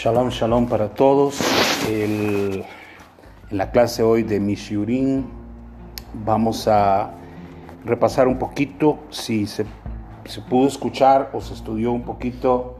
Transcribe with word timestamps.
Shalom, 0.00 0.28
shalom 0.28 0.68
para 0.68 0.94
todos. 0.94 1.40
En 1.90 2.62
la 3.50 3.72
clase 3.72 4.04
hoy 4.04 4.22
de 4.22 4.38
Mishurin 4.38 5.26
vamos 6.24 6.68
a 6.68 7.14
repasar 7.84 8.28
un 8.28 8.38
poquito 8.38 9.00
si 9.10 9.48
se, 9.48 9.66
pudo 10.48 10.68
escuchar 10.68 11.30
o 11.32 11.40
se 11.40 11.52
estudió 11.52 11.90
un 11.90 12.02
poquito 12.02 12.76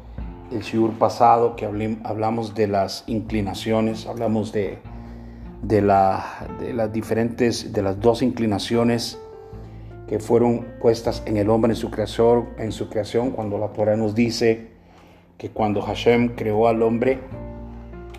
el 0.52 0.60
shiur 0.60 0.92
pasado 0.92 1.56
que 1.56 1.66
hablamos 1.66 2.54
de 2.54 2.68
las 2.68 3.02
inclinaciones, 3.08 4.06
hablamos 4.06 4.52
de, 4.52 4.78
de, 5.62 5.82
la, 5.82 6.46
de 6.60 6.72
las 6.72 6.92
diferentes, 6.92 7.72
de 7.72 7.82
las 7.82 7.98
dos 7.98 8.22
inclinaciones 8.22 9.18
que 10.06 10.20
fueron 10.20 10.68
puestas 10.80 11.24
en 11.26 11.36
el 11.36 11.50
hombre 11.50 11.72
en 11.72 11.76
su 11.76 11.90
creación, 11.90 12.50
en 12.58 12.70
su 12.70 12.88
creación 12.88 13.32
cuando 13.32 13.58
la 13.58 13.72
Torah 13.72 13.96
nos 13.96 14.14
dice 14.14 14.77
que 15.38 15.50
cuando 15.50 15.80
Hashem 15.80 16.34
creó 16.34 16.66
al 16.66 16.82
hombre, 16.82 17.20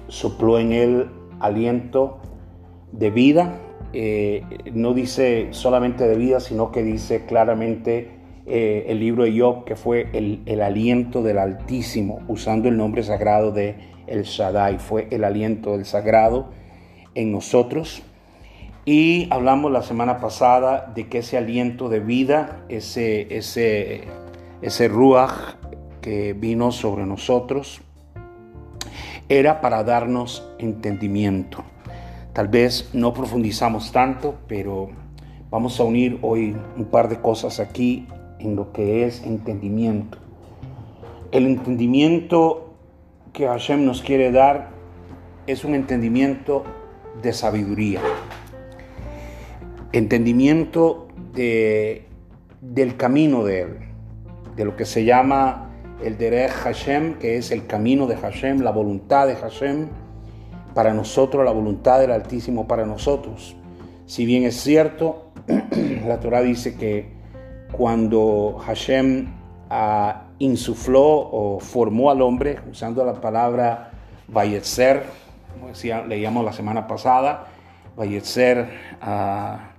sopló 0.07 0.57
en 0.57 0.71
él 0.71 1.09
aliento 1.39 2.19
de 2.91 3.11
vida. 3.11 3.59
Eh, 3.91 4.43
no 4.73 4.93
dice 4.93 5.49
solamente 5.51 6.07
de 6.07 6.15
vida, 6.15 6.39
sino 6.39 6.71
que 6.71 6.81
dice 6.81 7.25
claramente 7.25 8.11
eh, 8.45 8.85
el 8.87 8.99
libro 8.99 9.25
de 9.25 9.37
Job 9.37 9.65
que 9.65 9.75
fue 9.75 10.09
el, 10.13 10.41
el 10.45 10.61
aliento 10.61 11.21
del 11.21 11.39
Altísimo, 11.39 12.21
usando 12.27 12.69
el 12.69 12.77
nombre 12.77 13.03
sagrado 13.03 13.51
de 13.51 13.75
El 14.07 14.23
Shaddai. 14.23 14.79
Fue 14.79 15.07
el 15.11 15.25
aliento 15.25 15.73
del 15.73 15.85
sagrado 15.85 16.49
en 17.15 17.31
nosotros. 17.33 18.01
Y 18.85 19.27
hablamos 19.29 19.71
la 19.71 19.81
semana 19.81 20.19
pasada 20.19 20.91
de 20.95 21.09
que 21.09 21.19
ese 21.19 21.37
aliento 21.37 21.89
de 21.89 21.99
vida, 21.99 22.65
ese, 22.69 23.35
ese, 23.35 24.05
ese 24.61 24.87
ruach 24.87 25.58
vino 26.37 26.71
sobre 26.71 27.05
nosotros, 27.05 27.81
era 29.27 29.61
para 29.61 29.83
darnos 29.83 30.47
entendimiento. 30.57 31.63
Tal 32.33 32.47
vez 32.47 32.89
no 32.93 33.13
profundizamos 33.13 33.91
tanto, 33.91 34.35
pero 34.47 34.89
vamos 35.49 35.79
a 35.79 35.83
unir 35.83 36.19
hoy 36.21 36.55
un 36.77 36.85
par 36.85 37.09
de 37.09 37.19
cosas 37.19 37.59
aquí 37.59 38.07
en 38.39 38.55
lo 38.55 38.71
que 38.71 39.05
es 39.05 39.23
entendimiento. 39.23 40.17
El 41.31 41.45
entendimiento 41.45 42.73
que 43.33 43.47
Hashem 43.47 43.85
nos 43.85 44.01
quiere 44.01 44.31
dar 44.31 44.69
es 45.47 45.63
un 45.63 45.75
entendimiento 45.75 46.63
de 47.21 47.33
sabiduría 47.33 48.01
entendimiento 49.91 51.07
de, 51.33 52.05
del 52.61 52.95
camino 52.95 53.43
de 53.43 53.61
Él, 53.61 53.77
de 54.55 54.65
lo 54.65 54.75
que 54.75 54.85
se 54.85 55.05
llama 55.05 55.68
el 56.03 56.17
Derech 56.17 56.51
Hashem, 56.51 57.15
que 57.15 57.37
es 57.37 57.51
el 57.51 57.65
camino 57.65 58.07
de 58.07 58.15
Hashem, 58.15 58.61
la 58.61 58.71
voluntad 58.71 59.27
de 59.27 59.35
Hashem 59.35 59.87
para 60.73 60.93
nosotros, 60.93 61.43
la 61.43 61.51
voluntad 61.51 61.99
del 61.99 62.11
Altísimo 62.11 62.67
para 62.67 62.85
nosotros. 62.85 63.55
Si 64.05 64.25
bien 64.25 64.43
es 64.43 64.55
cierto, 64.61 65.31
la 66.07 66.19
Torah 66.19 66.41
dice 66.41 66.75
que 66.75 67.11
cuando 67.71 68.57
Hashem 68.65 69.27
ah, 69.69 70.23
insufló 70.39 71.03
o 71.03 71.59
formó 71.59 72.09
al 72.11 72.21
hombre, 72.21 72.59
usando 72.69 73.03
la 73.03 73.13
palabra 73.13 73.91
Vayetzer, 74.27 75.03
como 75.53 75.67
decía, 75.67 76.01
leíamos 76.01 76.45
la 76.45 76.53
semana 76.53 76.87
pasada, 76.87 77.47
Vayetzer 77.95 78.69
a 79.01 79.71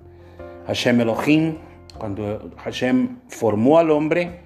Hashem 0.67 1.01
Elohim, 1.01 1.57
cuando 1.99 2.51
Hashem 2.59 3.19
formó 3.29 3.79
al 3.79 3.91
hombre, 3.91 4.41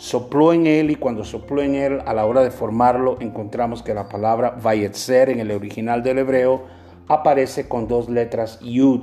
sopló 0.00 0.54
en 0.54 0.66
él 0.66 0.90
y 0.90 0.94
cuando 0.94 1.24
sopló 1.24 1.60
en 1.60 1.74
él, 1.74 1.98
a 2.06 2.14
la 2.14 2.24
hora 2.24 2.42
de 2.42 2.50
formarlo, 2.50 3.18
encontramos 3.20 3.82
que 3.82 3.92
la 3.92 4.08
palabra 4.08 4.56
Vayetzer 4.62 5.28
en 5.28 5.40
el 5.40 5.50
original 5.50 6.02
del 6.02 6.16
hebreo 6.16 6.64
aparece 7.06 7.68
con 7.68 7.86
dos 7.86 8.08
letras 8.08 8.58
Yud. 8.62 9.02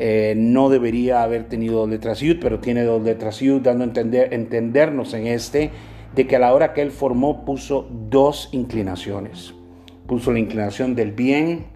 Eh, 0.00 0.34
no 0.36 0.68
debería 0.68 1.22
haber 1.22 1.44
tenido 1.44 1.78
dos 1.78 1.88
letras 1.88 2.18
Yud, 2.18 2.38
pero 2.40 2.58
tiene 2.58 2.82
dos 2.82 3.04
letras 3.04 3.38
Yud, 3.38 3.62
dando 3.62 3.84
a 3.84 3.86
entender, 3.86 4.34
entendernos 4.34 5.14
en 5.14 5.28
este 5.28 5.70
de 6.16 6.26
que 6.26 6.34
a 6.34 6.40
la 6.40 6.52
hora 6.52 6.72
que 6.72 6.82
él 6.82 6.90
formó 6.90 7.44
puso 7.44 7.88
dos 8.10 8.48
inclinaciones. 8.50 9.54
Puso 10.08 10.32
la 10.32 10.40
inclinación 10.40 10.96
del 10.96 11.12
bien 11.12 11.66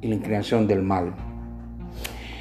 y 0.00 0.08
la 0.08 0.14
inclinación 0.14 0.66
del 0.66 0.82
mal. 0.82 1.12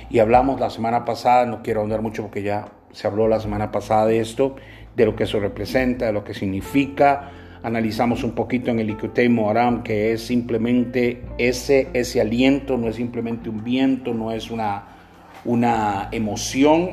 Y 0.09 0.19
hablamos 0.19 0.61
la 0.61 0.69
semana 0.69 1.03
pasada, 1.03 1.45
no 1.45 1.61
quiero 1.61 1.81
ahondar 1.81 2.01
mucho 2.01 2.21
porque 2.21 2.41
ya 2.41 2.69
se 2.93 3.05
habló 3.07 3.27
la 3.27 3.41
semana 3.41 3.73
pasada 3.73 4.05
de 4.05 4.21
esto, 4.21 4.55
de 4.95 5.05
lo 5.05 5.15
que 5.15 5.23
eso 5.23 5.39
representa, 5.39 6.05
de 6.05 6.13
lo 6.13 6.23
que 6.23 6.33
significa. 6.33 7.31
Analizamos 7.63 8.23
un 8.23 8.31
poquito 8.31 8.71
en 8.71 8.79
el 8.79 8.89
Ikutei 8.91 9.27
Moharam, 9.27 9.83
que 9.83 10.13
es 10.13 10.21
simplemente 10.21 11.23
ese, 11.37 11.87
ese 11.93 12.21
aliento, 12.21 12.77
no 12.77 12.87
es 12.87 12.95
simplemente 12.95 13.49
un 13.49 13.63
viento, 13.63 14.13
no 14.13 14.31
es 14.31 14.51
una, 14.51 14.83
una 15.45 16.09
emoción, 16.11 16.91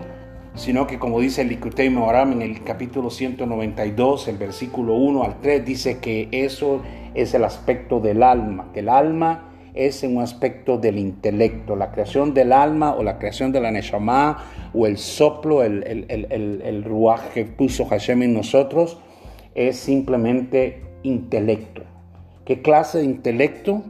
sino 0.54 0.86
que 0.86 0.98
como 0.98 1.20
dice 1.20 1.42
el 1.42 1.48
Likutei 1.48 1.91
Moharam 1.91 2.32
en 2.32 2.42
el 2.42 2.62
capítulo 2.62 3.10
192, 3.10 4.28
el 4.28 4.38
versículo 4.38 4.94
1 4.94 5.24
al 5.24 5.41
3, 5.41 5.64
dice 5.64 5.98
que 5.98 6.28
eso 6.32 6.82
es 7.14 7.34
el 7.34 7.44
aspecto 7.44 8.00
del 8.00 8.22
alma, 8.22 8.70
que 8.72 8.80
el 8.80 8.88
alma 8.88 9.51
es 9.75 10.05
en 10.05 10.16
un 10.16 10.22
aspecto 10.22 10.78
del 10.78 10.99
intelecto, 10.99 11.77
la 11.77 11.93
creación 11.93 12.34
del 12.34 12.53
alma 12.53 12.94
o 12.94 13.03
la 13.03 13.19
creación 13.19 13.53
de 13.53 13.60
la 13.60 13.71
Neshama 13.71 14.71
o 14.75 14.87
el 14.87 14.99
soplo, 14.99 15.62
el, 15.62 15.83
el, 15.84 16.06
el, 16.09 16.62
el, 16.62 16.84
ruaj 16.84 17.33
que 17.33 17.44
puso 17.44 17.87
Hashem 17.87 18.22
en 18.22 18.34
nosotros, 18.34 18.99
es 19.55 19.77
simplemente 19.77 20.83
intelecto. 21.03 21.83
¿Qué 22.44 22.60
clase 22.60 22.99
de 22.99 23.05
intelecto? 23.05 23.83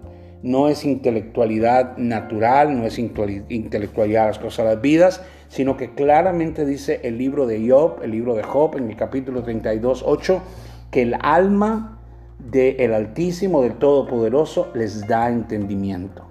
No 0.42 0.68
es 0.68 0.84
intelectualidad 0.84 1.96
natural, 1.98 2.76
no 2.76 2.84
es 2.84 2.98
intelectualidad 2.98 4.22
de 4.22 4.28
las 4.28 4.38
cosas 4.38 4.66
de 4.66 4.74
las 4.74 4.82
vidas, 4.82 5.22
sino 5.48 5.76
que 5.76 5.94
claramente 5.94 6.64
dice 6.64 7.00
el 7.04 7.18
libro 7.18 7.46
de 7.46 7.68
Job, 7.68 8.02
el 8.02 8.10
libro 8.10 8.34
de 8.34 8.42
Job, 8.42 8.76
en 8.76 8.90
el 8.90 8.96
capítulo 8.96 9.42
32, 9.42 10.02
8, 10.04 10.42
que 10.90 11.02
el 11.02 11.16
alma 11.20 12.01
del 12.50 12.94
Altísimo, 12.94 13.62
del 13.62 13.74
Todopoderoso, 13.74 14.68
les 14.74 15.06
da 15.06 15.28
entendimiento. 15.28 16.24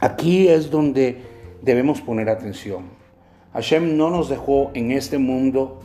Aquí 0.00 0.48
es 0.48 0.70
donde 0.70 1.22
debemos 1.62 2.00
poner 2.00 2.28
atención. 2.28 2.84
Hashem 3.52 3.96
no 3.96 4.10
nos 4.10 4.28
dejó 4.28 4.70
en 4.74 4.90
este 4.90 5.18
mundo 5.18 5.80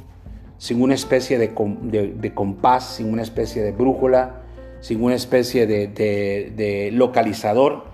sin 0.57 0.81
una 0.81 0.95
especie 0.95 1.37
de, 1.37 1.53
de, 1.81 2.13
de 2.13 2.33
compás, 2.33 2.95
sin 2.95 3.11
una 3.11 3.21
especie 3.21 3.61
de 3.61 3.71
brújula, 3.71 4.41
sin 4.79 5.03
una 5.03 5.15
especie 5.15 5.67
de, 5.67 5.87
de, 5.87 6.53
de 6.55 6.91
localizador, 6.91 7.85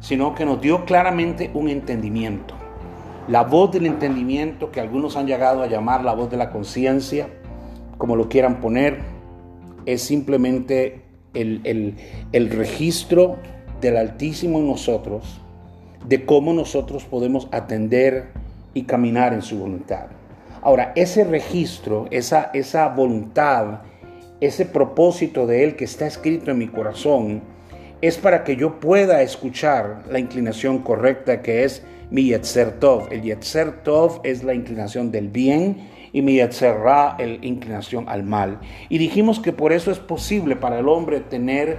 sino 0.00 0.34
que 0.34 0.44
nos 0.44 0.60
dio 0.60 0.84
claramente 0.84 1.50
un 1.54 1.68
entendimiento. 1.68 2.54
La 3.28 3.44
voz 3.44 3.72
del 3.72 3.86
entendimiento, 3.86 4.70
que 4.70 4.80
algunos 4.80 5.16
han 5.16 5.26
llegado 5.26 5.62
a 5.62 5.66
llamar 5.66 6.02
la 6.02 6.14
voz 6.14 6.30
de 6.30 6.38
la 6.38 6.50
conciencia, 6.50 7.28
como 7.98 8.16
lo 8.16 8.28
quieran 8.28 8.60
poner, 8.60 9.17
es 9.88 10.02
simplemente 10.02 11.00
el, 11.32 11.94
el, 12.32 12.50
registro 12.50 13.38
del 13.80 13.96
Altísimo 13.96 14.58
en 14.58 14.66
nosotros, 14.66 15.40
de 16.06 16.26
cómo 16.26 16.52
nosotros 16.52 17.04
podemos 17.04 17.48
atender 17.52 18.26
y 18.74 18.82
caminar 18.82 19.32
en 19.32 19.40
su 19.40 19.58
voluntad. 19.58 20.08
Ahora, 20.60 20.92
ese 20.94 21.24
registro, 21.24 22.06
esa, 22.10 22.50
esa 22.52 22.88
voluntad, 22.88 23.80
ese 24.42 24.66
propósito 24.66 25.46
de 25.46 25.64
Él 25.64 25.74
que 25.74 25.84
está 25.84 26.06
escrito 26.06 26.50
en 26.50 26.58
mi 26.58 26.68
corazón, 26.68 27.40
es 28.02 28.18
para 28.18 28.44
que 28.44 28.56
yo 28.56 28.80
pueda 28.80 29.22
escuchar 29.22 30.04
la 30.10 30.18
inclinación 30.18 30.80
correcta 30.80 31.40
que 31.40 31.64
es 31.64 31.82
mi 32.10 32.24
Yetzer 32.24 32.72
Tov. 32.78 33.10
El 33.10 33.22
Yetzer 33.22 33.82
Tov 33.84 34.20
es 34.22 34.44
la 34.44 34.52
inclinación 34.52 35.10
del 35.10 35.28
bien 35.28 35.88
y 36.18 36.22
mi 36.22 36.34
Yetzer 36.34 36.76
Ra, 36.76 37.16
la 37.16 37.46
inclinación 37.46 38.08
al 38.08 38.24
mal. 38.24 38.58
Y 38.88 38.98
dijimos 38.98 39.38
que 39.38 39.52
por 39.52 39.72
eso 39.72 39.92
es 39.92 40.00
posible 40.00 40.56
para 40.56 40.80
el 40.80 40.88
hombre 40.88 41.20
tener 41.20 41.78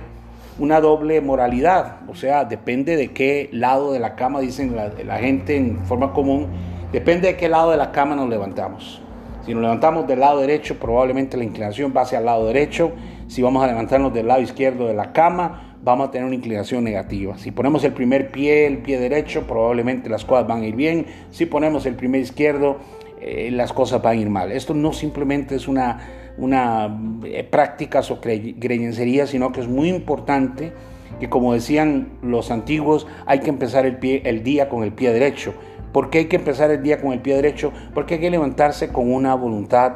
una 0.58 0.80
doble 0.80 1.20
moralidad. 1.20 1.98
O 2.08 2.16
sea, 2.16 2.46
depende 2.46 2.96
de 2.96 3.12
qué 3.12 3.50
lado 3.52 3.92
de 3.92 4.00
la 4.00 4.16
cama, 4.16 4.40
dicen 4.40 4.78
la, 4.78 4.94
la 5.06 5.18
gente 5.18 5.58
en 5.58 5.86
forma 5.86 6.14
común, 6.14 6.48
depende 6.94 7.28
de 7.28 7.36
qué 7.36 7.50
lado 7.50 7.72
de 7.72 7.78
la 7.78 7.92
cama 7.92 8.16
nos 8.16 8.30
levantamos. 8.30 9.02
Si 9.46 9.54
nos 9.54 9.62
levantamos 9.62 10.08
del 10.08 10.22
lado 10.22 10.40
derecho, 10.40 10.80
probablemente 10.80 11.36
la 11.36 11.44
inclinación 11.44 11.94
va 11.96 12.04
hacia 12.04 12.20
el 12.20 12.26
lado 12.26 12.46
derecho. 12.48 12.94
Si 13.28 13.42
vamos 13.42 13.62
a 13.62 13.68
levantarnos 13.68 14.14
del 14.14 14.28
lado 14.28 14.40
izquierdo 14.40 14.88
de 14.88 14.94
la 14.94 15.12
cama, 15.12 15.70
vamos 15.84 16.08
a 16.08 16.12
tener 16.12 16.26
una 16.26 16.36
inclinación 16.36 16.84
negativa. 16.86 17.38
Si 17.38 17.52
ponemos 17.52 17.84
el 17.84 17.92
primer 17.94 18.32
pie, 18.32 18.68
el 18.68 18.78
pie 18.78 19.00
derecho, 19.00 19.44
probablemente 19.48 20.10
las 20.10 20.24
cosas 20.24 20.48
van 20.48 20.62
a 20.62 20.66
ir 20.66 20.76
bien. 20.76 21.06
Si 21.32 21.46
ponemos 21.46 21.86
el 21.86 21.96
primer 21.96 22.22
izquierdo, 22.22 22.78
eh, 23.22 23.50
las 23.52 23.74
cosas 23.74 24.02
van 24.02 24.18
a 24.18 24.22
ir 24.22 24.30
mal. 24.30 24.52
Esto 24.52 24.74
no 24.74 24.94
simplemente 24.94 25.56
es 25.56 25.68
una, 25.68 26.00
una 26.38 26.98
eh, 27.24 27.44
prácticas 27.44 28.12
o 28.12 28.20
creencería, 28.22 29.28
sino 29.28 29.52
que 29.52 29.62
es 29.62 29.68
muy 29.68 29.90
importante 29.90 30.74
que 31.20 31.30
como 31.30 31.54
decían 31.54 32.20
los 32.22 32.52
antiguos, 32.52 33.08
hay 33.26 33.40
que 33.40 33.50
empezar 33.50 33.86
el, 33.86 33.98
pie, 33.98 34.22
el 34.26 34.44
día 34.44 34.70
con 34.70 34.84
el 34.84 34.94
pie 34.94 35.12
derecho. 35.12 35.54
¿Por 35.92 36.10
qué 36.10 36.20
hay 36.20 36.26
que 36.26 36.36
empezar 36.36 36.72
el 36.72 36.84
día 36.84 37.02
con 37.02 37.12
el 37.14 37.20
pie 37.20 37.36
derecho? 37.36 37.74
Porque 37.94 38.16
hay 38.16 38.20
que 38.22 38.30
levantarse 38.30 38.90
con 38.90 39.12
una 39.12 39.36
voluntad 39.36 39.94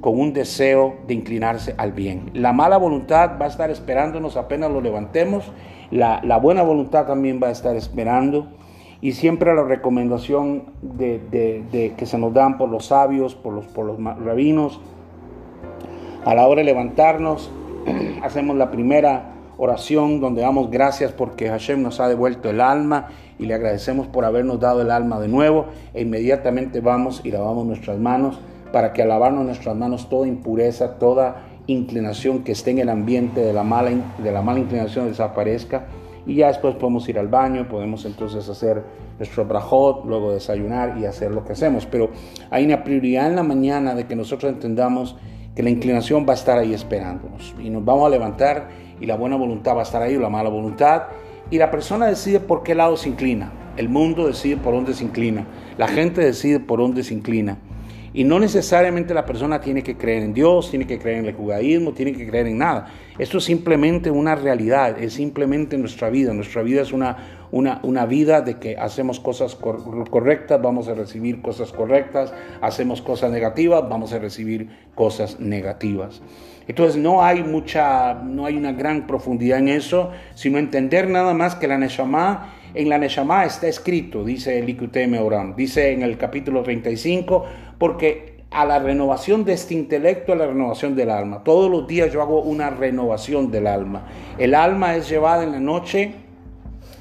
con 0.00 0.20
un 0.20 0.32
deseo 0.32 0.98
de 1.08 1.14
inclinarse 1.14 1.74
al 1.78 1.92
bien. 1.92 2.30
La 2.34 2.52
mala 2.52 2.76
voluntad 2.76 3.40
va 3.40 3.46
a 3.46 3.48
estar 3.48 3.70
esperándonos 3.70 4.36
apenas 4.36 4.70
lo 4.70 4.80
levantemos, 4.80 5.50
la, 5.90 6.20
buena 6.38 6.62
voluntad 6.62 7.06
también 7.06 7.40
va 7.42 7.48
a 7.48 7.52
estar 7.52 7.76
esperando 7.76 8.55
y 9.06 9.12
siempre 9.12 9.54
la 9.54 9.62
recomendación 9.62 10.64
de, 10.82 11.92
que 11.96 12.06
se 12.06 12.18
nos 12.18 12.34
dan 12.34 12.58
por 12.58 12.68
los 12.68 12.86
sabios, 12.86 13.36
por 13.36 13.54
los, 13.54 13.64
rabinos, 14.02 14.80
a 16.24 16.34
la 16.34 16.48
hora 16.48 16.62
de 16.62 16.64
levantarnos, 16.64 17.48
hacemos 18.24 18.56
la 18.56 18.72
primera 18.72 19.30
oración 19.58 20.20
donde 20.20 20.42
damos 20.42 20.72
gracias 20.72 21.12
porque 21.12 21.48
Hashem 21.48 21.82
nos 21.82 22.00
ha 22.00 22.08
devuelto 22.08 22.50
el 22.50 22.60
alma 22.60 23.10
y 23.38 23.46
le 23.46 23.54
agradecemos 23.54 24.08
por 24.08 24.24
habernos 24.24 24.58
dado 24.58 24.82
el 24.82 24.90
alma 24.90 25.20
de 25.20 25.28
nuevo 25.28 25.66
e 25.94 26.02
inmediatamente 26.02 26.80
vamos 26.80 27.20
y 27.22 27.30
lavamos 27.30 27.64
nuestras 27.64 28.00
manos 28.00 28.40
para 28.72 28.92
que 28.92 29.02
al 29.02 29.08
lavarnos 29.10 29.44
nuestras 29.44 29.76
manos 29.76 30.08
toda 30.08 30.26
impureza, 30.26 30.98
toda 30.98 31.44
inclinación 31.68 32.42
que 32.42 32.50
esté 32.50 32.72
en 32.72 32.80
el 32.80 32.88
ambiente 32.88 33.40
de 33.40 33.52
la 33.52 33.62
mala, 33.62 33.92
de 34.18 34.32
la 34.32 34.42
mala 34.42 34.58
inclinación 34.58 35.06
desaparezca 35.06 35.86
y 36.26 36.34
ya 36.36 36.48
después 36.48 36.74
podemos 36.74 37.08
ir 37.08 37.18
al 37.18 37.28
baño, 37.28 37.68
podemos 37.68 38.04
entonces 38.04 38.48
hacer 38.48 38.82
nuestro 39.18 39.44
brajot, 39.44 40.04
luego 40.04 40.32
desayunar 40.32 40.98
y 40.98 41.06
hacer 41.06 41.30
lo 41.30 41.44
que 41.44 41.52
hacemos. 41.52 41.86
Pero 41.86 42.10
hay 42.50 42.64
una 42.64 42.82
prioridad 42.82 43.28
en 43.28 43.36
la 43.36 43.42
mañana 43.42 43.94
de 43.94 44.06
que 44.06 44.16
nosotros 44.16 44.52
entendamos 44.52 45.16
que 45.54 45.62
la 45.62 45.70
inclinación 45.70 46.26
va 46.28 46.32
a 46.32 46.36
estar 46.36 46.58
ahí 46.58 46.74
esperándonos 46.74 47.54
y 47.58 47.70
nos 47.70 47.84
vamos 47.84 48.06
a 48.06 48.10
levantar 48.10 48.68
y 49.00 49.06
la 49.06 49.16
buena 49.16 49.36
voluntad 49.36 49.74
va 49.74 49.80
a 49.80 49.84
estar 49.84 50.02
ahí 50.02 50.16
o 50.16 50.20
la 50.20 50.28
mala 50.28 50.50
voluntad 50.50 51.04
y 51.50 51.58
la 51.58 51.70
persona 51.70 52.06
decide 52.06 52.40
por 52.40 52.62
qué 52.62 52.74
lado 52.74 52.96
se 52.96 53.08
inclina. 53.08 53.52
El 53.76 53.88
mundo 53.88 54.26
decide 54.26 54.56
por 54.56 54.74
dónde 54.74 54.94
se 54.94 55.04
inclina. 55.04 55.46
La 55.78 55.86
gente 55.86 56.20
decide 56.22 56.60
por 56.60 56.80
dónde 56.80 57.04
se 57.04 57.14
inclina. 57.14 57.58
Y 58.16 58.24
no 58.24 58.40
necesariamente 58.40 59.12
la 59.12 59.26
persona 59.26 59.60
tiene 59.60 59.82
que 59.82 59.94
creer 59.94 60.22
en 60.22 60.32
Dios, 60.32 60.70
tiene 60.70 60.86
que 60.86 60.98
creer 60.98 61.18
en 61.18 61.26
el 61.26 61.34
judaísmo, 61.34 61.92
tiene 61.92 62.14
que 62.14 62.26
creer 62.26 62.46
en 62.46 62.56
nada. 62.56 62.86
Esto 63.18 63.36
es 63.36 63.44
simplemente 63.44 64.10
una 64.10 64.34
realidad, 64.34 64.98
es 64.98 65.12
simplemente 65.12 65.76
nuestra 65.76 66.08
vida. 66.08 66.32
Nuestra 66.32 66.62
vida 66.62 66.80
es 66.80 66.94
una, 66.94 67.18
una, 67.50 67.78
una 67.82 68.06
vida 68.06 68.40
de 68.40 68.58
que 68.58 68.78
hacemos 68.78 69.20
cosas 69.20 69.54
correctas, 69.54 70.62
vamos 70.62 70.88
a 70.88 70.94
recibir 70.94 71.42
cosas 71.42 71.72
correctas, 71.72 72.32
hacemos 72.62 73.02
cosas 73.02 73.30
negativas, 73.30 73.86
vamos 73.86 74.14
a 74.14 74.18
recibir 74.18 74.70
cosas 74.94 75.38
negativas. 75.38 76.22
Entonces 76.68 76.96
no 76.96 77.22
hay 77.22 77.44
mucha, 77.44 78.14
no 78.14 78.46
hay 78.46 78.56
una 78.56 78.72
gran 78.72 79.06
profundidad 79.06 79.58
en 79.58 79.68
eso, 79.68 80.10
sino 80.34 80.56
entender 80.56 81.08
nada 81.10 81.34
más 81.34 81.54
que 81.54 81.68
la 81.68 81.76
Neshama, 81.76 82.54
en 82.74 82.88
la 82.88 82.98
Neshama 82.98 83.44
está 83.44 83.68
escrito, 83.68 84.24
dice 84.24 84.58
el 84.58 84.68
Ikuteme 84.68 85.18
Oram, 85.18 85.54
dice 85.56 85.92
en 85.92 86.02
el 86.02 86.18
capítulo 86.18 86.62
35, 86.62 87.46
porque 87.78 88.44
a 88.50 88.64
la 88.64 88.78
renovación 88.78 89.44
de 89.44 89.52
este 89.52 89.74
intelecto, 89.74 90.32
a 90.32 90.36
la 90.36 90.46
renovación 90.46 90.94
del 90.94 91.10
alma. 91.10 91.44
Todos 91.44 91.70
los 91.70 91.86
días 91.86 92.12
yo 92.12 92.22
hago 92.22 92.40
una 92.40 92.70
renovación 92.70 93.50
del 93.50 93.66
alma. 93.66 94.06
El 94.38 94.54
alma 94.54 94.96
es 94.96 95.08
llevada 95.08 95.42
en 95.44 95.52
la 95.52 95.60
noche, 95.60 96.14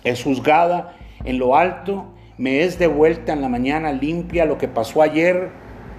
es 0.03 0.23
juzgada 0.23 0.95
en 1.23 1.39
lo 1.39 1.55
alto, 1.55 2.05
me 2.37 2.63
es 2.63 2.77
devuelta 2.77 3.33
en 3.33 3.41
la 3.41 3.49
mañana 3.49 3.91
limpia 3.93 4.45
lo 4.45 4.57
que 4.57 4.67
pasó 4.67 5.01
ayer 5.01 5.51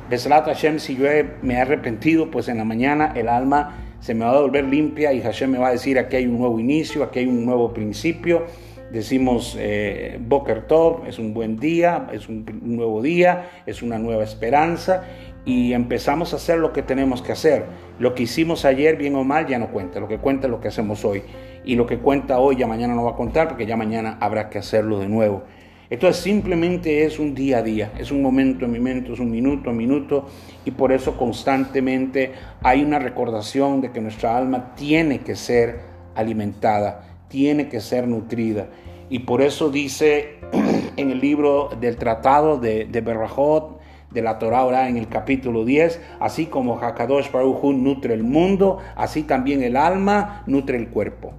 Besrat 0.09 0.47
Hashem, 0.47 0.79
si 0.79 0.95
yo 0.97 1.07
me 1.43 1.55
he 1.55 1.61
arrepentido, 1.61 2.31
pues 2.31 2.47
en 2.49 2.59
la 2.59 2.65
mañana 2.65 3.13
el 3.17 3.29
alma 3.29 3.75
se 3.99 4.15
me 4.15 4.25
va 4.25 4.33
a 4.33 4.41
volver 4.41 4.65
limpia 4.65 5.13
y 5.13 5.21
Hashem 5.21 5.51
me 5.51 5.59
va 5.59 5.69
a 5.69 5.73
decir 5.73 5.99
aquí 5.99 6.17
hay 6.17 6.27
un 6.27 6.39
nuevo 6.39 6.61
inicio, 6.61 7.03
aquí 7.03 7.21
hay 7.21 7.27
un 7.27 7.45
nuevo 7.45 7.73
principio. 7.73 8.45
Decimos 8.91 9.57
eh, 9.59 10.19
Boker 10.21 10.67
Tov, 10.67 11.07
es 11.07 11.19
un 11.19 11.35
buen 11.35 11.59
día, 11.59 12.07
es 12.13 12.29
un 12.29 12.47
nuevo 12.63 13.03
día, 13.03 13.51
es 13.67 13.83
una 13.83 13.99
nueva 13.99 14.23
esperanza 14.23 15.03
y 15.45 15.73
empezamos 15.73 16.33
a 16.33 16.37
hacer 16.37 16.59
lo 16.59 16.73
que 16.73 16.83
tenemos 16.83 17.23
que 17.23 17.33
hacer. 17.33 17.65
Lo 17.99 18.15
que 18.15 18.25
hicimos 18.25 18.65
ayer, 18.65 18.97
bien 18.97 19.15
o 19.17 19.25
mal, 19.25 19.47
ya 19.47 19.59
no 19.59 19.69
cuenta. 19.69 20.01
Lo 20.01 20.09
que 20.09 20.19
cuenta 20.19 20.47
es 20.47 20.51
lo 20.51 20.61
que 20.61 20.69
hacemos 20.69 21.05
hoy. 21.05 21.23
Y 21.65 21.75
lo 21.75 21.87
que 21.87 21.99
cuenta 21.99 22.39
hoy 22.39 22.57
ya 22.57 22.67
mañana 22.67 22.95
no 22.95 23.05
va 23.05 23.13
a 23.13 23.17
contar 23.17 23.49
porque 23.49 23.67
ya 23.67 23.77
mañana 23.77 24.19
habrá 24.21 24.51
que 24.51 24.59
hacerlo 24.59 24.99
de 24.99 25.09
nuevo. 25.09 25.43
Entonces 25.89 26.23
simplemente 26.23 27.05
es 27.05 27.21
un 27.21 27.35
día 27.35 27.59
a 27.59 27.63
día, 27.63 27.93
es 27.97 28.11
un 28.11 28.21
momento 28.21 28.65
en 28.65 28.73
mi 28.73 28.81
mente, 28.81 29.13
es 29.13 29.21
un 29.21 29.31
minuto 29.31 29.71
a 29.71 29.73
minuto 29.73 30.27
y 30.65 30.73
por 30.73 30.91
eso 30.91 31.17
constantemente 31.17 32.33
hay 32.63 32.83
una 32.83 32.99
recordación 32.99 33.81
de 33.81 33.93
que 33.93 34.01
nuestra 34.01 34.37
alma 34.37 34.75
tiene 34.75 35.21
que 35.21 35.37
ser 35.37 35.79
alimentada, 36.17 37.16
tiene 37.29 37.69
que 37.69 37.81
ser 37.81 38.07
nutrida. 38.09 38.69
Y 39.09 39.21
por 39.21 39.43
eso 39.43 39.71
dice 39.71 40.37
en 40.97 41.11
el 41.11 41.21
libro 41.21 41.71
del 41.81 41.97
tratado 41.97 42.59
de, 42.59 42.87
de 42.87 43.01
Berrajot, 43.01 43.81
de 44.11 44.23
la 44.23 44.39
Torah 44.39 44.61
ahora 44.61 44.89
en 44.89 44.97
el 44.97 45.09
capítulo 45.09 45.65
10, 45.65 46.01
así 46.21 46.47
como 46.47 46.79
Hakadosh 46.79 47.31
Baruch 47.31 47.63
nutre 47.75 48.15
el 48.15 48.25
mundo, 48.25 48.79
así 48.95 49.23
también 49.23 49.63
el 49.63 49.77
alma 49.77 50.43
nutre 50.47 50.79
el 50.79 50.89
cuerpo. 50.89 51.35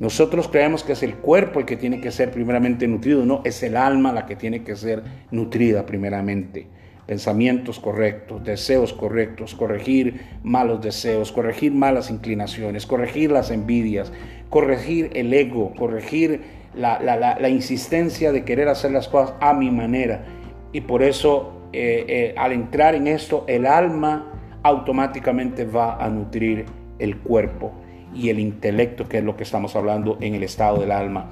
Nosotros 0.00 0.48
creemos 0.48 0.82
que 0.82 0.92
es 0.92 1.02
el 1.02 1.16
cuerpo 1.16 1.60
el 1.60 1.66
que 1.66 1.76
tiene 1.76 2.00
que 2.00 2.10
ser 2.10 2.30
primeramente 2.30 2.88
nutrido, 2.88 3.24
no, 3.24 3.42
es 3.44 3.62
el 3.62 3.76
alma 3.76 4.12
la 4.12 4.26
que 4.26 4.36
tiene 4.36 4.64
que 4.64 4.74
ser 4.74 5.02
nutrida 5.30 5.86
primeramente. 5.86 6.66
Pensamientos 7.06 7.78
correctos, 7.78 8.44
deseos 8.44 8.92
correctos, 8.92 9.54
corregir 9.54 10.22
malos 10.42 10.80
deseos, 10.80 11.32
corregir 11.32 11.72
malas 11.72 12.10
inclinaciones, 12.10 12.86
corregir 12.86 13.30
las 13.30 13.50
envidias, 13.50 14.12
corregir 14.48 15.10
el 15.14 15.32
ego, 15.34 15.74
corregir 15.76 16.42
la, 16.74 17.48
insistencia 17.48 18.32
de 18.32 18.44
querer 18.44 18.68
hacer 18.68 18.90
las 18.90 19.08
cosas 19.08 19.34
a 19.40 19.52
mi 19.52 19.70
manera. 19.70 20.24
Y 20.72 20.80
por 20.80 21.02
eso 21.02 21.68
eh, 21.72 22.04
eh, 22.08 22.34
al 22.36 22.52
entrar 22.52 22.94
en 22.94 23.06
esto, 23.06 23.44
el 23.48 23.66
alma 23.66 24.32
automáticamente 24.62 25.64
va 25.64 25.96
a 26.02 26.08
nutrir 26.08 26.64
el 26.98 27.18
cuerpo 27.18 27.72
y 28.14 28.30
el 28.30 28.38
intelecto, 28.38 29.08
que 29.08 29.18
es 29.18 29.24
lo 29.24 29.36
que 29.36 29.42
estamos 29.42 29.76
hablando 29.76 30.16
en 30.20 30.34
el 30.34 30.42
estado 30.42 30.80
del 30.80 30.92
alma. 30.92 31.30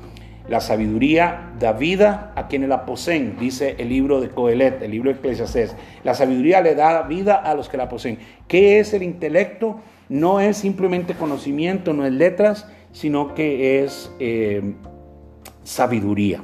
La 0.48 0.60
sabiduría 0.60 1.52
da 1.58 1.72
vida 1.72 2.32
a 2.34 2.48
quienes 2.48 2.68
la 2.68 2.84
poseen, 2.84 3.36
dice 3.38 3.76
el 3.78 3.88
libro 3.88 4.20
de 4.20 4.28
Coelet, 4.28 4.82
el 4.82 4.90
libro 4.90 5.10
de 5.10 5.18
Eclesiastes. 5.18 5.76
La 6.02 6.14
sabiduría 6.14 6.60
le 6.60 6.74
da 6.74 7.02
vida 7.02 7.36
a 7.36 7.54
los 7.54 7.68
que 7.68 7.76
la 7.76 7.88
poseen. 7.88 8.18
¿Qué 8.48 8.80
es 8.80 8.92
el 8.92 9.02
intelecto? 9.02 9.80
No 10.08 10.40
es 10.40 10.56
simplemente 10.56 11.14
conocimiento, 11.14 11.92
no 11.92 12.04
es 12.04 12.12
letras, 12.12 12.68
sino 12.90 13.34
que 13.34 13.84
es 13.84 14.12
eh, 14.18 14.74
sabiduría. 15.62 16.42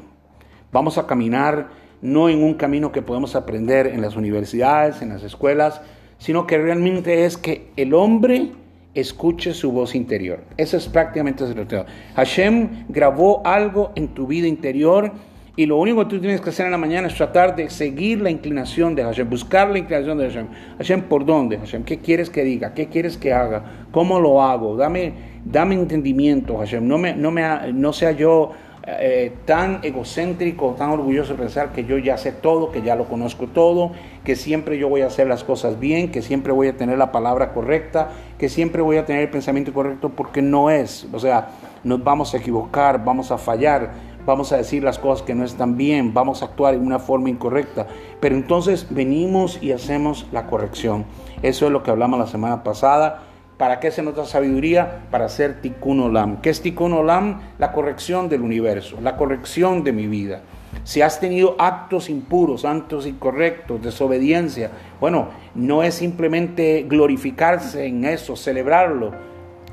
Vamos 0.70 0.96
a 0.96 1.06
caminar 1.06 1.68
no 2.00 2.28
en 2.28 2.42
un 2.44 2.54
camino 2.54 2.92
que 2.92 3.02
podemos 3.02 3.34
aprender 3.34 3.88
en 3.88 4.00
las 4.00 4.14
universidades, 4.14 5.02
en 5.02 5.08
las 5.08 5.24
escuelas, 5.24 5.80
sino 6.18 6.46
que 6.46 6.58
realmente 6.58 7.24
es 7.24 7.36
que 7.36 7.70
el 7.76 7.94
hombre 7.94 8.52
escuche 9.00 9.55
su 9.55 9.72
voz 9.72 9.94
interior. 9.94 10.40
Eso 10.56 10.76
es 10.76 10.88
prácticamente 10.88 11.44
el 11.44 11.50
resultado. 11.50 11.86
Hashem 12.17 12.86
grabó 12.88 13.43
algo 13.44 13.93
en 13.94 14.08
tu 14.08 14.26
vida 14.26 14.46
interior 14.46 15.12
y 15.58 15.67
lo 15.67 15.76
único 15.76 16.05
que 16.05 16.10
tú 16.14 16.20
tienes 16.20 16.40
que 16.40 16.50
hacer 16.50 16.67
en 16.67 16.72
la 16.72 16.78
mañana 16.78 17.08
es 17.08 17.17
tratar 17.17 17.56
de 17.56 17.69
seguir 17.69 18.20
la 18.20 18.31
inclinación 18.31 18.94
de 18.94 19.02
Hashem, 19.02 19.28
buscar 19.28 19.69
la 19.69 19.78
inclinación 19.78 20.17
de 20.17 20.26
Hashem. 20.26 20.46
Hashem, 20.78 21.02
¿por 21.02 21.24
dónde? 21.24 21.58
Hashem, 21.58 21.82
¿qué 21.82 21.98
quieres 21.98 22.31
que 22.31 22.44
diga? 22.44 22.74
¿Qué 22.74 22.86
quieres 22.86 23.17
que 23.17 23.32
haga? 23.32 23.64
¿Cómo 23.90 24.20
lo 24.20 24.40
hago? 24.40 24.76
Dame, 24.76 25.12
dame 25.44 25.74
entendimiento, 25.74 26.58
Hashem. 26.58 26.86
No, 26.86 26.96
me, 26.96 27.12
no, 27.12 27.32
me, 27.32 27.72
no 27.72 27.93
sea 27.93 28.12
yo 28.12 28.52
eh, 28.90 29.34
tan 29.44 29.80
egocéntrico, 29.82 30.74
tan 30.78 30.88
orgulloso 30.88 31.34
de 31.34 31.38
pensar 31.38 31.72
que 31.72 31.84
yo 31.84 31.98
ya 31.98 32.16
sé 32.16 32.32
todo, 32.32 32.72
que 32.72 32.80
ya 32.80 32.96
lo 32.96 33.04
conozco 33.04 33.46
todo, 33.46 33.92
que 34.24 34.34
siempre 34.34 34.78
yo 34.78 34.88
voy 34.88 35.02
a 35.02 35.08
hacer 35.08 35.26
las 35.26 35.44
cosas 35.44 35.78
bien, 35.78 36.10
que 36.10 36.22
siempre 36.22 36.54
voy 36.54 36.68
a 36.68 36.76
tener 36.78 36.96
la 36.96 37.12
palabra 37.12 37.52
correcta, 37.52 38.08
que 38.38 38.48
siempre 38.48 38.80
voy 38.80 38.96
a 38.96 39.04
tener 39.04 39.20
el 39.24 39.28
pensamiento 39.28 39.74
correcto, 39.74 40.08
porque 40.08 40.40
no 40.40 40.70
es. 40.70 41.06
O 41.12 41.18
sea, 41.18 41.48
nos 41.84 42.02
vamos 42.02 42.32
a 42.32 42.38
equivocar, 42.38 43.04
vamos 43.04 43.30
a 43.30 43.36
fallar, 43.36 43.90
vamos 44.24 44.52
a 44.52 44.56
decir 44.56 44.82
las 44.82 44.98
cosas 44.98 45.22
que 45.22 45.34
no 45.34 45.44
están 45.44 45.76
bien, 45.76 46.14
vamos 46.14 46.40
a 46.40 46.46
actuar 46.46 46.72
en 46.72 46.86
una 46.86 46.98
forma 46.98 47.28
incorrecta. 47.28 47.86
Pero 48.20 48.36
entonces 48.36 48.86
venimos 48.88 49.62
y 49.62 49.72
hacemos 49.72 50.26
la 50.32 50.46
corrección. 50.46 51.04
Eso 51.42 51.66
es 51.66 51.72
lo 51.72 51.82
que 51.82 51.90
hablamos 51.90 52.18
la 52.18 52.26
semana 52.26 52.64
pasada 52.64 53.28
¿Para 53.58 53.81
qué 53.81 53.91
se 53.91 54.03
nota 54.03 54.24
sabiduría? 54.24 55.00
Para 55.10 55.24
hacer 55.24 55.60
tikkun 55.60 55.98
olam. 55.98 56.41
¿Qué 56.41 56.50
es 56.50 56.62
tikkun 56.62 56.93
olam? 56.93 57.41
La 57.58 57.72
corrección 57.72 58.29
del 58.29 58.43
universo, 58.43 58.98
la 59.03 59.17
corrección 59.17 59.82
de 59.82 59.93
mi 59.93 60.06
vida. 60.06 60.43
Si 60.84 61.03
has 61.03 61.19
tenido 61.19 61.56
actos 61.58 62.08
impuros, 62.08 62.65
actos 62.65 63.05
incorrectos, 63.05 63.82
desobediencia, 63.82 64.70
bueno, 65.00 65.31
no 65.56 65.82
es 65.82 65.94
simplemente 65.94 66.86
glorificarse 66.88 67.86
en 67.86 68.05
eso, 68.05 68.36
celebrarlo, 68.36 69.12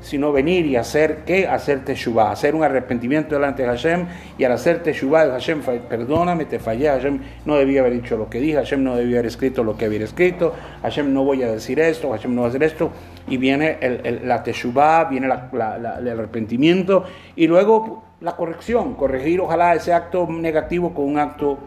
sino 0.06 0.30
venir 0.30 0.66
y 0.66 0.76
hacer, 0.76 1.24
¿qué? 1.26 1.48
Hacer 1.48 1.84
teshuvah, 1.84 2.30
hacer 2.30 2.54
un 2.54 2.62
arrepentimiento 2.62 3.34
delante 3.34 3.64
de 3.64 3.68
Hashem, 3.68 4.06
y 4.38 4.44
al 4.44 4.52
hacer 4.52 4.84
teshuvah, 4.84 5.30
Hashem, 5.32 5.62
perdóname, 5.62 6.44
te 6.44 6.60
fallé, 6.60 6.86
Hashem 6.86 7.18
no 7.44 7.56
debía 7.56 7.80
haber 7.80 7.94
dicho 7.94 8.16
lo 8.16 8.30
que 8.30 8.38
dije, 8.38 8.54
Hashem 8.54 8.84
no 8.84 8.94
debía 8.94 9.16
haber 9.16 9.26
escrito 9.26 9.64
lo 9.64 9.76
que 9.76 9.86
había 9.86 10.04
escrito, 10.04 10.54
Hashem 10.82 11.12
no 11.12 11.24
voy 11.24 11.42
a 11.42 11.50
decir 11.50 11.80
esto, 11.80 12.12
Hashem 12.12 12.32
no 12.32 12.42
va 12.42 12.46
a 12.46 12.50
hacer 12.50 12.62
esto, 12.62 12.92
y 13.26 13.36
viene 13.36 13.78
el, 13.80 14.28
la 14.28 14.44
teshuvah, 14.44 15.06
viene 15.06 15.26
el 15.26 16.08
arrepentimiento, 16.08 17.04
y 17.34 17.48
luego 17.48 18.04
la 18.20 18.36
corrección, 18.36 18.94
corregir 18.94 19.40
ojalá 19.40 19.74
ese 19.74 19.92
acto 19.92 20.28
negativo 20.30 20.94
con 20.94 21.06
un 21.06 21.18
acto 21.18 21.58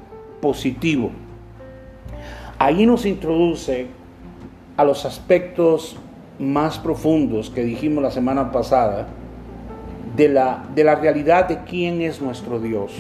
positivo. 0.42 1.12
Ahí 2.58 2.86
nos 2.86 3.06
introduce 3.06 3.88
a 4.78 4.86
los 4.86 5.04
aspectos 5.04 5.98
más 6.40 6.80
profundos 6.80 7.50
que 7.50 7.64
dijimos 7.64 8.02
la 8.02 8.12
semana 8.12 8.52
pasada 8.52 9.08
de 10.16 10.30
la, 10.30 10.66
de 10.74 10.84
la 10.84 10.96
realidad 10.96 11.48
de 11.48 11.64
quién 11.64 12.02
es 12.02 12.22
nuestro 12.22 12.60
Dios. 12.60 12.92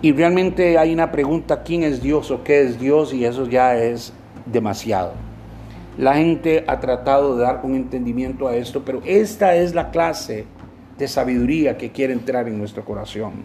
Y 0.00 0.12
realmente 0.12 0.78
hay 0.78 0.92
una 0.92 1.12
pregunta, 1.12 1.62
¿quién 1.62 1.84
es 1.84 2.02
Dios 2.02 2.30
o 2.30 2.42
qué 2.42 2.62
es 2.62 2.80
Dios? 2.80 3.14
Y 3.14 3.24
eso 3.24 3.46
ya 3.46 3.76
es 3.76 4.12
demasiado. 4.46 5.12
La 5.96 6.14
gente 6.14 6.64
ha 6.66 6.80
tratado 6.80 7.36
de 7.36 7.44
dar 7.44 7.60
un 7.62 7.76
entendimiento 7.76 8.48
a 8.48 8.56
esto, 8.56 8.82
pero 8.84 9.00
esta 9.04 9.54
es 9.54 9.74
la 9.74 9.90
clase 9.90 10.46
de 10.98 11.06
sabiduría 11.06 11.76
que 11.76 11.92
quiere 11.92 12.12
entrar 12.14 12.48
en 12.48 12.58
nuestro 12.58 12.84
corazón. 12.84 13.44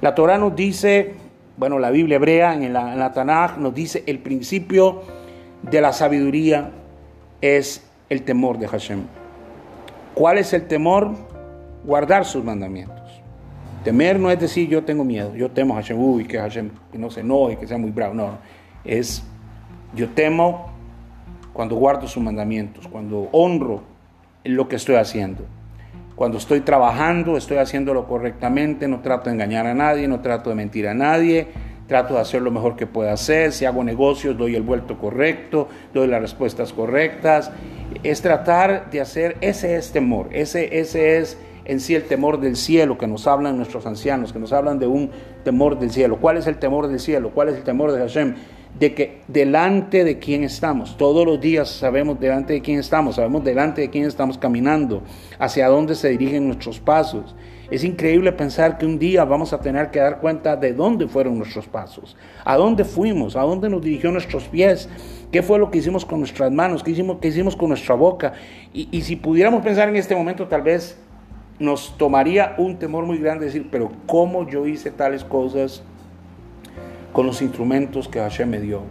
La 0.00 0.14
Torah 0.14 0.38
nos 0.38 0.56
dice, 0.56 1.14
bueno, 1.56 1.78
la 1.78 1.90
Biblia 1.90 2.16
hebrea 2.16 2.54
en 2.54 2.72
la, 2.72 2.92
en 2.92 2.98
la 2.98 3.12
Tanaj 3.12 3.58
nos 3.58 3.74
dice 3.74 4.04
el 4.06 4.20
principio 4.20 5.02
de 5.62 5.80
la 5.80 5.92
sabiduría 5.92 6.70
es 7.40 7.91
el 8.12 8.22
temor 8.22 8.58
de 8.58 8.68
Hashem. 8.68 9.02
¿Cuál 10.14 10.38
es 10.38 10.52
el 10.52 10.66
temor? 10.66 11.12
Guardar 11.84 12.24
sus 12.24 12.44
mandamientos. 12.44 13.00
Temer 13.84 14.20
no 14.20 14.30
es 14.30 14.38
decir 14.38 14.68
yo 14.68 14.84
tengo 14.84 15.04
miedo, 15.04 15.34
yo 15.34 15.50
temo 15.50 15.74
a 15.74 15.76
Hashem, 15.78 15.98
uy, 15.98 16.24
que 16.24 16.38
Hashem 16.38 16.70
no 16.92 17.10
se 17.10 17.20
enoje, 17.20 17.56
que 17.56 17.66
sea 17.66 17.78
muy 17.78 17.90
bravo. 17.90 18.14
No, 18.14 18.38
es 18.84 19.24
yo 19.94 20.08
temo 20.10 20.70
cuando 21.52 21.74
guardo 21.76 22.06
sus 22.06 22.22
mandamientos, 22.22 22.86
cuando 22.86 23.28
honro 23.32 23.82
lo 24.44 24.68
que 24.68 24.76
estoy 24.76 24.96
haciendo. 24.96 25.44
Cuando 26.14 26.38
estoy 26.38 26.60
trabajando, 26.60 27.36
estoy 27.36 27.56
haciéndolo 27.56 28.06
correctamente, 28.06 28.86
no 28.86 29.00
trato 29.00 29.30
de 29.30 29.34
engañar 29.34 29.66
a 29.66 29.74
nadie, 29.74 30.06
no 30.06 30.20
trato 30.20 30.50
de 30.50 30.56
mentir 30.56 30.86
a 30.86 30.94
nadie, 30.94 31.48
trato 31.92 32.14
de 32.14 32.20
hacer 32.20 32.40
lo 32.40 32.50
mejor 32.50 32.74
que 32.74 32.86
pueda 32.86 33.12
hacer, 33.12 33.52
si 33.52 33.66
hago 33.66 33.84
negocios 33.84 34.38
doy 34.38 34.56
el 34.56 34.62
vuelto 34.62 34.96
correcto, 34.96 35.68
doy 35.92 36.06
las 36.06 36.22
respuestas 36.22 36.72
correctas. 36.72 37.50
Es 38.02 38.22
tratar 38.22 38.90
de 38.90 39.02
hacer, 39.02 39.36
ese 39.42 39.76
es 39.76 39.92
temor, 39.92 40.30
ese, 40.32 40.78
ese 40.78 41.18
es 41.18 41.36
en 41.66 41.80
sí 41.80 41.94
el 41.94 42.04
temor 42.04 42.40
del 42.40 42.56
cielo 42.56 42.96
que 42.96 43.06
nos 43.06 43.26
hablan 43.26 43.58
nuestros 43.58 43.84
ancianos, 43.84 44.32
que 44.32 44.38
nos 44.38 44.54
hablan 44.54 44.78
de 44.78 44.86
un 44.86 45.10
temor 45.44 45.78
del 45.78 45.90
cielo. 45.90 46.16
¿Cuál 46.18 46.38
es 46.38 46.46
el 46.46 46.56
temor 46.56 46.88
del 46.88 46.98
cielo? 46.98 47.30
¿Cuál 47.34 47.50
es 47.50 47.56
el 47.56 47.62
temor 47.62 47.92
de 47.92 47.98
Hashem? 47.98 48.36
De 48.78 48.94
que 48.94 49.20
delante 49.28 50.02
de 50.02 50.18
quién 50.18 50.44
estamos, 50.44 50.96
todos 50.96 51.26
los 51.26 51.42
días 51.42 51.68
sabemos 51.68 52.18
delante 52.18 52.54
de 52.54 52.62
quién 52.62 52.78
estamos, 52.78 53.16
sabemos 53.16 53.44
delante 53.44 53.82
de 53.82 53.90
quién 53.90 54.06
estamos 54.06 54.38
caminando, 54.38 55.02
hacia 55.38 55.68
dónde 55.68 55.94
se 55.94 56.08
dirigen 56.08 56.46
nuestros 56.46 56.80
pasos. 56.80 57.34
Es 57.72 57.84
increíble 57.84 58.32
pensar 58.32 58.76
que 58.76 58.84
un 58.84 58.98
día 58.98 59.24
vamos 59.24 59.54
a 59.54 59.60
tener 59.62 59.90
que 59.90 59.98
dar 59.98 60.20
cuenta 60.20 60.56
de 60.56 60.74
dónde 60.74 61.08
fueron 61.08 61.38
nuestros 61.38 61.66
pasos, 61.66 62.18
a 62.44 62.58
dónde 62.58 62.84
fuimos, 62.84 63.34
a 63.34 63.40
dónde 63.40 63.70
nos 63.70 63.80
dirigió 63.80 64.12
nuestros 64.12 64.44
pies, 64.44 64.90
qué 65.30 65.42
fue 65.42 65.58
lo 65.58 65.70
que 65.70 65.78
hicimos 65.78 66.04
con 66.04 66.18
nuestras 66.18 66.52
manos, 66.52 66.82
qué 66.82 66.90
hicimos, 66.90 67.16
qué 67.18 67.28
hicimos 67.28 67.56
con 67.56 67.70
nuestra 67.70 67.94
boca. 67.94 68.34
Y, 68.74 69.00
si 69.00 69.16
pudiéramos 69.16 69.62
pensar 69.62 69.88
en 69.88 69.96
este 69.96 70.14
momento, 70.14 70.48
tal 70.48 70.60
vez 70.60 70.98
nos 71.58 71.96
tomaría 71.96 72.56
un 72.58 72.76
temor 72.76 73.06
muy 73.06 73.16
grande 73.16 73.46
decir, 73.46 73.66
pero 73.70 73.90
¿cómo 74.04 74.46
yo 74.46 74.66
hice 74.66 74.90
tales 74.90 75.24
cosas 75.24 75.82
con 77.14 77.24
los 77.24 77.40
instrumentos 77.40 78.06
que 78.06 78.18
Hashem 78.18 78.50
me 78.50 78.60
dio? 78.60 78.82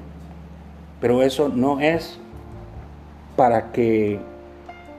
Pero 0.99 1.21
eso 1.21 1.49
no 1.49 1.79
es 1.79 2.19
para 3.35 3.71
que 3.73 4.19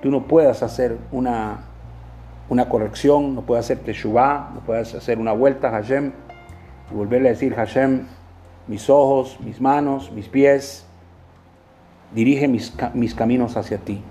tú 0.01 0.13
no 0.13 0.29
puedas 0.29 0.63
hacer 0.63 0.99
una 1.11 1.72
una 2.49 2.69
corrección, 2.69 3.35
no 3.35 3.43
puede 3.43 3.61
hacer 3.61 3.79
teshuvah, 3.79 4.51
no 4.55 4.61
puedes 4.61 4.95
hacer 4.95 5.19
una 5.19 5.33
vuelta 5.33 5.69
a 5.69 5.71
Hashem 5.71 6.13
y 6.91 6.95
volverle 6.95 7.29
a 7.29 7.33
decir, 7.33 7.55
Hashem, 7.55 8.07
mis 8.67 8.91
ojos, 8.91 9.39
mis 9.41 9.61
manos, 9.61 10.13
mis 10.13 10.29
pies, 10.29 10.87
dirige 12.15 12.49
mis, 12.49 12.75
mis 12.95 13.15
caminos 13.15 13.57
hacia 13.57 13.79
ti. 13.79 14.03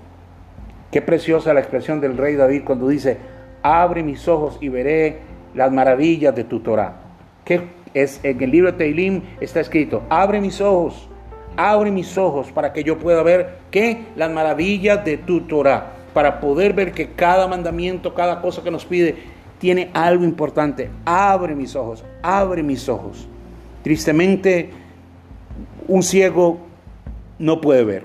Qué 0.90 1.00
preciosa 1.00 1.54
la 1.54 1.60
expresión 1.60 2.00
del 2.00 2.16
rey 2.16 2.34
David 2.34 2.64
cuando 2.64 2.88
dice, 2.88 3.18
abre 3.62 4.02
mis 4.02 4.26
ojos 4.28 4.58
y 4.60 4.68
veré 4.68 5.20
las 5.54 5.70
maravillas 5.72 6.34
de 6.34 6.44
tu 6.44 6.60
Torah. 6.60 6.96
Que 7.44 7.68
es, 7.94 8.20
en 8.24 8.42
el 8.42 8.50
libro 8.50 8.72
de 8.72 8.78
Teilim 8.78 9.22
está 9.40 9.60
escrito, 9.60 10.02
abre 10.08 10.40
mis 10.40 10.60
ojos, 10.60 11.08
abre 11.56 11.90
mis 11.90 12.18
ojos 12.18 12.50
para 12.52 12.72
que 12.72 12.84
yo 12.84 12.98
pueda 12.98 13.22
ver 13.22 13.58
qué 13.70 14.06
las 14.16 14.30
maravillas 14.30 15.04
de 15.04 15.18
tu 15.18 15.42
Torah 15.42 16.01
para 16.12 16.40
poder 16.40 16.72
ver 16.72 16.92
que 16.92 17.10
cada 17.10 17.46
mandamiento, 17.46 18.14
cada 18.14 18.40
cosa 18.40 18.62
que 18.62 18.70
nos 18.70 18.84
pide, 18.84 19.16
tiene 19.58 19.90
algo 19.94 20.24
importante. 20.24 20.90
Abre 21.04 21.54
mis 21.54 21.76
ojos, 21.76 22.04
abre 22.22 22.62
mis 22.62 22.88
ojos. 22.88 23.28
Tristemente, 23.82 24.70
un 25.88 26.02
ciego 26.02 26.58
no 27.38 27.60
puede 27.60 27.84
ver. 27.84 28.04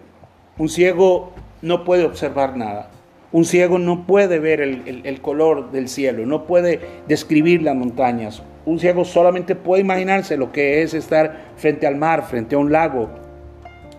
Un 0.58 0.70
ciego 0.70 1.32
no 1.62 1.84
puede 1.84 2.06
observar 2.06 2.58
nada. 2.58 2.90
Un 3.32 3.44
ciego 3.44 3.78
no 3.78 4.08
puede 4.08 4.40
ver 4.40 4.62
el, 4.62 5.22
color 5.22 5.72
del 5.72 5.90
cielo, 5.90 6.26
no 6.26 6.46
puede 6.46 6.80
describir 7.08 7.62
las 7.62 7.76
montañas. 7.76 8.42
Un 8.66 8.80
ciego 8.80 9.04
solamente 9.04 9.54
puede 9.54 9.82
imaginarse 9.82 10.38
lo 10.38 10.52
que 10.52 10.82
es 10.82 10.94
estar 10.94 11.54
frente 11.58 11.86
al 11.86 11.98
mar, 11.98 12.26
frente 12.28 12.56
a 12.56 12.58
un 12.58 12.72
lago. 12.72 13.10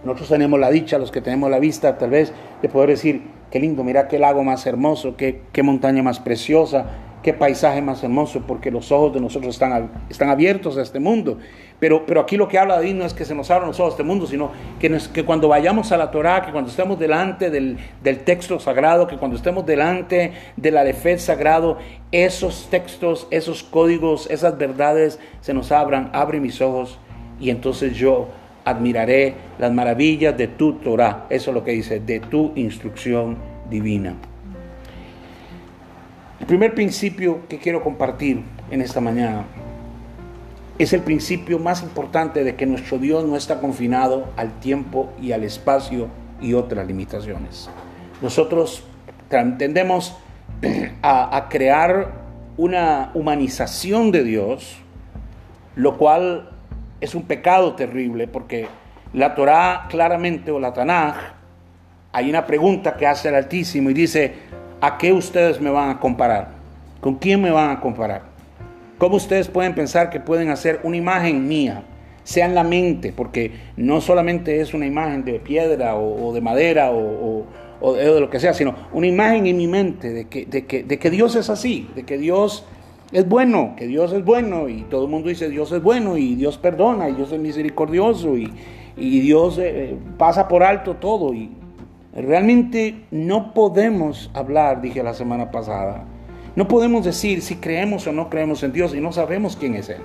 Nosotros 0.02 0.30
tenemos 0.30 0.58
la 0.58 0.70
dicha, 0.70 0.98
los 0.98 1.10
que 1.10 1.20
tenemos 1.20 1.50
la 1.50 1.58
vista, 1.58 1.98
tal 1.98 2.10
vez, 2.10 2.32
de 2.62 2.68
poder 2.68 2.90
decir, 2.90 3.22
Qué 3.50 3.60
lindo, 3.60 3.82
mira 3.82 4.08
qué 4.08 4.18
lago 4.18 4.44
más 4.44 4.66
hermoso, 4.66 5.16
qué, 5.16 5.40
qué 5.52 5.62
montaña 5.62 6.02
más 6.02 6.20
preciosa, 6.20 6.86
qué 7.22 7.32
paisaje 7.32 7.80
más 7.80 8.02
hermoso, 8.02 8.42
porque 8.46 8.70
los 8.70 8.92
ojos 8.92 9.14
de 9.14 9.20
nosotros 9.20 9.54
están, 9.54 9.90
están 10.10 10.28
abiertos 10.28 10.76
a 10.76 10.82
este 10.82 11.00
mundo. 11.00 11.38
Pero, 11.80 12.04
pero 12.06 12.20
aquí 12.20 12.36
lo 12.36 12.48
que 12.48 12.58
habla 12.58 12.76
David 12.76 12.94
no 12.94 13.04
es 13.04 13.14
que 13.14 13.24
se 13.24 13.34
nos 13.34 13.50
abran 13.50 13.68
los 13.68 13.80
ojos 13.80 13.92
a 13.92 13.94
este 13.94 14.02
mundo, 14.02 14.26
sino 14.26 14.50
que, 14.80 14.98
que 15.14 15.24
cuando 15.24 15.48
vayamos 15.48 15.92
a 15.92 15.96
la 15.96 16.10
Torah, 16.10 16.44
que 16.44 16.52
cuando 16.52 16.70
estemos 16.70 16.98
delante 16.98 17.50
del, 17.50 17.78
del, 18.02 18.18
texto 18.20 18.58
sagrado, 18.60 19.06
que 19.06 19.16
cuando 19.16 19.36
estemos 19.36 19.64
delante 19.64 20.32
de 20.56 20.70
la 20.70 20.84
sagrado, 21.18 21.78
esos 22.12 22.68
textos, 22.70 23.28
esos 23.30 23.62
códigos, 23.62 24.28
esas 24.30 24.58
verdades 24.58 25.18
se 25.40 25.54
nos 25.54 25.72
abran, 25.72 26.10
abre 26.12 26.40
mis 26.40 26.60
ojos 26.60 26.98
y 27.40 27.50
entonces 27.50 27.96
yo 27.96 28.28
admiraré 28.68 29.34
las 29.58 29.72
maravillas 29.72 30.36
de 30.36 30.48
tu 30.48 30.74
Torah. 30.74 31.26
Eso 31.30 31.50
es 31.50 31.54
lo 31.54 31.64
que 31.64 31.72
dice, 31.72 32.00
de 32.00 32.20
tu 32.20 32.52
instrucción 32.54 33.36
divina. 33.70 34.14
El 36.40 36.46
primer 36.46 36.74
principio 36.74 37.48
que 37.48 37.58
quiero 37.58 37.82
compartir 37.82 38.42
en 38.70 38.80
esta 38.80 39.00
mañana 39.00 39.44
es 40.78 40.92
el 40.92 41.00
principio 41.00 41.58
más 41.58 41.82
importante 41.82 42.44
de 42.44 42.54
que 42.54 42.64
nuestro 42.64 42.98
Dios 42.98 43.24
no 43.24 43.36
está 43.36 43.60
confinado 43.60 44.28
al 44.36 44.60
tiempo 44.60 45.12
y 45.20 45.32
al 45.32 45.42
espacio 45.42 46.08
y 46.40 46.54
otras 46.54 46.86
limitaciones. 46.86 47.68
Nosotros 48.22 48.84
tendemos 49.28 50.16
a, 51.02 51.36
a 51.36 51.48
crear 51.48 52.12
una 52.56 53.10
humanización 53.14 54.12
de 54.12 54.22
Dios, 54.22 54.76
lo 55.74 55.96
cual 55.96 56.57
es 57.00 57.14
un 57.14 57.22
pecado 57.22 57.74
terrible 57.74 58.26
porque 58.26 58.66
la 59.12 59.34
Torá 59.34 59.86
claramente 59.88 60.50
o 60.50 60.58
la 60.58 60.72
Tanaj, 60.72 61.16
hay 62.12 62.28
una 62.28 62.46
pregunta 62.46 62.96
que 62.96 63.06
hace 63.06 63.28
el 63.28 63.34
Altísimo 63.34 63.90
y 63.90 63.94
dice, 63.94 64.34
¿a 64.80 64.98
qué 64.98 65.12
ustedes 65.12 65.60
me 65.60 65.70
van 65.70 65.90
a 65.90 66.00
comparar? 66.00 66.48
¿Con 67.00 67.16
quién 67.16 67.40
me 67.40 67.50
van 67.50 67.70
a 67.70 67.80
comparar? 67.80 68.22
¿Cómo 68.98 69.16
ustedes 69.16 69.48
pueden 69.48 69.74
pensar 69.74 70.10
que 70.10 70.18
pueden 70.18 70.50
hacer 70.50 70.80
una 70.82 70.96
imagen 70.96 71.46
mía? 71.46 71.82
Sea 72.24 72.46
en 72.46 72.54
la 72.54 72.64
mente, 72.64 73.12
porque 73.16 73.52
no 73.76 74.00
solamente 74.00 74.60
es 74.60 74.74
una 74.74 74.84
imagen 74.84 75.24
de 75.24 75.38
piedra 75.38 75.94
o, 75.96 76.32
de 76.34 76.40
madera 76.40 76.90
o, 76.90 77.46
o, 77.80 77.94
de 77.94 78.20
lo 78.20 78.28
que 78.28 78.40
sea, 78.40 78.52
sino 78.52 78.74
una 78.92 79.06
imagen 79.06 79.46
en 79.46 79.56
mi 79.56 79.66
mente 79.66 80.12
de 80.12 80.26
que, 80.26 80.44
de 80.44 80.66
que, 80.66 80.82
de 80.82 80.98
que 80.98 81.10
Dios 81.10 81.36
es 81.36 81.48
así, 81.48 81.88
de 81.94 82.02
que 82.02 82.18
Dios 82.18 82.66
es 83.10 83.26
bueno, 83.26 83.74
que 83.76 83.86
Dios 83.86 84.12
es 84.12 84.24
bueno 84.24 84.68
y 84.68 84.82
todo 84.82 85.04
el 85.04 85.10
mundo 85.10 85.30
dice 85.30 85.48
Dios 85.48 85.72
es 85.72 85.82
bueno 85.82 86.18
y 86.18 86.34
Dios 86.34 86.58
perdona 86.58 87.08
y 87.08 87.14
Dios 87.14 87.32
es 87.32 87.40
misericordioso 87.40 88.36
y, 88.36 88.52
Dios 88.96 89.58
eh, 89.58 89.96
pasa 90.18 90.48
por 90.48 90.64
alto 90.64 90.96
todo 90.96 91.32
y 91.32 91.50
realmente 92.14 93.04
no 93.12 93.54
podemos 93.54 94.28
hablar, 94.34 94.80
dije 94.80 95.02
la 95.02 95.14
semana 95.14 95.52
pasada, 95.52 96.04
no 96.56 96.66
podemos 96.66 97.04
decir 97.04 97.40
si 97.40 97.56
creemos 97.56 98.06
o 98.08 98.12
no 98.12 98.28
creemos 98.28 98.62
en 98.64 98.72
Dios 98.72 98.94
y 98.94 99.00
no 99.00 99.12
sabemos 99.12 99.56
quién 99.56 99.76
es 99.76 99.88
Él, 99.88 100.02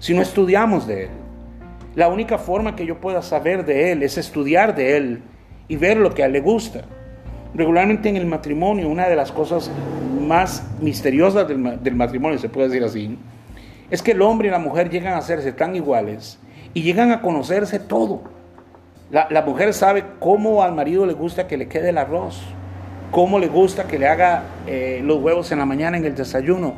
si 0.00 0.12
no 0.12 0.22
estudiamos 0.22 0.86
de 0.86 1.04
Él. 1.04 1.10
La 1.94 2.08
única 2.08 2.38
forma 2.38 2.76
que 2.76 2.86
yo 2.86 3.00
pueda 3.00 3.22
saber 3.22 3.64
de 3.64 3.92
Él 3.92 4.02
es 4.02 4.18
estudiar 4.18 4.74
de 4.74 4.96
Él 4.96 5.22
y 5.68 5.76
ver 5.76 5.96
lo 5.96 6.12
que 6.12 6.22
a 6.22 6.26
Él 6.26 6.32
le 6.32 6.40
gusta. 6.40 6.84
Regularmente 7.60 8.08
en 8.08 8.16
el 8.16 8.24
matrimonio, 8.24 8.88
una 8.88 9.06
de 9.06 9.14
las 9.14 9.30
cosas 9.30 9.70
más 10.18 10.66
misteriosas 10.80 11.46
del, 11.46 11.94
matrimonio, 11.94 12.38
se 12.38 12.48
puede 12.48 12.68
decir 12.68 12.82
así, 12.82 13.18
es 13.90 14.00
que 14.00 14.12
el 14.12 14.22
hombre 14.22 14.48
y 14.48 14.50
la 14.50 14.58
mujer 14.58 14.88
llegan 14.88 15.12
a 15.12 15.18
hacerse 15.18 15.52
tan 15.52 15.76
iguales 15.76 16.38
y 16.72 16.80
llegan 16.80 17.12
a 17.12 17.20
conocerse 17.20 17.78
todo. 17.78 18.22
La, 19.10 19.42
mujer 19.42 19.74
sabe 19.74 20.04
cómo 20.20 20.62
al 20.62 20.74
marido 20.74 21.04
le 21.04 21.12
gusta 21.12 21.46
que 21.46 21.58
le 21.58 21.68
quede 21.68 21.90
el 21.90 21.98
arroz, 21.98 22.40
cómo 23.10 23.38
le 23.38 23.48
gusta 23.48 23.84
que 23.86 23.98
le 23.98 24.08
haga 24.08 24.44
eh, 24.66 25.02
los 25.04 25.22
huevos 25.22 25.52
en 25.52 25.58
la 25.58 25.66
mañana 25.66 25.98
en 25.98 26.06
el 26.06 26.14
desayuno, 26.14 26.72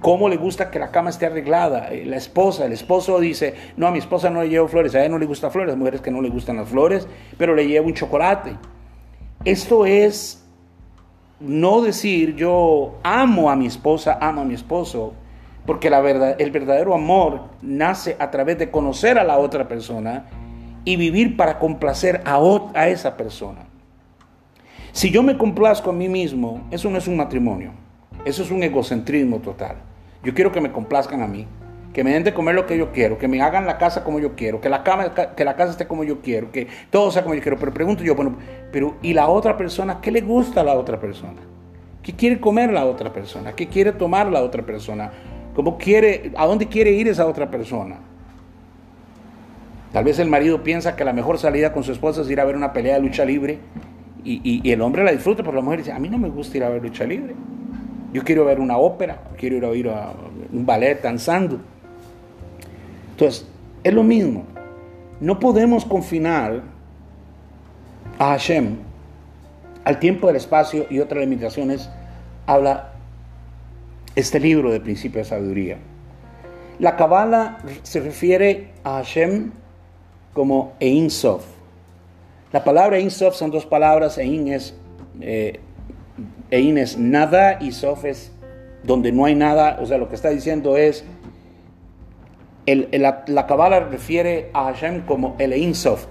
cómo 0.00 0.28
le 0.28 0.36
gusta 0.36 0.70
que 0.70 0.78
la 0.78 0.92
cama 0.92 1.10
esté 1.10 1.26
arreglada. 1.26 1.88
Eh, 1.92 2.04
la 2.06 2.18
esposa, 2.18 2.66
el 2.66 2.72
esposo 2.72 3.18
dice, 3.18 3.54
no, 3.76 3.88
a 3.88 3.90
mi 3.90 3.98
esposa 3.98 4.30
no 4.30 4.42
le 4.42 4.48
llevo 4.48 4.68
flores, 4.68 4.94
a 4.94 5.00
ella 5.00 5.08
no 5.08 5.18
le 5.18 5.26
gustan 5.26 5.50
flores, 5.50 5.76
mujeres 5.76 6.00
que 6.00 6.12
no 6.12 6.22
le 6.22 6.28
gustan 6.28 6.58
las 6.58 6.68
flores, 6.68 7.08
pero 7.36 7.56
le 7.56 7.66
llevo 7.66 7.88
un 7.88 7.94
chocolate. 7.94 8.56
Esto 9.44 9.84
es 9.84 10.42
no 11.38 11.82
decir 11.82 12.34
yo 12.34 12.98
amo 13.02 13.50
a 13.50 13.56
mi 13.56 13.66
esposa, 13.66 14.16
amo 14.18 14.40
a 14.40 14.44
mi 14.44 14.54
esposo, 14.54 15.12
porque 15.66 15.90
la 15.90 16.00
verdad, 16.00 16.36
el 16.38 16.50
verdadero 16.50 16.94
amor 16.94 17.50
nace 17.60 18.16
a 18.18 18.30
través 18.30 18.58
de 18.58 18.70
conocer 18.70 19.18
a 19.18 19.24
la 19.24 19.38
otra 19.38 19.68
persona 19.68 20.26
y 20.86 20.96
vivir 20.96 21.36
para 21.36 21.58
complacer 21.58 22.22
a, 22.24 22.40
a 22.74 22.88
esa 22.88 23.18
persona. 23.18 23.66
Si 24.92 25.10
yo 25.10 25.22
me 25.22 25.36
complazco 25.36 25.90
a 25.90 25.94
mí 25.94 26.08
mismo, 26.08 26.66
eso 26.70 26.88
no 26.88 26.96
es 26.96 27.06
un 27.06 27.16
matrimonio, 27.16 27.72
eso 28.24 28.42
es 28.42 28.50
un 28.50 28.62
egocentrismo 28.62 29.40
total. 29.40 29.76
Yo 30.22 30.32
quiero 30.32 30.52
que 30.52 30.60
me 30.62 30.72
complazcan 30.72 31.20
a 31.20 31.26
mí, 31.26 31.46
que 31.94 32.02
me 32.02 32.12
den 32.12 32.24
de 32.24 32.34
comer 32.34 32.56
lo 32.56 32.66
que 32.66 32.76
yo 32.76 32.90
quiero, 32.90 33.16
que 33.18 33.28
me 33.28 33.40
hagan 33.40 33.66
la 33.66 33.78
casa 33.78 34.02
como 34.02 34.18
yo 34.18 34.34
quiero, 34.34 34.60
que 34.60 34.68
la, 34.68 34.82
que 34.82 35.44
la 35.44 35.54
casa 35.54 35.70
esté 35.70 35.86
como 35.86 36.02
yo 36.02 36.20
quiero, 36.20 36.50
que 36.50 36.66
todo 36.90 37.12
sea 37.12 37.22
como 37.22 37.36
yo 37.36 37.40
quiero. 37.40 37.56
Pero 37.56 37.72
pregunto 37.72 38.02
yo, 38.02 38.16
bueno, 38.16 38.36
pero 38.72 38.96
¿y 39.00 39.14
la 39.14 39.28
otra 39.28 39.56
persona? 39.56 40.00
¿Qué 40.00 40.10
le 40.10 40.20
gusta 40.20 40.62
a 40.62 40.64
la 40.64 40.74
otra 40.74 40.98
persona? 40.98 41.40
¿Qué 42.02 42.12
quiere 42.12 42.40
comer 42.40 42.72
la 42.72 42.84
otra 42.84 43.12
persona? 43.12 43.52
¿Qué 43.52 43.68
quiere 43.68 43.92
tomar 43.92 44.26
la 44.26 44.42
otra 44.42 44.64
persona? 44.64 45.12
¿Cómo 45.54 45.78
quiere, 45.78 46.32
¿A 46.36 46.46
dónde 46.46 46.66
quiere 46.66 46.90
ir 46.90 47.06
esa 47.06 47.26
otra 47.26 47.48
persona? 47.48 47.98
Tal 49.92 50.02
vez 50.02 50.18
el 50.18 50.28
marido 50.28 50.64
piensa 50.64 50.96
que 50.96 51.04
la 51.04 51.12
mejor 51.12 51.38
salida 51.38 51.72
con 51.72 51.84
su 51.84 51.92
esposa 51.92 52.22
es 52.22 52.30
ir 52.30 52.40
a 52.40 52.44
ver 52.44 52.56
una 52.56 52.72
pelea 52.72 52.96
de 52.96 53.02
lucha 53.02 53.24
libre 53.24 53.60
y, 54.24 54.60
y 54.64 54.72
el 54.72 54.80
hombre 54.80 55.04
la 55.04 55.12
disfruta, 55.12 55.44
pero 55.44 55.54
la 55.54 55.62
mujer 55.62 55.78
dice, 55.78 55.92
a 55.92 56.00
mí 56.00 56.08
no 56.08 56.18
me 56.18 56.28
gusta 56.28 56.56
ir 56.56 56.64
a 56.64 56.70
ver 56.70 56.82
lucha 56.82 57.04
libre. 57.04 57.36
Yo 58.12 58.24
quiero 58.24 58.44
ver 58.44 58.58
una 58.58 58.78
ópera, 58.78 59.22
quiero 59.36 59.56
ir 59.56 59.64
a 59.64 59.68
oír 59.68 59.88
un 60.52 60.66
ballet 60.66 61.00
danzando. 61.00 61.60
Entonces, 63.14 63.46
es 63.84 63.94
lo 63.94 64.02
mismo. 64.02 64.44
No 65.20 65.38
podemos 65.38 65.84
confinar 65.84 66.62
a 68.18 68.30
Hashem 68.30 68.76
al 69.84 70.00
tiempo 70.00 70.26
del 70.26 70.34
espacio 70.34 70.86
y 70.90 70.98
otras 70.98 71.20
limitaciones. 71.20 71.88
Habla 72.44 72.90
este 74.16 74.40
libro 74.40 74.72
de 74.72 74.80
principio 74.80 75.20
de 75.20 75.26
sabiduría. 75.26 75.78
La 76.80 76.96
Kabbalah 76.96 77.58
se 77.84 78.00
refiere 78.00 78.72
a 78.82 78.96
Hashem 78.96 79.52
como 80.32 80.72
Ein 80.80 81.08
Sof. 81.08 81.44
La 82.50 82.64
palabra 82.64 82.96
Ein 82.96 83.12
Sof 83.12 83.36
son 83.36 83.52
dos 83.52 83.64
palabras. 83.64 84.18
Ein 84.18 84.48
es 84.48 84.74
eh, 85.20 85.60
Ein 86.50 86.78
es 86.78 86.98
nada 86.98 87.58
y 87.60 87.70
Sof 87.70 88.06
es 88.06 88.32
donde 88.82 89.12
no 89.12 89.24
hay 89.24 89.36
nada. 89.36 89.78
O 89.80 89.86
sea, 89.86 89.98
lo 89.98 90.08
que 90.08 90.16
está 90.16 90.30
diciendo 90.30 90.76
es, 90.76 91.04
la, 92.66 93.24
la 93.26 93.80
refiere 93.80 94.50
a 94.52 94.64
Hashem 94.64 95.02
como 95.02 95.36
el 95.38 95.52
Ein 95.52 95.74
Sof, 95.74 96.06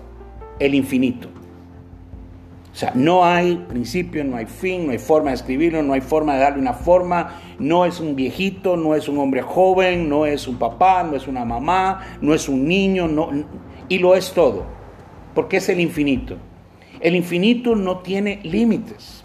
el 0.60 0.76
infinito. 0.76 1.30
O 2.74 2.76
sea, 2.76 2.92
no 2.96 3.24
hay 3.24 3.56
principio, 3.68 4.24
no 4.24 4.36
hay 4.36 4.48
fin, 4.48 4.88
no 4.88 4.94
hay 4.94 4.98
forma 4.98 5.30
de 5.30 5.36
escribirlo, 5.36 5.84
no 5.84 5.94
hay 5.94 6.02
forma 6.02 6.34
de 6.34 6.40
darle 6.40 6.60
una 6.60 6.74
forma. 6.74 7.40
No 7.60 7.86
es 7.86 8.00
un 8.00 8.16
viejito, 8.16 8.76
no 8.78 8.96
es 8.96 9.08
un 9.08 9.20
hombre 9.20 9.44
joven, 9.44 10.10
no 10.10 10.26
es 10.26 10.48
un 10.48 10.58
papá, 10.58 11.04
no 11.04 11.16
es 11.16 11.28
una 11.28 11.46
mamá, 11.46 12.02
no 12.20 12.34
es 12.34 12.50
un 12.50 12.68
niño, 12.68 13.08
no, 13.08 13.30
y 13.90 14.00
lo 14.00 14.16
es 14.16 14.32
todo, 14.32 14.64
porque 15.36 15.58
es 15.58 15.70
el 15.70 15.80
infinito. 15.80 16.38
El 17.00 17.16
infinito 17.16 17.76
no 17.76 18.00
tiene 18.00 18.40
límites. 18.44 19.24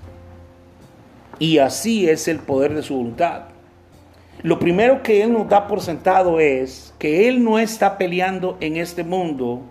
Y 1.38 1.58
así 1.58 2.08
es 2.08 2.28
el 2.28 2.40
poder 2.40 2.75
de 2.75 2.82
su 2.82 2.97
voluntad. 2.97 3.44
Lo 4.42 4.59
primero 4.59 5.02
que 5.02 5.23
Él 5.23 5.33
nos 5.33 5.49
da 5.49 5.66
por 5.66 5.80
sentado 5.80 6.38
es 6.38 6.95
que 6.99 7.28
Él 7.28 7.42
no 7.42 7.59
está 7.59 7.99
peleando 7.99 8.57
en 8.61 8.76
este 8.76 9.02
mundo 9.02 9.62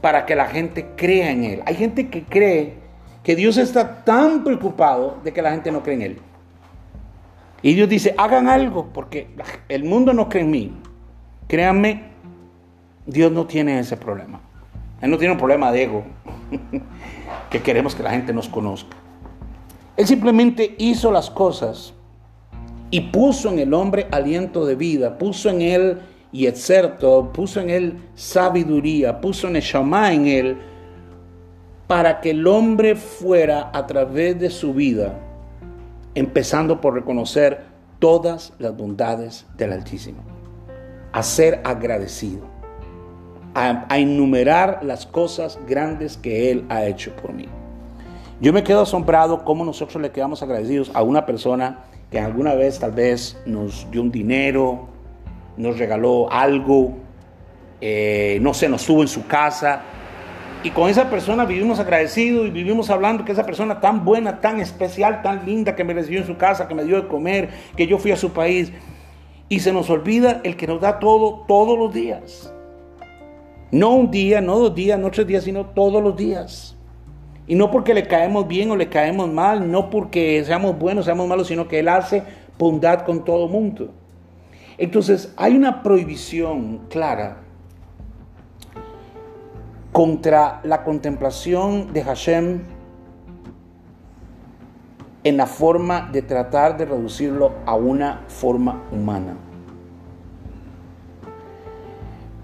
para 0.00 0.24
que 0.24 0.34
la 0.34 0.46
gente 0.46 0.86
crea 0.96 1.30
en 1.30 1.44
Él. 1.44 1.62
Hay 1.66 1.74
gente 1.74 2.08
que 2.08 2.24
cree 2.24 2.74
que 3.22 3.36
Dios 3.36 3.58
está 3.58 4.04
tan 4.04 4.42
preocupado 4.42 5.18
de 5.22 5.32
que 5.32 5.42
la 5.42 5.50
gente 5.50 5.70
no 5.70 5.82
cree 5.82 5.96
en 5.96 6.02
Él. 6.02 6.18
Y 7.60 7.74
Dios 7.74 7.88
dice, 7.88 8.14
hagan 8.16 8.48
algo 8.48 8.90
porque 8.92 9.28
el 9.68 9.84
mundo 9.84 10.12
no 10.12 10.28
cree 10.28 10.44
en 10.44 10.50
mí. 10.50 10.72
Créanme, 11.48 12.04
Dios 13.04 13.30
no 13.32 13.46
tiene 13.46 13.78
ese 13.78 13.96
problema. 13.96 14.40
Él 15.00 15.10
no 15.10 15.18
tiene 15.18 15.32
un 15.32 15.38
problema 15.38 15.70
de 15.72 15.82
ego, 15.82 16.04
que 17.50 17.60
queremos 17.60 17.94
que 17.94 18.02
la 18.02 18.10
gente 18.10 18.32
nos 18.32 18.48
conozca. 18.48 18.96
Él 19.96 20.06
simplemente 20.06 20.74
hizo 20.78 21.10
las 21.10 21.30
cosas 21.30 21.92
y 22.90 23.00
puso 23.00 23.50
en 23.50 23.58
el 23.58 23.74
hombre 23.74 24.06
aliento 24.10 24.64
de 24.64 24.76
vida, 24.76 25.18
puso 25.18 25.48
en 25.50 25.62
él 25.62 25.98
y 26.32 26.46
exerto, 26.46 27.32
puso 27.32 27.60
en 27.60 27.70
él 27.70 27.96
sabiduría, 28.14 29.20
puso 29.20 29.48
en 29.48 29.54
Shama 29.54 30.12
en 30.12 30.26
él, 30.26 30.58
para 31.86 32.20
que 32.20 32.30
el 32.30 32.46
hombre 32.46 32.96
fuera 32.96 33.70
a 33.72 33.86
través 33.86 34.38
de 34.38 34.50
su 34.50 34.74
vida, 34.74 35.18
empezando 36.14 36.80
por 36.80 36.94
reconocer 36.94 37.64
todas 37.98 38.52
las 38.58 38.76
bondades 38.76 39.46
del 39.56 39.72
Altísimo, 39.72 40.18
a 41.12 41.22
ser 41.22 41.60
agradecido, 41.64 42.44
a, 43.54 43.86
a 43.88 43.98
enumerar 43.98 44.80
las 44.82 45.06
cosas 45.06 45.58
grandes 45.66 46.16
que 46.16 46.50
Él 46.50 46.64
ha 46.68 46.84
hecho 46.84 47.14
por 47.16 47.32
mí. 47.32 47.46
Yo 48.40 48.52
me 48.52 48.62
quedo 48.62 48.82
asombrado 48.82 49.44
cómo 49.44 49.64
nosotros 49.64 50.02
le 50.02 50.10
quedamos 50.10 50.42
agradecidos 50.42 50.90
a 50.92 51.02
una 51.02 51.24
persona 51.24 51.84
que 52.16 52.20
alguna 52.20 52.54
vez 52.54 52.78
tal 52.78 52.92
vez 52.92 53.36
nos 53.44 53.86
dio 53.90 54.00
un 54.00 54.10
dinero, 54.10 54.88
nos 55.58 55.78
regaló 55.78 56.32
algo, 56.32 56.94
eh, 57.78 58.38
no 58.40 58.54
sé, 58.54 58.70
nos 58.70 58.80
estuvo 58.80 59.02
en 59.02 59.08
su 59.08 59.26
casa. 59.26 59.82
Y 60.64 60.70
con 60.70 60.88
esa 60.88 61.10
persona 61.10 61.44
vivimos 61.44 61.78
agradecidos 61.78 62.46
y 62.46 62.50
vivimos 62.50 62.88
hablando 62.88 63.22
que 63.22 63.32
esa 63.32 63.44
persona 63.44 63.82
tan 63.82 64.06
buena, 64.06 64.40
tan 64.40 64.60
especial, 64.60 65.20
tan 65.20 65.44
linda 65.44 65.76
que 65.76 65.84
me 65.84 65.92
recibió 65.92 66.20
en 66.20 66.26
su 66.26 66.38
casa, 66.38 66.66
que 66.66 66.74
me 66.74 66.84
dio 66.84 67.02
de 67.02 67.06
comer, 67.06 67.50
que 67.76 67.86
yo 67.86 67.98
fui 67.98 68.12
a 68.12 68.16
su 68.16 68.32
país. 68.32 68.72
Y 69.50 69.60
se 69.60 69.70
nos 69.70 69.90
olvida 69.90 70.40
el 70.42 70.56
que 70.56 70.66
nos 70.66 70.80
da 70.80 70.98
todo 70.98 71.44
todos 71.46 71.78
los 71.78 71.92
días. 71.92 72.50
No 73.70 73.90
un 73.90 74.10
día, 74.10 74.40
no 74.40 74.58
dos 74.58 74.74
días, 74.74 74.98
no 74.98 75.10
tres 75.10 75.26
días, 75.26 75.44
sino 75.44 75.66
todos 75.66 76.02
los 76.02 76.16
días. 76.16 76.75
Y 77.46 77.54
no 77.54 77.70
porque 77.70 77.94
le 77.94 78.06
caemos 78.06 78.48
bien 78.48 78.70
o 78.70 78.76
le 78.76 78.88
caemos 78.88 79.28
mal, 79.30 79.70
no 79.70 79.90
porque 79.90 80.42
seamos 80.44 80.78
buenos, 80.78 81.02
o 81.02 81.06
seamos 81.06 81.28
malos, 81.28 81.46
sino 81.46 81.68
que 81.68 81.78
Él 81.78 81.88
hace 81.88 82.22
bondad 82.58 83.04
con 83.04 83.24
todo 83.24 83.48
mundo. 83.48 83.90
Entonces 84.78 85.32
hay 85.36 85.56
una 85.56 85.82
prohibición 85.82 86.86
clara 86.88 87.38
contra 89.92 90.60
la 90.64 90.82
contemplación 90.84 91.92
de 91.92 92.02
Hashem 92.02 92.60
en 95.24 95.36
la 95.36 95.46
forma 95.46 96.08
de 96.12 96.22
tratar 96.22 96.76
de 96.76 96.84
reducirlo 96.84 97.54
a 97.64 97.74
una 97.74 98.24
forma 98.28 98.84
humana. 98.92 99.45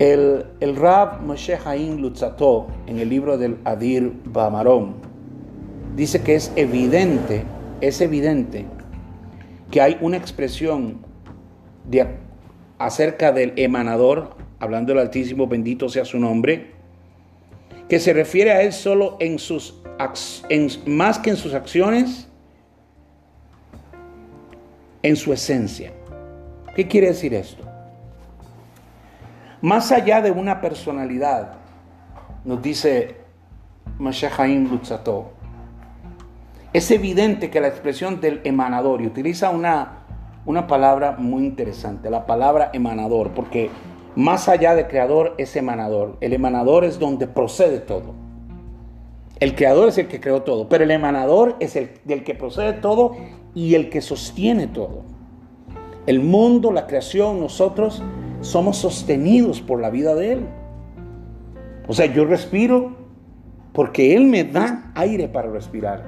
El, 0.02 0.74
Rab 0.74 1.22
Moshe 1.22 1.56
Haim 1.64 1.98
Lutzato, 1.98 2.66
en 2.88 2.98
el 2.98 3.08
libro 3.08 3.38
del 3.38 3.58
Adir 3.64 4.12
Bamarom, 4.24 4.94
dice 5.94 6.22
que 6.22 6.34
es 6.34 6.50
evidente, 6.56 7.44
es 7.80 8.00
evidente 8.00 8.66
que 9.70 9.80
hay 9.80 9.98
una 10.00 10.16
expresión 10.16 11.06
de, 11.88 12.04
acerca 12.80 13.30
del 13.30 13.52
emanador, 13.54 14.30
hablando 14.58 14.92
del 14.92 15.02
Altísimo, 15.02 15.46
bendito 15.46 15.88
sea 15.88 16.04
su 16.04 16.18
nombre, 16.18 16.72
que 17.88 18.00
se 18.00 18.12
refiere 18.12 18.50
a 18.50 18.62
él 18.62 18.72
solo 18.72 19.16
en 19.20 19.38
sus 19.38 19.80
en, 20.48 20.68
más 20.84 21.20
que 21.20 21.30
en 21.30 21.36
sus 21.36 21.54
acciones, 21.54 22.26
en 25.04 25.14
su 25.14 25.32
esencia. 25.32 25.92
¿Qué 26.74 26.88
quiere 26.88 27.06
decir 27.06 27.34
esto? 27.34 27.71
Más 29.62 29.92
allá 29.92 30.20
de 30.20 30.32
una 30.32 30.60
personalidad, 30.60 31.52
nos 32.44 32.60
dice 32.60 33.14
Mashahaim 33.96 34.68
Lutzato, 34.68 35.30
es 36.72 36.90
evidente 36.90 37.48
que 37.48 37.60
la 37.60 37.68
expresión 37.68 38.20
del 38.20 38.40
emanador, 38.42 39.02
y 39.02 39.06
utiliza 39.06 39.50
una, 39.50 40.04
una 40.46 40.66
palabra 40.66 41.12
muy 41.16 41.44
interesante, 41.44 42.10
la 42.10 42.26
palabra 42.26 42.70
emanador, 42.72 43.30
porque 43.34 43.70
más 44.16 44.48
allá 44.48 44.74
de 44.74 44.88
creador 44.88 45.36
es 45.38 45.54
emanador. 45.54 46.16
El 46.20 46.32
emanador 46.32 46.84
es 46.84 46.98
donde 46.98 47.28
procede 47.28 47.78
todo. 47.78 48.14
El 49.38 49.54
creador 49.54 49.90
es 49.90 49.98
el 49.98 50.08
que 50.08 50.20
creó 50.20 50.42
todo, 50.42 50.68
pero 50.68 50.82
el 50.82 50.90
emanador 50.90 51.54
es 51.60 51.76
el 51.76 51.92
del 52.04 52.24
que 52.24 52.34
procede 52.34 52.72
todo 52.72 53.16
y 53.54 53.76
el 53.76 53.90
que 53.90 54.00
sostiene 54.00 54.66
todo. 54.66 55.02
El 56.06 56.18
mundo, 56.18 56.72
la 56.72 56.88
creación, 56.88 57.38
nosotros 57.38 58.02
somos 58.42 58.76
sostenidos 58.76 59.62
por 59.62 59.80
la 59.80 59.88
vida 59.88 60.14
de 60.14 60.32
Él. 60.32 60.46
O 61.88 61.94
sea, 61.94 62.06
yo 62.06 62.24
respiro 62.24 62.96
porque 63.72 64.14
Él 64.14 64.26
me 64.26 64.44
da 64.44 64.92
aire 64.94 65.28
para 65.28 65.50
respirar 65.50 66.04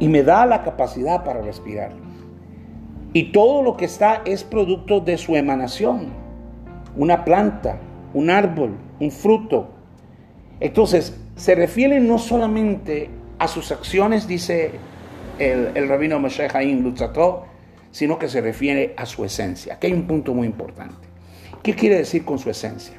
y 0.00 0.08
me 0.08 0.22
da 0.22 0.44
la 0.46 0.64
capacidad 0.64 1.24
para 1.24 1.42
respirar. 1.42 1.92
Y 3.12 3.32
todo 3.32 3.62
lo 3.62 3.76
que 3.76 3.84
está 3.84 4.22
es 4.24 4.44
producto 4.44 5.00
de 5.00 5.16
su 5.16 5.36
emanación. 5.36 6.08
Una 6.96 7.24
planta, 7.24 7.78
un 8.12 8.30
árbol, 8.30 8.76
un 9.00 9.10
fruto. 9.10 9.68
Entonces, 10.60 11.18
se 11.36 11.54
refiere 11.54 12.00
no 12.00 12.18
solamente 12.18 13.10
a 13.38 13.46
sus 13.46 13.70
acciones, 13.72 14.26
dice 14.26 14.72
el, 15.38 15.88
rabino 15.88 16.18
Moshe 16.18 16.48
Haim 16.52 16.82
Lutzató, 16.82 17.46
sino 17.90 18.18
que 18.18 18.28
se 18.28 18.40
refiere 18.40 18.94
a 18.96 19.06
su 19.06 19.24
esencia. 19.24 19.74
Aquí 19.74 19.86
hay 19.86 19.92
un 19.92 20.06
punto 20.06 20.34
muy 20.34 20.46
importante. 20.46 21.07
¿Qué 21.62 21.74
quiere 21.74 21.96
decir 21.96 22.24
con 22.24 22.38
su 22.38 22.50
esencia? 22.50 22.94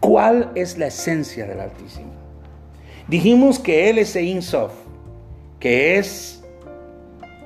¿Cuál 0.00 0.52
es 0.54 0.78
la 0.78 0.86
esencia 0.86 1.46
del 1.46 1.60
Altísimo? 1.60 2.12
Dijimos 3.08 3.58
que 3.58 3.90
Él 3.90 3.98
es 3.98 4.16
Sof, 4.44 4.72
que 5.58 5.98
es 5.98 6.44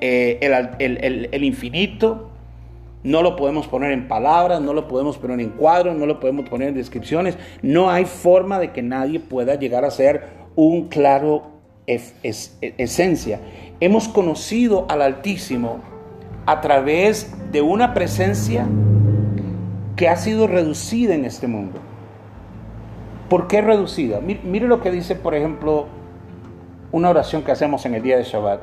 eh, 0.01 0.39
el, 0.79 1.43
infinito, 1.43 2.29
no 3.03 3.21
lo 3.21 3.35
podemos 3.35 3.67
poner 3.67 3.91
en 3.91 4.07
palabras, 4.07 4.61
no 4.61 4.73
lo 4.73 4.87
podemos 4.87 5.17
poner 5.17 5.39
en 5.39 5.49
cuadros, 5.49 5.95
no 5.95 6.05
lo 6.05 6.19
podemos 6.19 6.47
poner 6.49 6.69
en 6.69 6.75
descripciones. 6.75 7.37
No 7.61 7.89
hay 7.89 8.05
forma 8.05 8.59
de 8.59 8.71
que 8.71 8.81
nadie 8.81 9.19
pueda 9.19 9.55
llegar 9.55 9.83
a 9.85 9.91
ser 9.91 10.23
un 10.55 10.89
claro 10.89 11.51
esencia. 11.87 13.39
Hemos 13.79 14.07
conocido 14.07 14.85
al 14.89 15.01
Altísimo 15.01 15.79
a 16.45 16.61
través 16.61 17.33
de 17.51 17.61
una 17.61 17.93
presencia 17.93 18.67
que 20.03 20.09
ha 20.09 20.17
sido 20.17 20.47
reducida 20.47 21.15
en 21.15 21.23
este 21.23 21.47
mundo. 21.47 21.79
¿Por 23.29 23.47
qué 23.47 23.61
reducida? 23.61 24.19
Mire 24.19 24.67
lo 24.67 24.81
que 24.81 24.91
dice, 24.91 25.15
por 25.15 25.33
ejemplo, 25.33 25.85
una 26.91 27.09
oración 27.09 27.41
que 27.41 27.53
hacemos 27.53 27.85
en 27.85 27.95
el 27.95 28.03
día 28.03 28.17
de 28.17 28.23
Shabbat, 28.23 28.59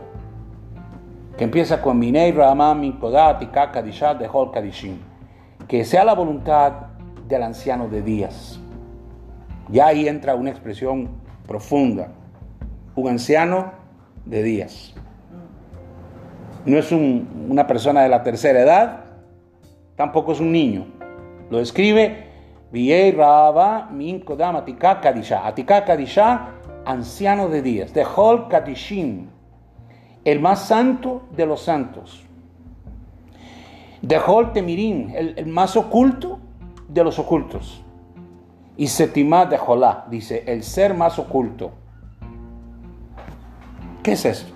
que 1.38 1.44
empieza 1.44 1.80
con 1.80 1.98
Minei 1.98 2.32
Ramam 2.32 2.80
Minkodat 2.80 3.40
y 3.40 3.46
Kadishat 3.46 4.18
de 4.18 4.28
Hol 4.30 4.50
Kadishim. 4.50 4.98
Que 5.66 5.82
sea 5.86 6.04
la 6.04 6.14
voluntad 6.14 6.72
del 7.26 7.42
anciano 7.42 7.88
de 7.88 8.02
días. 8.02 8.60
Ya 9.70 9.86
ahí 9.86 10.08
entra 10.08 10.34
una 10.34 10.50
expresión 10.50 11.08
profunda. 11.48 12.08
Un 12.94 13.08
anciano 13.08 13.72
de 14.26 14.42
días. 14.42 14.94
No 16.66 16.76
es 16.76 16.92
una 16.92 17.66
persona 17.66 18.02
de 18.02 18.10
la 18.10 18.22
tercera 18.22 18.60
edad, 18.60 19.04
tampoco 19.96 20.32
es 20.32 20.40
un 20.40 20.52
niño. 20.52 20.99
Lo 21.50 21.58
escribe 21.58 22.30
Viei 22.72 23.10
Raba 23.10 23.88
Min 23.90 24.20
Kodam 24.20 24.64
Kadisha. 24.78 25.46
Atika 25.46 25.84
Kadisha, 25.84 26.48
anciano 26.84 27.48
de 27.48 27.60
días. 27.60 27.92
De 27.92 28.04
Hol 28.04 28.48
Kadishim, 28.48 29.28
el 30.24 30.40
más 30.40 30.66
santo 30.66 31.22
de 31.36 31.46
los 31.46 31.62
santos. 31.62 32.24
De 34.00 34.18
Hol 34.18 34.52
Temirim, 34.52 35.10
el, 35.14 35.46
más 35.46 35.76
oculto 35.76 36.38
de 36.88 37.04
los 37.04 37.18
ocultos. 37.18 37.82
Y 38.76 38.86
Setimá 38.86 39.44
de 39.44 39.58
Jolá, 39.58 40.06
dice, 40.08 40.44
el 40.46 40.62
ser 40.62 40.94
más 40.94 41.18
oculto. 41.18 41.72
¿Qué 44.02 44.12
es 44.12 44.24
esto? 44.24 44.54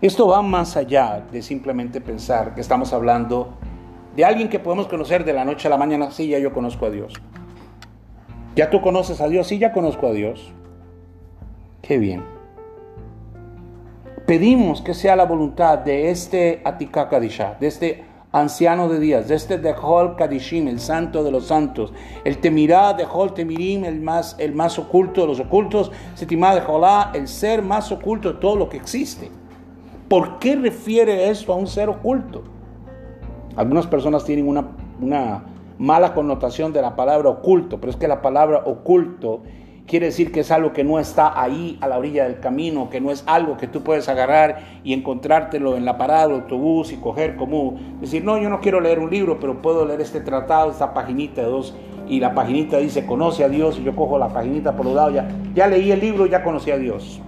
Esto 0.00 0.28
va 0.28 0.40
más 0.40 0.78
allá 0.78 1.22
de 1.30 1.42
simplemente 1.42 2.00
pensar 2.00 2.54
que 2.54 2.62
estamos 2.62 2.94
hablando 2.94 3.58
de 4.20 4.26
alguien 4.26 4.50
que 4.50 4.58
podemos 4.58 4.86
conocer 4.86 5.24
de 5.24 5.32
la 5.32 5.46
noche 5.46 5.66
a 5.66 5.70
la 5.70 5.78
mañana, 5.78 6.10
sí, 6.10 6.28
ya 6.28 6.38
yo 6.38 6.52
conozco 6.52 6.84
a 6.84 6.90
Dios. 6.90 7.14
¿Ya 8.54 8.68
tú 8.68 8.82
conoces 8.82 9.22
a 9.22 9.28
Dios? 9.28 9.46
Sí, 9.46 9.58
ya 9.58 9.72
conozco 9.72 10.08
a 10.08 10.12
Dios. 10.12 10.52
Qué 11.80 11.96
bien. 11.96 12.22
Pedimos 14.26 14.82
que 14.82 14.92
sea 14.92 15.16
la 15.16 15.24
voluntad 15.24 15.78
de 15.78 16.10
este 16.10 16.60
Atika 16.64 17.08
Kadisha, 17.08 17.56
de 17.58 17.66
este 17.66 18.04
anciano 18.30 18.90
de 18.90 19.00
días, 19.00 19.26
de 19.26 19.36
este 19.36 19.56
Dehol 19.56 20.16
Kadishim, 20.16 20.68
el 20.68 20.80
santo 20.80 21.24
de 21.24 21.30
los 21.30 21.46
santos, 21.46 21.90
el 22.22 22.36
Temirá 22.42 22.92
Dehol 22.92 23.32
Temirim, 23.32 23.86
el 23.86 24.02
más, 24.02 24.36
el 24.38 24.54
más 24.54 24.78
oculto 24.78 25.22
de 25.22 25.28
los 25.28 25.40
ocultos, 25.40 25.92
Setimá 26.14 26.54
Deholá, 26.54 27.10
el 27.14 27.26
ser 27.26 27.62
más 27.62 27.90
oculto 27.90 28.34
de 28.34 28.38
todo 28.38 28.56
lo 28.56 28.68
que 28.68 28.76
existe. 28.76 29.30
¿Por 30.10 30.38
qué 30.38 30.56
refiere 30.56 31.30
eso 31.30 31.54
a 31.54 31.56
un 31.56 31.66
ser 31.66 31.88
oculto? 31.88 32.59
Algunas 33.56 33.86
personas 33.86 34.24
tienen 34.24 34.46
una, 34.46 34.68
una 35.00 35.44
mala 35.78 36.14
connotación 36.14 36.72
de 36.72 36.82
la 36.82 36.94
palabra 36.94 37.30
oculto, 37.30 37.80
pero 37.80 37.90
es 37.90 37.96
que 37.96 38.06
la 38.06 38.22
palabra 38.22 38.62
oculto 38.64 39.42
quiere 39.86 40.06
decir 40.06 40.30
que 40.30 40.40
es 40.40 40.52
algo 40.52 40.72
que 40.72 40.84
no 40.84 41.00
está 41.00 41.40
ahí 41.40 41.76
a 41.80 41.88
la 41.88 41.98
orilla 41.98 42.24
del 42.24 42.38
camino, 42.38 42.88
que 42.90 43.00
no 43.00 43.10
es 43.10 43.24
algo 43.26 43.56
que 43.56 43.66
tú 43.66 43.82
puedes 43.82 44.08
agarrar 44.08 44.60
y 44.84 44.92
encontrártelo 44.92 45.76
en 45.76 45.84
la 45.84 45.98
parada 45.98 46.28
del 46.28 46.42
autobús 46.42 46.92
y 46.92 46.96
coger 46.96 47.34
como 47.34 47.74
decir, 48.00 48.24
no, 48.24 48.38
yo 48.38 48.48
no 48.50 48.60
quiero 48.60 48.80
leer 48.80 49.00
un 49.00 49.10
libro, 49.10 49.40
pero 49.40 49.60
puedo 49.60 49.84
leer 49.84 50.00
este 50.00 50.20
tratado, 50.20 50.70
esta 50.70 50.94
paginita 50.94 51.40
de 51.40 51.48
dos, 51.48 51.74
y 52.08 52.20
la 52.20 52.34
paginita 52.34 52.78
dice, 52.78 53.04
conoce 53.04 53.42
a 53.42 53.48
Dios, 53.48 53.78
y 53.80 53.82
yo 53.82 53.96
cojo 53.96 54.16
la 54.16 54.28
paginita 54.28 54.76
por 54.76 54.86
los 54.86 54.94
lados, 54.94 55.14
ya, 55.14 55.28
ya 55.54 55.66
leí 55.66 55.90
el 55.90 56.00
libro, 56.00 56.26
ya 56.26 56.44
conocí 56.44 56.70
a 56.70 56.76
Dios. 56.76 57.20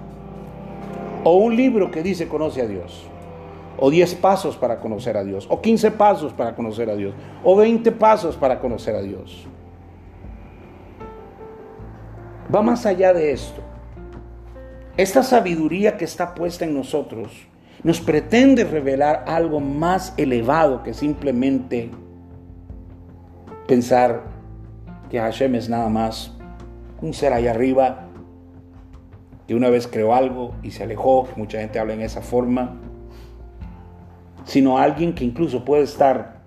O 1.24 1.34
un 1.36 1.56
libro 1.56 1.90
que 1.90 2.02
dice, 2.02 2.28
conoce 2.28 2.62
a 2.62 2.66
Dios 2.66 3.11
o 3.78 3.90
10 3.90 4.14
pasos 4.16 4.56
para 4.56 4.80
conocer 4.80 5.16
a 5.16 5.24
Dios, 5.24 5.46
o 5.50 5.60
15 5.60 5.90
pasos 5.92 6.32
para 6.32 6.54
conocer 6.54 6.90
a 6.90 6.94
Dios, 6.94 7.14
o 7.44 7.56
20 7.56 7.92
pasos 7.92 8.36
para 8.36 8.60
conocer 8.60 8.94
a 8.94 9.02
Dios. 9.02 9.46
Va 12.54 12.62
más 12.62 12.84
allá 12.86 13.12
de 13.12 13.32
esto. 13.32 13.62
Esta 14.96 15.22
sabiduría 15.22 15.96
que 15.96 16.04
está 16.04 16.34
puesta 16.34 16.64
en 16.64 16.74
nosotros 16.74 17.32
nos 17.82 18.00
pretende 18.00 18.64
revelar 18.64 19.24
algo 19.26 19.58
más 19.58 20.14
elevado 20.16 20.82
que 20.82 20.92
simplemente 20.92 21.90
pensar 23.66 24.22
que 25.08 25.18
Hashem 25.18 25.54
es 25.54 25.68
nada 25.68 25.88
más 25.88 26.36
un 27.00 27.14
ser 27.14 27.32
ahí 27.32 27.48
arriba 27.48 28.08
que 29.46 29.54
una 29.54 29.70
vez 29.70 29.88
creó 29.88 30.14
algo 30.14 30.54
y 30.62 30.70
se 30.70 30.84
alejó, 30.84 31.26
mucha 31.36 31.58
gente 31.58 31.78
habla 31.78 31.94
en 31.94 32.02
esa 32.02 32.20
forma 32.20 32.76
sino 34.44 34.78
alguien 34.78 35.14
que 35.14 35.24
incluso 35.24 35.64
puede 35.64 35.84
estar 35.84 36.42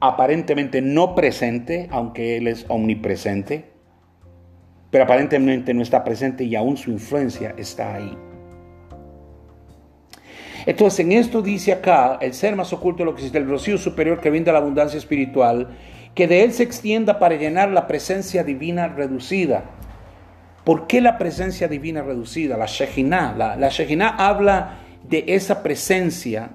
aparentemente 0.00 0.82
no 0.82 1.14
presente, 1.14 1.88
aunque 1.90 2.36
Él 2.36 2.48
es 2.48 2.66
omnipresente, 2.68 3.70
pero 4.90 5.04
aparentemente 5.04 5.72
no 5.74 5.82
está 5.82 6.04
presente 6.04 6.44
y 6.44 6.54
aún 6.54 6.76
su 6.76 6.90
influencia 6.90 7.54
está 7.56 7.94
ahí. 7.94 8.16
Entonces 10.66 11.00
en 11.00 11.12
esto 11.12 11.42
dice 11.42 11.72
acá, 11.72 12.18
el 12.20 12.32
ser 12.32 12.56
más 12.56 12.72
oculto 12.72 12.98
de 12.98 13.06
lo 13.06 13.14
que 13.14 13.20
existe, 13.20 13.38
el 13.38 13.48
rocío 13.48 13.76
superior 13.76 14.20
que 14.20 14.30
de 14.30 14.52
la 14.52 14.58
abundancia 14.58 14.98
espiritual, 14.98 15.76
que 16.14 16.26
de 16.28 16.44
él 16.44 16.52
se 16.52 16.62
extienda 16.62 17.18
para 17.18 17.34
llenar 17.36 17.70
la 17.70 17.86
presencia 17.86 18.44
divina 18.44 18.88
reducida. 18.88 19.64
¿Por 20.64 20.86
qué 20.86 21.00
la 21.00 21.18
presencia 21.18 21.68
divina 21.68 22.02
reducida? 22.02 22.56
La 22.56 22.66
Shejinah. 22.66 23.36
La, 23.36 23.56
la 23.56 24.08
habla 24.16 24.78
de 25.02 25.24
esa 25.28 25.62
presencia 25.62 26.52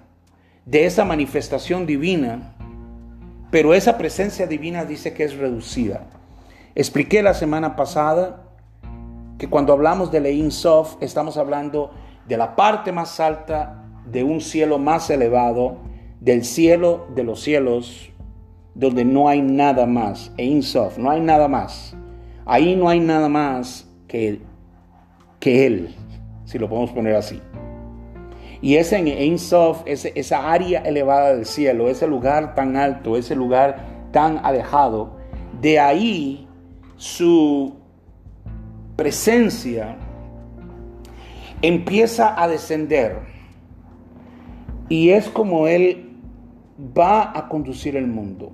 de 0.70 0.86
esa 0.86 1.04
manifestación 1.04 1.88
divina, 1.88 2.54
pero 3.50 3.74
esa 3.74 3.98
presencia 3.98 4.46
divina 4.46 4.86
dice 4.86 5.14
que 5.14 5.24
es 5.24 5.36
reducida. 5.36 6.06
Expliqué 6.76 7.24
la 7.24 7.34
semana 7.34 7.76
pasada 7.76 8.44
que 9.40 9.50
cuando 9.50 9.74
hablamos 9.74 10.12
de 10.12 10.20
Lein 10.20 10.52
Sof 10.52 10.96
estamos 11.02 11.38
hablando 11.38 11.92
de 12.28 12.38
la 12.38 12.56
parte 12.56 12.92
más 12.92 13.20
alta 13.20 13.84
de 14.06 14.24
un 14.24 14.42
cielo 14.42 14.78
más 14.78 15.10
elevado, 15.10 15.78
del 16.20 16.44
cielo 16.44 17.08
de 17.16 17.24
los 17.24 17.42
cielos, 17.42 18.12
donde 18.76 19.04
no 19.06 19.28
hay 19.28 19.42
nada 19.42 19.88
más, 19.88 20.32
Ein 20.38 20.62
Sof, 20.62 21.00
no 21.00 21.10
hay 21.10 21.22
nada 21.22 21.48
más. 21.48 21.96
Ahí 22.46 22.76
no 22.76 22.90
hay 22.90 23.00
nada 23.00 23.28
más 23.28 23.90
que, 24.08 24.40
que 25.40 25.66
Él, 25.66 25.96
si 26.46 26.60
lo 26.60 26.70
podemos 26.70 26.92
poner 26.92 27.16
así. 27.16 27.42
Y 28.62 28.76
es 28.76 28.92
en 28.92 29.08
Ein 29.08 29.40
Sof, 29.40 29.84
esa 29.86 30.52
área 30.52 30.82
elevada 30.82 31.34
del 31.34 31.46
cielo, 31.46 31.90
ese 31.90 32.08
lugar 32.08 32.56
tan 32.56 32.76
alto, 32.76 33.16
ese 33.16 33.36
lugar 33.36 33.86
tan 34.12 34.40
alejado, 34.44 35.18
de 35.62 35.80
ahí 35.80 36.48
su 36.98 37.76
presencia 38.98 39.96
empieza 41.62 42.42
a 42.42 42.48
descender. 42.48 43.20
Y 44.90 45.12
es 45.12 45.30
como 45.30 45.68
Él 45.68 46.18
va 46.98 47.38
a 47.38 47.48
conducir 47.48 47.96
el 47.96 48.08
mundo. 48.08 48.52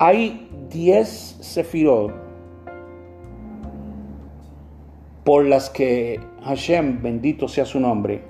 Hay 0.00 0.48
10 0.70 1.38
sefirot 1.40 2.12
por 5.24 5.44
las 5.44 5.68
que 5.70 6.20
Hashem, 6.44 7.02
bendito 7.02 7.48
sea 7.48 7.64
su 7.64 7.80
nombre, 7.80 8.22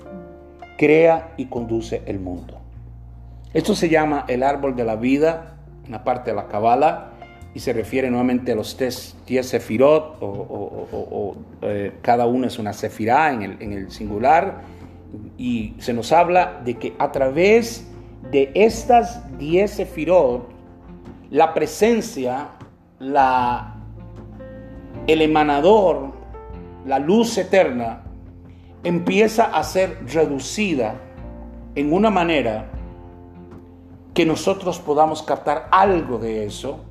crea 0.77 1.33
y 1.37 1.45
conduce 1.45 2.01
el 2.05 2.19
mundo. 2.19 2.57
Esto 3.53 3.75
se 3.75 3.89
llama 3.89 4.25
el 4.27 4.43
árbol 4.43 4.75
de 4.75 4.83
la 4.83 4.95
vida, 4.95 5.55
en 5.85 5.91
la 5.91 6.03
parte 6.03 6.31
de 6.31 6.35
la 6.35 6.47
Kabbalah, 6.47 7.11
y 7.53 7.59
se 7.59 7.73
refiere 7.73 8.09
nuevamente 8.09 8.51
a 8.51 8.55
los 8.55 8.77
10 8.77 9.15
sefirot, 9.45 10.17
o, 10.21 11.35
eh, 11.63 11.93
cada 12.01 12.27
uno 12.27 12.47
es 12.47 12.59
una 12.59 12.73
sefirá 12.73 13.33
en 13.33 13.41
el, 13.41 13.57
en 13.59 13.73
el 13.73 13.91
singular, 13.91 14.61
y 15.37 15.73
se 15.79 15.93
nos 15.93 16.11
habla 16.11 16.61
de 16.63 16.75
que 16.75 16.93
a 16.99 17.11
través 17.11 17.87
de 18.31 18.51
estas 18.53 19.37
10 19.37 19.71
sefirot, 19.71 20.49
la 21.31 21.53
presencia, 21.53 22.49
la, 22.99 23.75
el 25.07 25.21
emanador, 25.21 26.18
la 26.89 26.97
luz 26.97 27.37
eterna, 27.37 28.01
empieza 28.83 29.43
a 29.45 29.63
ser 29.63 29.99
reducida 30.11 30.95
en 31.75 31.93
una 31.93 32.09
manera 32.09 32.65
que 34.15 34.25
nosotros 34.25 34.79
podamos 34.79 35.21
captar 35.21 35.67
algo 35.69 36.17
de 36.17 36.47
eso, 36.47 36.83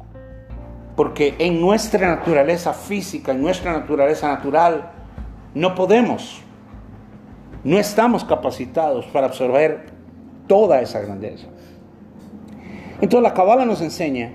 porque 0.95 1.35
en 1.41 1.61
nuestra 1.61 2.15
naturaleza 2.15 2.73
física, 2.75 3.33
en 3.33 3.43
nuestra 3.43 3.73
naturaleza 3.73 4.29
natural, 4.29 4.93
no 5.55 5.75
podemos, 5.75 6.43
no 7.65 7.77
estamos 7.77 8.25
capacitados 8.25 9.05
para 9.07 9.27
absorber 9.27 9.87
toda 10.47 10.81
esa 10.81 11.01
grandeza. 11.01 11.49
Entonces 13.01 13.23
la 13.29 13.35
Kabbalah 13.35 13.65
nos 13.65 13.81
enseña 13.81 14.31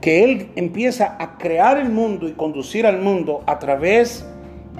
que 0.00 0.22
Él 0.22 0.52
empieza 0.54 1.16
a 1.18 1.36
crear 1.36 1.78
el 1.78 1.90
mundo 1.90 2.28
y 2.28 2.34
conducir 2.34 2.86
al 2.86 3.00
mundo 3.00 3.42
a 3.46 3.58
través 3.58 4.24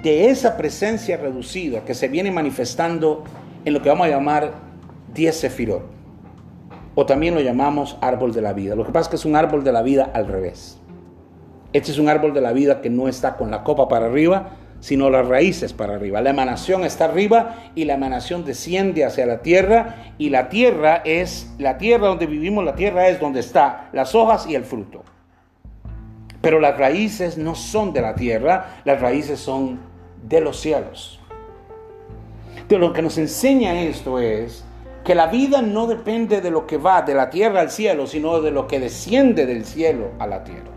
de 0.04 0.28
esa 0.28 0.58
presencia 0.58 1.16
reducida 1.16 1.80
que 1.86 1.94
se 1.94 2.08
viene 2.08 2.30
manifestando 2.30 3.24
en 3.64 3.72
lo 3.72 3.80
que 3.80 3.88
vamos 3.88 4.06
a 4.06 4.10
llamar 4.10 4.52
10 5.14 5.34
sefirot, 5.34 5.82
o 6.94 7.06
también 7.06 7.34
lo 7.34 7.40
llamamos 7.40 7.96
árbol 8.02 8.34
de 8.34 8.42
la 8.42 8.52
vida. 8.52 8.76
Lo 8.76 8.84
que 8.84 8.92
pasa 8.92 9.04
es 9.04 9.08
que 9.08 9.16
es 9.16 9.24
un 9.24 9.34
árbol 9.34 9.64
de 9.64 9.72
la 9.72 9.80
vida 9.80 10.10
al 10.12 10.26
revés. 10.26 10.78
Este 11.72 11.90
es 11.90 11.98
un 11.98 12.10
árbol 12.10 12.34
de 12.34 12.42
la 12.42 12.52
vida 12.52 12.82
que 12.82 12.90
no 12.90 13.08
está 13.08 13.36
con 13.36 13.50
la 13.50 13.64
copa 13.64 13.88
para 13.88 14.06
arriba, 14.06 14.50
sino 14.80 15.08
las 15.08 15.26
raíces 15.26 15.72
para 15.72 15.94
arriba. 15.94 16.20
La 16.20 16.30
emanación 16.30 16.84
está 16.84 17.06
arriba 17.06 17.70
y 17.74 17.86
la 17.86 17.94
emanación 17.94 18.44
desciende 18.44 19.06
hacia 19.06 19.24
la 19.24 19.40
tierra 19.40 20.12
y 20.18 20.28
la 20.28 20.50
tierra 20.50 20.96
es 21.06 21.50
la 21.58 21.78
tierra 21.78 22.08
donde 22.08 22.26
vivimos, 22.26 22.62
la 22.62 22.74
tierra 22.74 23.08
es 23.08 23.18
donde 23.18 23.40
está 23.40 23.88
las 23.94 24.14
hojas 24.14 24.46
y 24.46 24.54
el 24.54 24.64
fruto. 24.64 25.02
Pero 26.42 26.60
las 26.60 26.76
raíces 26.76 27.38
no 27.38 27.54
son 27.54 27.94
de 27.94 28.02
la 28.02 28.14
tierra, 28.14 28.82
las 28.84 29.00
raíces 29.00 29.40
son 29.40 29.93
de 30.24 30.40
los 30.40 30.58
cielos. 30.58 31.20
De 32.68 32.78
lo 32.78 32.92
que 32.92 33.02
nos 33.02 33.18
enseña 33.18 33.80
esto 33.82 34.18
es 34.18 34.64
que 35.04 35.14
la 35.14 35.26
vida 35.26 35.60
no 35.60 35.86
depende 35.86 36.40
de 36.40 36.50
lo 36.50 36.66
que 36.66 36.78
va 36.78 37.02
de 37.02 37.14
la 37.14 37.28
tierra 37.28 37.60
al 37.60 37.70
cielo, 37.70 38.06
sino 38.06 38.40
de 38.40 38.50
lo 38.50 38.66
que 38.66 38.80
desciende 38.80 39.44
del 39.44 39.64
cielo 39.64 40.12
a 40.18 40.26
la 40.26 40.42
tierra. 40.44 40.72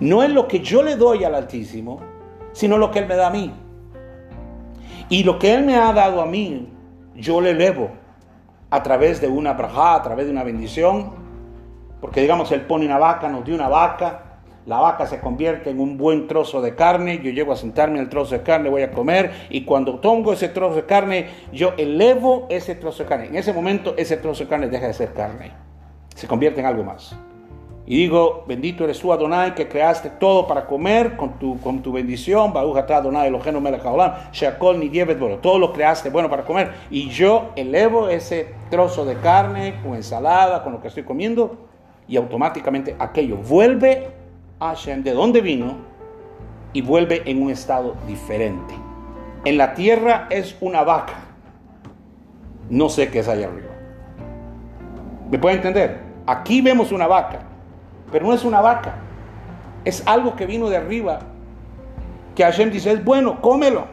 No 0.00 0.22
es 0.22 0.30
lo 0.30 0.46
que 0.46 0.60
yo 0.60 0.82
le 0.82 0.96
doy 0.96 1.24
al 1.24 1.34
Altísimo, 1.34 2.00
sino 2.52 2.76
lo 2.76 2.90
que 2.90 2.98
Él 2.98 3.06
me 3.06 3.16
da 3.16 3.28
a 3.28 3.30
mí. 3.30 3.52
Y 5.08 5.24
lo 5.24 5.38
que 5.38 5.54
Él 5.54 5.64
me 5.64 5.76
ha 5.76 5.92
dado 5.92 6.20
a 6.20 6.26
mí, 6.26 6.68
yo 7.14 7.40
le 7.40 7.50
elevo 7.50 7.90
a 8.70 8.82
través 8.82 9.20
de 9.20 9.28
una 9.28 9.54
braja, 9.54 9.94
a 9.94 10.02
través 10.02 10.26
de 10.26 10.32
una 10.32 10.44
bendición, 10.44 11.12
porque 12.00 12.20
digamos, 12.20 12.52
Él 12.52 12.62
pone 12.62 12.84
una 12.84 12.98
vaca, 12.98 13.28
nos 13.28 13.44
dio 13.44 13.54
una 13.54 13.68
vaca, 13.68 14.23
la 14.66 14.78
vaca 14.78 15.06
se 15.06 15.20
convierte 15.20 15.70
en 15.70 15.78
un 15.78 15.98
buen 15.98 16.26
trozo 16.26 16.62
de 16.62 16.74
carne, 16.74 17.20
yo 17.22 17.30
llego 17.30 17.52
a 17.52 17.56
sentarme 17.56 17.98
en 17.98 18.04
el 18.04 18.08
trozo 18.08 18.34
de 18.34 18.42
carne, 18.42 18.70
voy 18.70 18.82
a 18.82 18.90
comer, 18.90 19.30
y 19.50 19.64
cuando 19.64 20.00
tomo 20.00 20.32
ese 20.32 20.48
trozo 20.48 20.76
de 20.76 20.86
carne, 20.86 21.26
yo 21.52 21.74
elevo 21.76 22.46
ese 22.48 22.74
trozo 22.74 23.02
de 23.02 23.08
carne. 23.08 23.26
En 23.26 23.36
ese 23.36 23.52
momento 23.52 23.94
ese 23.96 24.16
trozo 24.16 24.44
de 24.44 24.50
carne 24.50 24.68
deja 24.68 24.86
de 24.86 24.94
ser 24.94 25.12
carne, 25.12 25.52
se 26.14 26.26
convierte 26.26 26.60
en 26.60 26.66
algo 26.66 26.82
más. 26.82 27.16
Y 27.86 27.98
digo, 27.98 28.44
bendito 28.48 28.84
eres 28.84 28.98
tú, 28.98 29.12
Adonai, 29.12 29.54
que 29.54 29.68
creaste 29.68 30.08
todo 30.08 30.46
para 30.46 30.64
comer 30.64 31.16
con 31.16 31.38
tu, 31.38 31.60
con 31.60 31.82
tu 31.82 31.92
bendición. 31.92 32.54
Adonai, 32.56 33.30
Shakol 34.32 34.80
ni 34.80 34.88
todo 35.42 35.58
lo 35.58 35.70
creaste 35.70 36.08
bueno 36.08 36.30
para 36.30 36.44
comer. 36.44 36.72
Y 36.90 37.10
yo 37.10 37.50
elevo 37.56 38.08
ese 38.08 38.54
trozo 38.70 39.04
de 39.04 39.16
carne 39.16 39.74
con 39.82 39.96
ensalada, 39.96 40.62
con 40.62 40.72
lo 40.72 40.80
que 40.80 40.88
estoy 40.88 41.02
comiendo, 41.02 41.58
y 42.08 42.16
automáticamente 42.16 42.96
aquello 42.98 43.36
vuelve 43.36 44.23
a 44.60 44.68
Hashem, 44.68 45.02
de 45.02 45.12
donde 45.12 45.40
vino, 45.40 45.76
y 46.72 46.82
vuelve 46.82 47.22
en 47.26 47.42
un 47.42 47.50
estado 47.50 47.94
diferente. 48.06 48.74
En 49.44 49.58
la 49.58 49.74
tierra 49.74 50.26
es 50.30 50.56
una 50.60 50.82
vaca. 50.82 51.14
No 52.70 52.88
sé 52.88 53.10
qué 53.10 53.20
es 53.20 53.28
allá 53.28 53.46
arriba. 53.46 53.70
¿Me 55.30 55.38
puede 55.38 55.56
entender? 55.56 56.00
Aquí 56.26 56.60
vemos 56.62 56.92
una 56.92 57.06
vaca 57.06 57.40
pero 58.14 58.26
no 58.26 58.32
es 58.32 58.44
una 58.44 58.60
vaca. 58.60 58.94
Es 59.84 60.06
algo 60.06 60.36
que 60.36 60.46
vino 60.46 60.68
de 60.68 60.76
arriba. 60.76 61.18
Que 62.36 62.44
Hashem 62.44 62.70
dice, 62.70 62.92
es 62.92 63.04
bueno, 63.04 63.40
cómelo. 63.40 63.86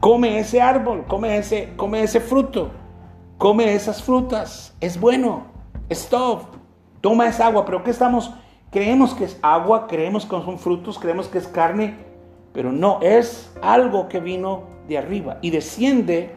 Come 0.00 0.38
ese 0.38 0.62
árbol, 0.62 1.04
come 1.06 1.36
ese, 1.36 1.74
come 1.76 2.02
ese 2.02 2.18
fruto, 2.18 2.70
come 3.36 3.74
esas 3.74 4.02
frutas. 4.02 4.74
Es 4.80 4.98
bueno, 4.98 5.44
es 5.90 6.08
top. 6.08 6.44
Toma 7.02 7.28
esa 7.28 7.48
agua, 7.48 7.66
pero 7.66 7.84
¿qué 7.84 7.90
estamos? 7.90 8.32
Creemos 8.70 9.14
que 9.14 9.24
es 9.24 9.38
agua, 9.42 9.86
creemos 9.86 10.24
que 10.24 10.30
son 10.30 10.58
frutos, 10.58 10.98
creemos 10.98 11.28
que 11.28 11.38
es 11.38 11.46
carne, 11.46 11.94
pero 12.52 12.72
no, 12.72 13.00
es 13.02 13.52
algo 13.62 14.08
que 14.08 14.20
vino 14.20 14.64
de 14.88 14.98
arriba 14.98 15.38
y 15.42 15.50
desciende 15.50 16.30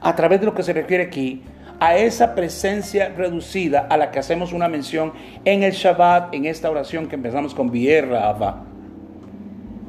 a 0.00 0.14
través 0.14 0.40
de 0.40 0.46
lo 0.46 0.54
que 0.54 0.62
se 0.62 0.72
refiere 0.72 1.04
aquí 1.04 1.42
a 1.80 1.96
esa 1.96 2.34
presencia 2.34 3.08
reducida 3.16 3.86
a 3.88 3.96
la 3.96 4.10
que 4.10 4.18
hacemos 4.18 4.52
una 4.52 4.68
mención 4.68 5.14
en 5.44 5.62
el 5.62 5.72
Shabbat, 5.72 6.34
en 6.34 6.44
esta 6.44 6.70
oración 6.70 7.08
que 7.08 7.16
empezamos 7.16 7.54
con 7.54 7.70
Vierra 7.70 8.28
Abba. 8.28 8.64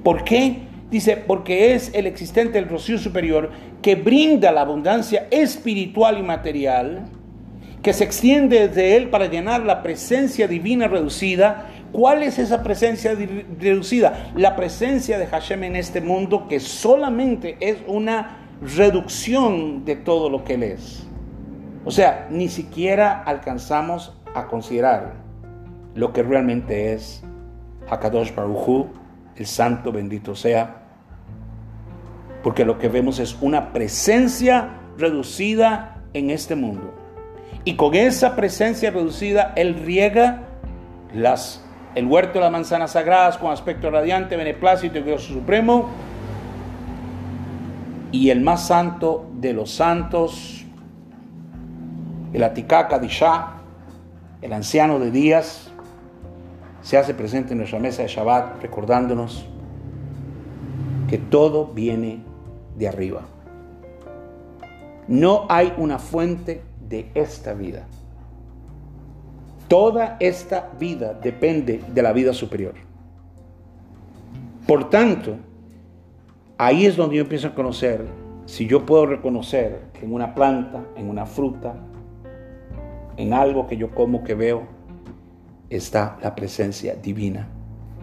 ¿Por 0.04 0.24
qué? 0.24 0.60
Dice, 0.90 1.18
porque 1.18 1.74
es 1.74 1.94
el 1.94 2.08
existente 2.08 2.58
el 2.58 2.68
rocío 2.68 2.98
superior 2.98 3.52
que 3.82 3.96
brinda 3.96 4.52
la 4.52 4.62
abundancia 4.62 5.28
espiritual 5.32 6.18
y 6.18 6.24
material, 6.24 7.06
que 7.82 7.94
se 7.94 8.04
extiende 8.04 8.68
desde 8.68 8.96
él 8.96 9.10
para 9.10 9.26
llenar 9.26 9.62
la 9.62 9.82
presencia 9.82 10.48
divina 10.48 10.88
reducida. 10.88 11.70
¿Cuál 11.92 12.24
es 12.24 12.38
esa 12.38 12.62
presencia 12.62 13.18
reducida? 13.60 14.32
La 14.36 14.56
presencia 14.56 15.18
de 15.18 15.26
Hashem 15.28 15.64
en 15.64 15.76
este 15.76 16.00
mundo 16.00 16.48
que 16.48 16.60
solamente 16.60 17.58
es 17.60 17.78
una 17.88 18.38
reducción 18.62 19.84
de 19.84 19.96
todo 19.96 20.30
lo 20.30 20.44
que 20.44 20.54
él 20.54 20.64
es. 20.64 21.08
O 21.84 21.90
sea, 21.90 22.28
ni 22.30 22.48
siquiera 22.50 23.24
alcanzamos 23.24 24.16
a 24.36 24.46
considerar 24.46 25.14
lo 25.96 26.14
que 26.14 26.22
realmente 26.22 26.94
es 26.94 27.24
Hakadosh 27.90 28.34
Baruchu, 28.36 28.88
el 29.36 29.46
santo 29.48 29.92
bendito 29.92 30.36
sea, 30.36 30.84
porque 32.44 32.64
lo 32.64 32.78
que 32.78 32.88
vemos 32.88 33.20
es 33.20 33.36
una 33.42 33.74
presencia 33.74 34.70
reducida 34.98 36.04
en 36.14 36.30
este 36.30 36.56
mundo. 36.56 37.01
Y 37.64 37.76
con 37.76 37.94
esa 37.94 38.36
presencia 38.36 38.90
reducida, 38.90 39.54
Él 39.56 39.76
riega 39.76 40.48
el 41.94 42.06
huerto 42.08 42.34
de 42.34 42.40
las 42.40 42.52
manzanas 42.52 42.92
sagradas 42.92 43.38
con 43.38 43.52
aspecto 43.52 43.92
radiante, 43.92 44.36
beneplácito 44.36 44.98
y 44.98 45.04
Dios 45.04 45.24
supremo. 45.24 45.90
Y 48.12 48.30
el 48.30 48.42
más 48.42 48.68
santo 48.68 49.30
de 49.36 49.54
los 49.54 49.72
santos, 49.72 50.66
el 52.34 52.44
Aticá 52.44 52.88
Kadishá, 52.88 53.54
el 54.42 54.54
anciano 54.54 55.00
de 55.00 55.12
días, 55.12 55.72
se 56.82 56.98
hace 56.98 57.14
presente 57.14 57.52
en 57.52 57.60
nuestra 57.60 57.80
mesa 57.80 58.02
de 58.02 58.08
Shabbat 58.08 58.62
recordándonos 58.62 59.46
que 61.08 61.20
todo 61.20 61.68
viene 61.68 62.24
de 62.76 62.88
arriba. 62.88 63.22
No 65.08 65.46
hay 65.50 65.74
una 65.78 66.00
fuente 66.00 66.64
de 66.92 67.10
esta 67.16 67.56
vida. 67.56 67.88
Toda 69.68 70.18
esta 70.20 70.70
vida 70.78 71.14
depende 71.14 71.82
de 71.92 72.02
la 72.04 72.12
vida 72.12 72.34
superior. 72.34 72.74
Por 74.68 74.90
tanto, 74.90 75.38
ahí 76.58 76.86
es 76.86 76.98
donde 76.98 77.16
yo 77.16 77.22
empiezo 77.24 77.48
a 77.48 77.56
conocer, 77.56 78.06
si 78.46 78.68
yo 78.68 78.86
puedo 78.86 79.06
reconocer 79.06 79.84
que 79.94 80.06
en 80.06 80.14
una 80.14 80.36
planta, 80.36 80.84
en 80.98 81.10
una 81.10 81.26
fruta, 81.26 81.74
en 83.16 83.34
algo 83.34 83.66
que 83.66 83.78
yo 83.78 83.92
como, 83.92 84.24
que 84.24 84.36
veo, 84.36 84.64
está 85.70 86.18
la 86.22 86.36
presencia 86.36 86.96
divina, 86.96 87.48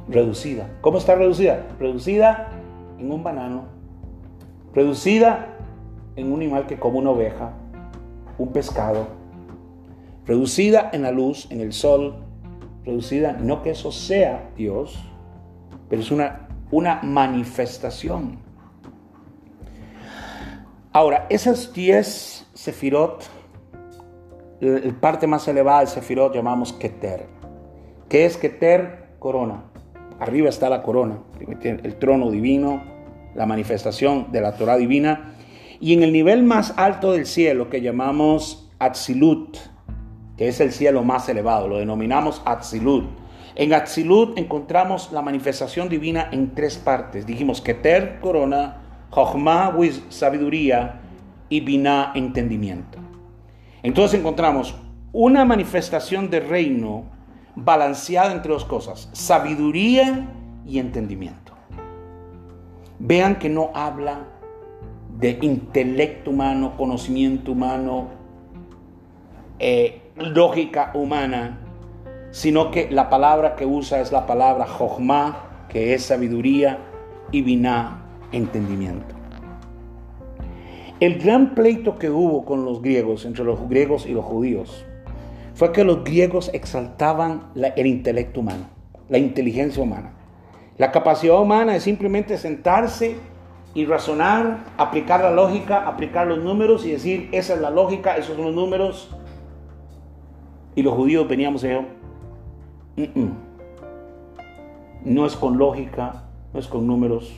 reducida. 0.09 0.71
¿Cómo 0.81 0.97
está 0.97 1.15
reducida? 1.15 1.67
Reducida 1.79 2.49
en 2.99 3.13
un 3.13 3.23
banano, 3.23 3.65
reducida 4.75 5.55
en 6.17 6.33
un 6.33 6.41
animal 6.41 6.67
que 6.67 6.79
come 6.79 6.99
una 6.99 7.11
oveja, 7.11 7.53
un 8.39 8.53
pescado, 8.53 9.09
reducida 10.25 10.91
en 10.93 11.03
la 11.03 11.11
luz, 11.11 11.47
en 11.51 11.61
el 11.61 11.73
sol, 11.73 12.17
reducida, 12.85 13.33
no 13.33 13.63
que 13.63 13.71
eso 13.71 13.93
sea 13.93 14.51
Dios, 14.57 14.99
pero 15.89 16.01
es 16.01 16.11
una, 16.11 16.49
una 16.71 17.01
manifestación. 17.03 18.39
Ahora, 20.93 21.27
esas 21.29 21.73
diez 21.73 22.47
sefirot 22.55 23.39
el 24.61 24.95
parte 24.95 25.27
más 25.27 25.47
elevada 25.47 25.81
del 25.81 25.89
Sefirot 25.89 26.35
llamamos 26.35 26.73
Keter. 26.73 27.27
¿Qué 28.09 28.27
es 28.27 28.37
Keter? 28.37 29.09
Corona. 29.19 29.65
Arriba 30.19 30.49
está 30.49 30.69
la 30.69 30.83
corona, 30.83 31.19
el 31.63 31.95
trono 31.97 32.31
divino, 32.31 32.83
la 33.37 33.47
manifestación 33.47 34.33
de 34.33 34.41
la 34.41 34.57
Torah 34.57 34.77
divina. 34.77 35.35
Y 35.81 35.95
en 35.95 36.03
el 36.03 36.13
nivel 36.13 36.43
más 36.43 36.75
alto 36.77 37.13
del 37.13 37.27
cielo, 37.27 37.71
que 37.71 37.81
llamamos 37.81 38.69
Atzilut, 38.79 39.59
que 40.37 40.49
es 40.49 40.61
el 40.61 40.73
cielo 40.73 41.05
más 41.05 41.29
elevado, 41.29 41.69
lo 41.69 41.79
denominamos 41.79 42.43
Atzilut. 42.45 43.05
En 43.55 43.73
Atzilut 43.75 44.39
encontramos 44.39 45.11
la 45.13 45.23
manifestación 45.23 45.89
divina 45.89 46.29
en 46.33 46.55
tres 46.55 46.79
partes. 46.79 47.27
Dijimos 47.27 47.61
que 47.61 47.75
Ter, 47.75 48.21
corona, 48.21 48.83
Jochma, 49.11 49.75
sabiduría 50.09 51.01
y 51.49 51.61
Binah, 51.61 52.13
entendimiento. 52.15 52.99
Entonces 53.83 54.21
encontramos 54.21 54.77
una 55.13 55.45
manifestación 55.45 56.31
de 56.31 56.41
reino 56.41 57.05
balanceada 57.55 58.33
entre 58.33 58.53
dos 58.53 58.65
cosas, 58.65 59.09
sabiduría 59.13 60.29
y 60.67 60.79
entendimiento. 60.79 61.53
Vean 62.99 63.39
que 63.39 63.49
no 63.49 63.71
habla 63.75 64.27
de 65.19 65.39
intelecto 65.43 66.31
humano, 66.31 66.75
conocimiento 66.77 67.53
humano, 67.53 68.09
eh, 69.59 70.03
lógica 70.17 70.93
humana, 70.95 71.59
sino 72.31 72.71
que 72.71 72.89
la 72.91 73.11
palabra 73.11 73.57
que 73.57 73.67
usa 73.67 74.01
es 74.01 74.13
la 74.13 74.27
palabra 74.27 74.67
jochma, 74.67 75.67
que 75.69 75.95
es 75.95 76.05
sabiduría, 76.05 76.79
y 77.33 77.43
biná, 77.43 78.05
entendimiento. 78.33 79.15
El 81.01 81.19
gran 81.19 81.55
pleito 81.55 81.99
que 81.99 82.11
hubo 82.11 82.45
con 82.45 82.65
los 82.65 82.81
griegos, 82.81 83.25
entre 83.25 83.45
los 83.45 83.69
griegos 83.69 84.07
y 84.07 84.13
los 84.13 84.25
judíos, 84.25 84.85
fue 85.55 85.73
que 85.73 85.85
los 85.85 86.05
griegos 86.05 86.51
exaltaban 86.55 87.51
el 87.55 87.87
intelecto 87.87 88.41
humano, 88.41 88.69
la 89.09 89.19
inteligencia 89.19 89.83
humana. 89.83 90.13
La 90.77 90.93
capacidad 90.93 91.41
humana 91.41 91.75
es 91.75 91.83
simplemente 91.83 92.39
sentarse 92.39 93.17
y 93.75 93.85
razonar, 93.85 94.65
aplicar 94.77 95.21
la 95.21 95.31
lógica, 95.31 95.87
aplicar 95.87 96.27
los 96.27 96.39
números 96.39 96.85
y 96.85 96.93
decir, 96.93 97.29
esa 97.33 97.55
es 97.55 97.61
la 97.61 97.71
lógica, 97.71 98.17
esos 98.17 98.37
son 98.37 98.47
los 98.47 98.55
números. 98.55 99.15
Y 100.75 100.83
los 100.83 100.95
judíos 100.95 101.29
veníamos 101.29 101.65
y 101.65 103.11
no 105.05 105.27
es 105.27 105.37
con 105.37 105.59
lógica, 105.59 106.25
no 106.53 106.61
es 106.61 106.67
con 106.67 106.87
números, 106.87 107.33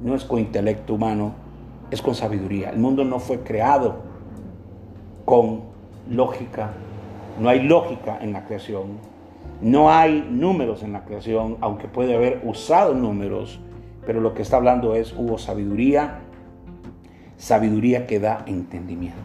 no 0.00 0.14
es 0.14 0.24
con 0.24 0.38
intelecto 0.38 0.94
humano, 0.94 1.34
es 1.90 2.02
con 2.02 2.14
sabiduría. 2.14 2.70
El 2.70 2.78
mundo 2.78 3.04
no 3.04 3.18
fue 3.18 3.40
creado 3.40 3.96
con 5.24 5.62
lógica, 6.08 6.72
no 7.38 7.48
hay 7.48 7.62
lógica 7.62 8.18
en 8.20 8.32
la 8.32 8.44
creación. 8.44 9.10
No 9.62 9.90
hay 9.90 10.26
números 10.30 10.82
en 10.82 10.92
la 10.94 11.04
creación, 11.04 11.58
aunque 11.60 11.86
puede 11.86 12.14
haber 12.14 12.40
usado 12.44 12.94
números, 12.94 13.60
pero 14.06 14.20
lo 14.20 14.34
que 14.34 14.42
está 14.42 14.56
hablando 14.56 14.94
es 14.94 15.12
hubo 15.16 15.38
sabiduría, 15.38 16.20
sabiduría 17.36 18.06
que 18.06 18.20
da 18.20 18.44
entendimiento. 18.46 19.18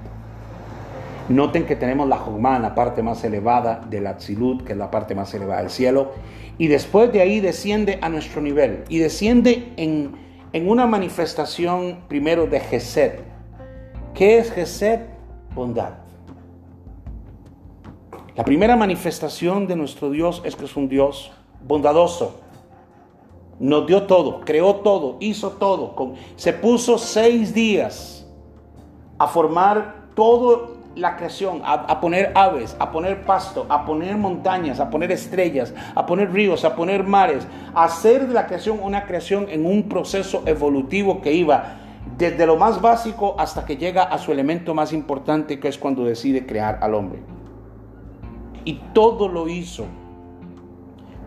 Noten 1.27 1.65
que 1.65 1.75
tenemos 1.75 2.07
la 2.07 2.17
Jogma 2.17 2.55
en 2.55 2.61
la 2.61 2.75
parte 2.75 3.01
más 3.01 3.23
elevada 3.23 3.81
de 3.89 3.99
la 3.99 4.17
Tzilut, 4.17 4.63
que 4.63 4.73
es 4.73 4.77
la 4.77 4.91
parte 4.91 5.15
más 5.15 5.33
elevada 5.33 5.61
del 5.61 5.71
cielo, 5.71 6.11
y 6.57 6.67
después 6.67 7.11
de 7.11 7.21
ahí 7.21 7.39
desciende 7.39 7.97
a 8.01 8.09
nuestro 8.09 8.41
nivel 8.41 8.83
y 8.89 8.99
desciende 8.99 9.73
en, 9.77 10.11
en 10.53 10.69
una 10.69 10.85
manifestación 10.85 12.01
primero 12.07 12.45
de 12.45 12.59
Gesed. 12.59 13.19
¿Qué 14.13 14.37
es 14.37 14.51
Gesed? 14.51 14.99
Bondad. 15.55 16.05
La 18.35 18.43
primera 18.43 18.75
manifestación 18.75 19.65
de 19.65 19.75
nuestro 19.75 20.11
Dios 20.11 20.41
es 20.45 20.55
que 20.55 20.65
es 20.65 20.75
un 20.75 20.89
Dios 20.89 21.31
bondadoso. 21.65 22.41
Nos 23.59 23.87
dio 23.87 24.03
todo, 24.03 24.41
creó 24.41 24.75
todo, 24.75 25.17
hizo 25.19 25.51
todo. 25.51 26.13
Se 26.35 26.53
puso 26.53 26.97
seis 26.97 27.53
días 27.53 28.27
a 29.17 29.27
formar 29.27 30.09
toda 30.15 30.69
la 30.95 31.17
creación, 31.17 31.61
a, 31.65 31.99
poner 31.99 32.31
aves, 32.35 32.75
a 32.79 32.91
poner 32.91 33.25
pasto, 33.25 33.65
a 33.69 33.85
poner 33.85 34.17
montañas, 34.17 34.79
a 34.79 34.89
poner 34.89 35.11
estrellas, 35.11 35.73
a 35.93 36.05
poner 36.05 36.31
ríos, 36.31 36.63
a 36.63 36.75
poner 36.75 37.03
mares, 37.03 37.45
a 37.73 37.83
hacer 37.83 38.27
de 38.27 38.33
la 38.33 38.47
creación 38.47 38.79
una 38.81 39.05
creación 39.05 39.47
en 39.49 39.65
un 39.65 39.89
proceso 39.89 40.43
evolutivo 40.45 41.21
que 41.21 41.33
iba 41.33 41.77
desde 42.17 42.45
lo 42.45 42.55
más 42.55 42.81
básico 42.81 43.35
hasta 43.37 43.65
que 43.65 43.75
llega 43.75 44.03
a 44.03 44.17
su 44.17 44.31
elemento 44.31 44.73
más 44.73 44.93
importante, 44.93 45.59
que 45.59 45.67
es 45.67 45.77
cuando 45.77 46.05
decide 46.05 46.45
crear 46.45 46.79
al 46.81 46.93
hombre 46.93 47.35
y 48.65 48.81
todo 48.93 49.27
lo 49.27 49.47
hizo 49.47 49.85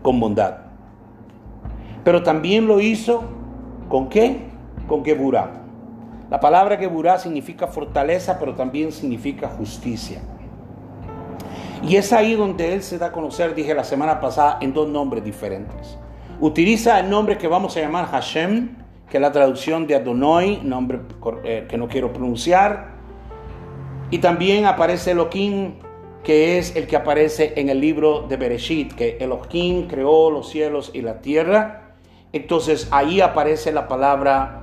con 0.03 0.19
bondad. 0.19 0.68
Pero 2.09 2.23
también 2.23 2.65
lo 2.65 2.79
hizo 2.79 3.21
con 3.87 4.09
qué? 4.09 4.39
Con 4.87 5.05
Geburá. 5.05 5.61
La 6.31 6.39
palabra 6.39 6.75
Geburá 6.75 7.19
significa 7.19 7.67
fortaleza, 7.67 8.39
pero 8.39 8.55
también 8.55 8.91
significa 8.91 9.47
justicia. 9.47 10.19
Y 11.83 11.97
es 11.97 12.11
ahí 12.11 12.33
donde 12.33 12.73
él 12.73 12.81
se 12.81 12.97
da 12.97 13.05
a 13.05 13.11
conocer, 13.11 13.53
dije 13.53 13.75
la 13.75 13.83
semana 13.83 14.19
pasada, 14.19 14.57
en 14.59 14.73
dos 14.73 14.89
nombres 14.89 15.23
diferentes. 15.23 15.99
Utiliza 16.39 16.99
el 16.99 17.11
nombre 17.11 17.37
que 17.37 17.47
vamos 17.47 17.77
a 17.77 17.81
llamar 17.81 18.07
Hashem, 18.07 18.69
que 19.07 19.17
es 19.17 19.21
la 19.21 19.31
traducción 19.31 19.85
de 19.85 19.93
Adonai, 19.93 20.61
nombre 20.63 21.01
eh, 21.43 21.67
que 21.69 21.77
no 21.77 21.87
quiero 21.87 22.11
pronunciar. 22.11 22.87
Y 24.09 24.17
también 24.17 24.65
aparece 24.65 25.11
Elohim 25.11 25.73
que 26.23 26.57
es 26.57 26.75
el 26.75 26.87
que 26.87 26.95
aparece 26.95 27.53
en 27.55 27.69
el 27.69 27.79
libro 27.79 28.25
de 28.27 28.35
Bereshit, 28.35 28.93
que 28.93 29.17
Elohim 29.19 29.87
creó 29.87 30.31
los 30.31 30.49
cielos 30.49 30.91
y 30.93 31.01
la 31.01 31.21
tierra. 31.21 31.88
Entonces 32.31 32.87
ahí 32.91 33.21
aparece 33.21 33.71
la 33.71 33.87
palabra 33.87 34.61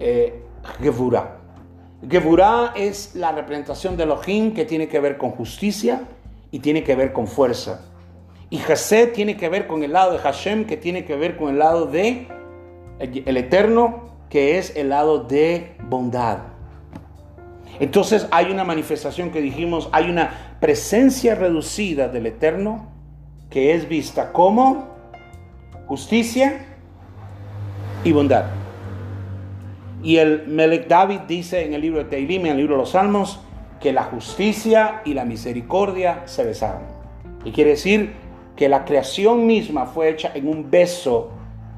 eh, 0.00 0.42
Gevurah. 0.80 1.36
Gevurah 2.08 2.72
es 2.76 3.14
la 3.14 3.32
representación 3.32 3.96
de 3.96 4.02
Elohim 4.02 4.52
que 4.52 4.64
tiene 4.64 4.88
que 4.88 5.00
ver 5.00 5.16
con 5.16 5.30
justicia 5.30 6.02
y 6.50 6.58
tiene 6.58 6.82
que 6.82 6.94
ver 6.94 7.12
con 7.12 7.26
fuerza. 7.26 7.82
Y 8.50 8.58
Hased 8.60 9.12
tiene 9.12 9.36
que 9.36 9.48
ver 9.48 9.66
con 9.66 9.82
el 9.82 9.92
lado 9.92 10.12
de 10.12 10.18
Hashem, 10.18 10.66
que 10.66 10.76
tiene 10.76 11.04
que 11.04 11.16
ver 11.16 11.36
con 11.36 11.50
el 11.50 11.58
lado 11.58 11.86
de 11.86 12.28
el 12.98 13.36
Eterno, 13.36 14.10
que 14.28 14.58
es 14.58 14.76
el 14.76 14.90
lado 14.90 15.24
de 15.24 15.76
bondad. 15.88 16.38
Entonces 17.80 18.28
hay 18.30 18.50
una 18.52 18.64
manifestación 18.64 19.30
que 19.30 19.40
dijimos, 19.40 19.88
hay 19.92 20.10
una 20.10 20.56
presencia 20.60 21.34
reducida 21.34 22.08
del 22.08 22.26
Eterno 22.26 22.92
que 23.50 23.74
es 23.74 23.88
vista 23.88 24.32
como 24.32 24.88
justicia 25.86 26.73
y 28.04 28.12
bondad. 28.12 28.44
Y 30.02 30.18
el 30.18 30.46
Melech 30.46 30.86
David 30.86 31.20
dice 31.26 31.64
en 31.64 31.72
el 31.72 31.80
libro 31.80 31.98
de 31.98 32.04
Teilim, 32.04 32.42
en 32.42 32.52
el 32.52 32.58
libro 32.58 32.74
de 32.74 32.80
los 32.80 32.90
Salmos, 32.90 33.40
que 33.80 33.92
la 33.92 34.04
justicia 34.04 35.02
y 35.04 35.14
la 35.14 35.24
misericordia 35.24 36.22
se 36.26 36.44
besaron. 36.44 36.82
Y 37.44 37.52
quiere 37.52 37.70
decir 37.70 38.12
que 38.54 38.68
la 38.68 38.84
creación 38.84 39.46
misma 39.46 39.86
fue 39.86 40.10
hecha 40.10 40.30
en 40.34 40.48
un 40.48 40.70
beso, 40.70 41.30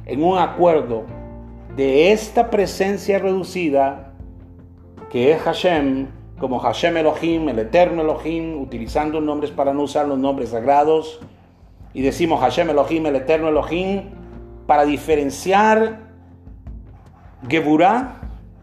en 0.05 0.23
un 0.23 0.39
acuerdo 0.39 1.05
de 1.77 2.13
esta 2.13 2.51
presencia 2.51 3.19
reducida 3.19 4.13
que 5.11 5.33
es 5.33 5.41
Hashem, 5.43 6.09
como 6.39 6.59
Hashem 6.59 6.97
Elohim, 6.97 7.49
el 7.49 7.61
eterno 7.61 8.03
Elohim, 8.03 8.61
utilizando 8.61 9.21
nombres 9.21 9.51
para 9.53 9.73
no 9.73 9.83
usar 9.83 10.07
los 10.09 10.19
nombres 10.19 10.51
sagrados. 10.51 11.21
Y 11.95 12.03
decimos 12.03 12.41
Hashem 12.41 12.71
Elohim, 12.71 13.07
el 13.07 13.17
eterno 13.17 13.49
Elohim, 13.49 14.03
para 14.67 14.85
diferenciar 14.85 16.06
Geburah 17.49 18.21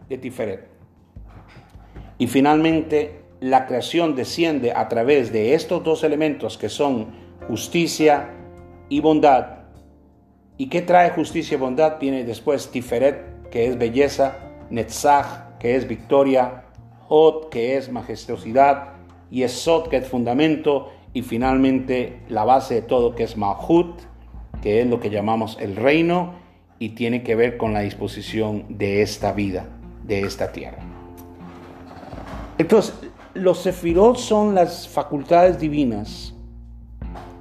de 0.08 0.18
Tiferet. 0.18 0.68
Y 2.18 2.26
finalmente, 2.26 3.22
la 3.40 3.66
creación 3.66 4.14
desciende 4.14 4.72
a 4.72 4.88
través 4.88 5.32
de 5.32 5.54
estos 5.54 5.82
dos 5.82 6.04
elementos 6.04 6.58
que 6.58 6.68
son 6.68 7.08
justicia 7.48 8.30
y 8.88 9.00
bondad. 9.00 9.64
¿Y 10.56 10.68
qué 10.68 10.82
trae 10.82 11.10
justicia 11.10 11.56
y 11.56 11.58
bondad? 11.58 11.98
Tiene 11.98 12.24
después 12.24 12.70
Tiferet, 12.70 13.48
que 13.50 13.66
es 13.66 13.78
belleza, 13.78 14.36
Netzach, 14.70 15.58
que 15.58 15.76
es 15.76 15.88
victoria, 15.88 16.64
Hot, 17.08 17.50
que 17.50 17.76
es 17.76 17.90
majestuosidad, 17.90 18.94
y 19.30 19.42
Esot, 19.42 19.88
que 19.88 19.96
es 19.96 20.06
fundamento, 20.06 20.92
y 21.12 21.22
finalmente 21.22 22.20
la 22.28 22.44
base 22.44 22.74
de 22.74 22.82
todo, 22.82 23.14
que 23.14 23.24
es 23.24 23.36
Mahut, 23.36 24.00
que 24.62 24.80
es 24.80 24.86
lo 24.86 25.00
que 25.00 25.10
llamamos 25.10 25.58
el 25.60 25.76
reino, 25.76 26.34
y 26.84 26.90
tiene 26.90 27.22
que 27.22 27.34
ver 27.34 27.56
con 27.56 27.72
la 27.72 27.80
disposición 27.80 28.66
de 28.68 29.00
esta 29.00 29.32
vida, 29.32 29.64
de 30.06 30.20
esta 30.20 30.52
tierra. 30.52 30.80
Entonces, 32.58 32.94
los 33.32 33.60
sefirot 33.60 34.16
son 34.18 34.54
las 34.54 34.86
facultades 34.86 35.58
divinas 35.58 36.34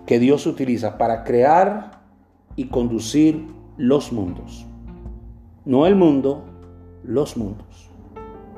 que 0.05 0.17
Dios 0.17 0.47
utiliza 0.47 0.97
para 0.97 1.25
crear 1.25 1.99
y 2.55 2.67
conducir 2.67 3.45
los 3.75 4.13
mundos. 4.13 4.65
No 5.65 5.87
el 5.87 5.95
mundo, 5.95 6.45
los 7.03 7.35
mundos 7.35 7.89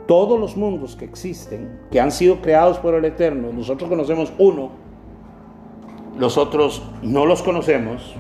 todos 0.08 0.40
los 0.40 0.56
mundos 0.56 0.96
que 0.96 1.04
existen, 1.04 1.80
que 1.90 2.00
han 2.00 2.12
sido 2.12 2.40
creados 2.40 2.78
por 2.78 2.94
el 2.94 3.06
Eterno, 3.06 3.52
nosotros 3.52 3.90
conocemos 3.90 4.32
uno, 4.38 4.70
los 6.16 6.38
otros 6.38 6.84
no 7.02 7.26
los 7.26 7.42
conocemos, 7.42 8.16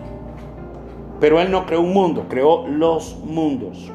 pero 1.19 1.39
Él 1.39 1.51
no 1.51 1.65
creó 1.65 1.81
un 1.81 1.93
mundo, 1.93 2.25
creó 2.29 2.67
los 2.67 3.17
mundos. 3.19 3.91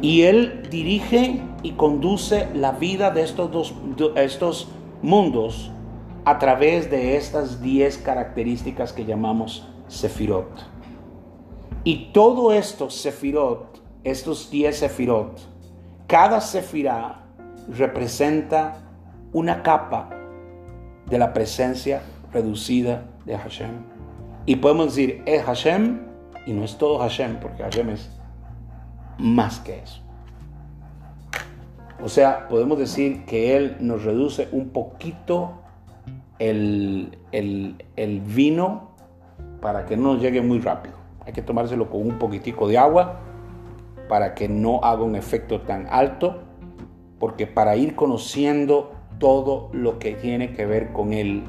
Y 0.00 0.22
Él 0.22 0.68
dirige 0.70 1.40
y 1.62 1.72
conduce 1.72 2.48
la 2.54 2.72
vida 2.72 3.10
de 3.10 3.22
estos, 3.22 3.50
dos, 3.50 3.74
estos 4.16 4.68
mundos 5.02 5.70
a 6.24 6.38
través 6.38 6.90
de 6.90 7.16
estas 7.16 7.60
diez 7.60 7.98
características 7.98 8.92
que 8.92 9.04
llamamos 9.04 9.68
Sefirot. 9.88 10.50
Y 11.84 12.10
todo 12.12 12.52
esto, 12.52 12.90
Sefirot, 12.90 13.80
estos 14.02 14.50
diez 14.50 14.78
Sefirot, 14.78 15.38
cada 16.06 16.40
Sefirá 16.40 17.26
representa 17.68 18.76
una 19.32 19.62
capa 19.62 20.10
de 21.08 21.18
la 21.18 21.32
presencia 21.32 22.02
reducida 22.32 23.06
de 23.24 23.36
Hashem. 23.36 23.95
Y 24.46 24.56
podemos 24.56 24.86
decir, 24.86 25.22
es 25.26 25.42
Hashem 25.42 26.00
y 26.46 26.52
no 26.52 26.64
es 26.64 26.78
todo 26.78 26.98
Hashem, 27.00 27.40
porque 27.40 27.64
Hashem 27.64 27.90
es 27.90 28.08
más 29.18 29.58
que 29.58 29.80
eso. 29.80 30.00
O 32.02 32.08
sea, 32.08 32.46
podemos 32.48 32.78
decir 32.78 33.24
que 33.24 33.56
Él 33.56 33.76
nos 33.80 34.04
reduce 34.04 34.48
un 34.52 34.68
poquito 34.68 35.54
el, 36.38 37.18
el, 37.32 38.20
vino 38.20 38.90
para 39.60 39.86
que 39.86 39.96
no 39.96 40.14
nos 40.14 40.22
llegue 40.22 40.42
muy 40.42 40.60
rápido. 40.60 40.94
Hay 41.24 41.32
que 41.32 41.42
tomárselo 41.42 41.90
con 41.90 42.02
un 42.02 42.18
poquitico 42.18 42.68
de 42.68 42.78
agua 42.78 43.20
para 44.08 44.34
que 44.34 44.48
no 44.48 44.80
haga 44.84 45.02
un 45.02 45.16
efecto 45.16 45.62
tan 45.62 45.86
alto, 45.90 46.42
porque 47.18 47.46
para 47.46 47.76
ir 47.76 47.96
conociendo 47.96 48.92
todo 49.18 49.70
lo 49.72 49.98
que 49.98 50.12
tiene 50.12 50.52
que 50.52 50.66
ver 50.66 50.92
con 50.92 51.12
Él, 51.12 51.42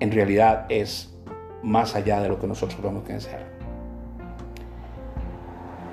en 0.00 0.12
realidad 0.12 0.66
es 0.68 1.14
más 1.62 1.94
allá 1.94 2.20
de 2.20 2.28
lo 2.28 2.38
que 2.38 2.46
nosotros 2.46 2.80
vamos 2.82 3.02
a 3.04 3.06
pensar. 3.06 3.46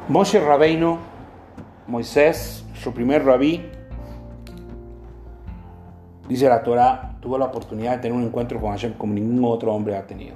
Moshe 0.07 0.39
Rabeino, 0.39 0.99
Moisés, 1.87 2.65
su 2.73 2.93
primer 2.93 3.25
rabí, 3.25 3.65
dice 6.27 6.49
la 6.49 6.61
Torah, 6.61 7.17
tuvo 7.21 7.37
la 7.37 7.45
oportunidad 7.45 7.91
de 7.93 7.97
tener 7.99 8.17
un 8.17 8.23
encuentro 8.23 8.59
con 8.59 8.71
Hashem 8.71 8.93
como 8.93 9.13
ningún 9.13 9.43
otro 9.45 9.73
hombre 9.73 9.95
ha 9.95 10.05
tenido. 10.05 10.35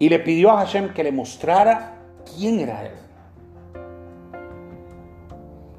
Y 0.00 0.08
le 0.08 0.18
pidió 0.18 0.50
a 0.50 0.58
Hashem 0.58 0.92
que 0.92 1.04
le 1.04 1.12
mostrara 1.12 1.94
quién 2.36 2.60
era 2.60 2.84
él. 2.84 2.92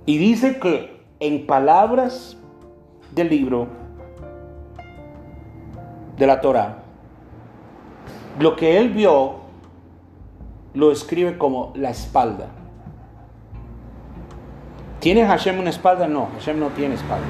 Y 0.06 0.18
dice 0.18 0.60
que 0.60 1.04
en 1.20 1.46
palabras 1.46 2.38
del 3.14 3.30
libro 3.30 3.79
de 6.20 6.28
la 6.28 6.42
Torah, 6.42 6.80
lo 8.40 8.58
que 8.58 8.78
él 8.78 8.90
vio 8.90 9.38
lo 10.74 10.92
escribe 10.92 11.38
como 11.38 11.72
la 11.76 11.92
espalda. 11.92 12.48
¿Tiene 15.00 15.26
Hashem 15.26 15.58
una 15.58 15.70
espalda? 15.70 16.08
No, 16.08 16.28
Hashem 16.34 16.60
no 16.60 16.68
tiene 16.68 16.96
espalda. 16.96 17.26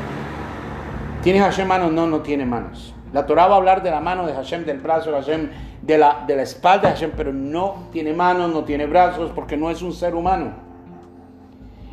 ¿Tiene 1.22 1.40
Hashem 1.40 1.68
manos? 1.68 1.92
No, 1.92 2.08
no 2.08 2.22
tiene 2.22 2.46
manos. 2.48 2.96
La 3.14 3.28
Torah 3.28 3.48
va 3.48 3.54
a 3.54 3.58
hablar 3.58 3.84
de 3.84 3.92
la 3.92 4.02
mano 4.02 4.26
de 4.26 4.34
Hashem, 4.34 4.66
del 4.66 4.80
brazo 4.80 5.12
de 5.12 5.18
Hashem, 5.18 5.50
de 5.84 5.98
la, 6.00 6.24
de 6.26 6.36
la 6.36 6.42
espalda 6.42 6.88
de 6.88 6.96
Hashem, 6.96 7.12
pero 7.16 7.32
no 7.32 7.90
tiene 7.92 8.14
manos, 8.14 8.52
no 8.52 8.64
tiene 8.64 8.88
brazos, 8.88 9.32
porque 9.36 9.56
no 9.56 9.70
es 9.70 9.84
un 9.84 9.94
ser 9.94 10.16
humano. 10.16 10.68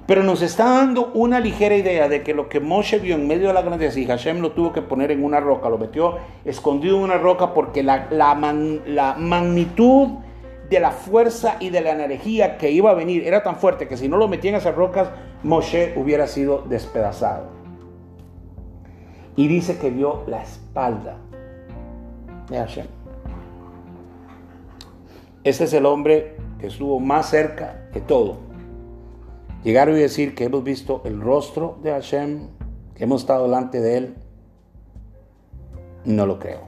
Pero 0.07 0.23
nos 0.23 0.41
está 0.41 0.65
dando 0.67 1.11
una 1.15 1.41
ligera 1.41 1.77
idea 1.77 2.09
de 2.09 2.23
que 2.23 2.33
lo 2.33 2.49
que 2.49 2.61
Moshe 2.61 2.99
vio 2.99 3.17
en 3.17 3.27
medio 3.27 3.49
de 3.49 3.55
la 3.55 3.63
grandeza 3.63 3.99
y 3.99 4.07
Hashem 4.07 4.41
lo 4.41 4.53
tuvo 4.53 4.73
que 4.73 4.83
poner 4.83 5.11
en 5.11 5.25
una 5.25 5.41
roca, 5.41 5.69
lo 5.69 5.79
metió 5.79 6.17
escondido 6.45 6.97
en 6.97 7.03
una 7.03 7.19
roca 7.19 7.53
porque 7.53 7.83
la, 7.83 8.07
la, 8.11 8.35
la 8.87 9.15
magnitud 9.19 10.11
de 10.71 10.81
la 10.81 10.93
fuerza 10.93 11.57
y 11.59 11.71
de 11.71 11.81
la 11.81 11.91
energía 11.91 12.57
que 12.57 12.71
iba 12.71 12.91
a 12.91 12.95
venir 12.95 13.27
era 13.27 13.43
tan 13.43 13.57
fuerte 13.57 13.89
que 13.89 13.97
si 13.97 14.09
no 14.09 14.17
lo 14.17 14.29
metía 14.29 14.51
en 14.51 14.57
esas 14.57 14.75
rocas, 14.75 15.11
Moshe 15.43 15.95
hubiera 15.97 16.27
sido 16.27 16.65
despedazado. 16.69 17.49
Y 19.37 19.49
dice 19.49 19.79
que 19.79 19.91
vio 19.91 20.23
la 20.27 20.43
espalda 20.43 21.19
de 22.49 22.59
Hashem. 22.59 22.87
Este 25.45 25.65
es 25.65 25.73
el 25.75 25.87
hombre 25.87 26.37
que 26.59 26.69
estuvo 26.69 26.99
más 26.99 27.31
cerca 27.31 27.89
que 27.93 28.01
todo. 28.01 28.46
Llegar 29.67 29.89
y 29.89 29.95
decir 29.95 30.37
que 30.37 30.45
hemos 30.45 30.63
visto 30.63 31.03
el 31.05 31.21
rostro 31.21 31.81
de 31.83 31.91
Hashem, 31.91 32.51
que 32.95 33.03
hemos 33.03 33.23
estado 33.23 33.47
delante 33.47 33.81
de 33.81 33.97
él, 33.97 34.15
no 36.05 36.25
lo 36.25 36.39
creo. 36.39 36.61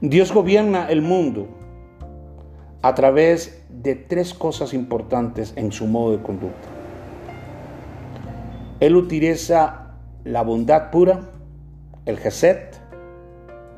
Dios 0.00 0.32
gobierna 0.32 0.88
el 0.88 1.02
mundo 1.02 1.46
a 2.82 2.96
través 2.96 3.64
de 3.68 3.94
tres 3.94 4.34
cosas 4.34 4.74
importantes 4.74 5.52
en 5.54 5.70
su 5.70 5.86
modo 5.86 6.16
de 6.16 6.22
conducta. 6.24 6.68
Él 8.80 8.96
utiliza 8.96 9.94
la 10.24 10.42
bondad 10.42 10.90
pura, 10.90 11.30
el 12.06 12.18
geset 12.18 12.80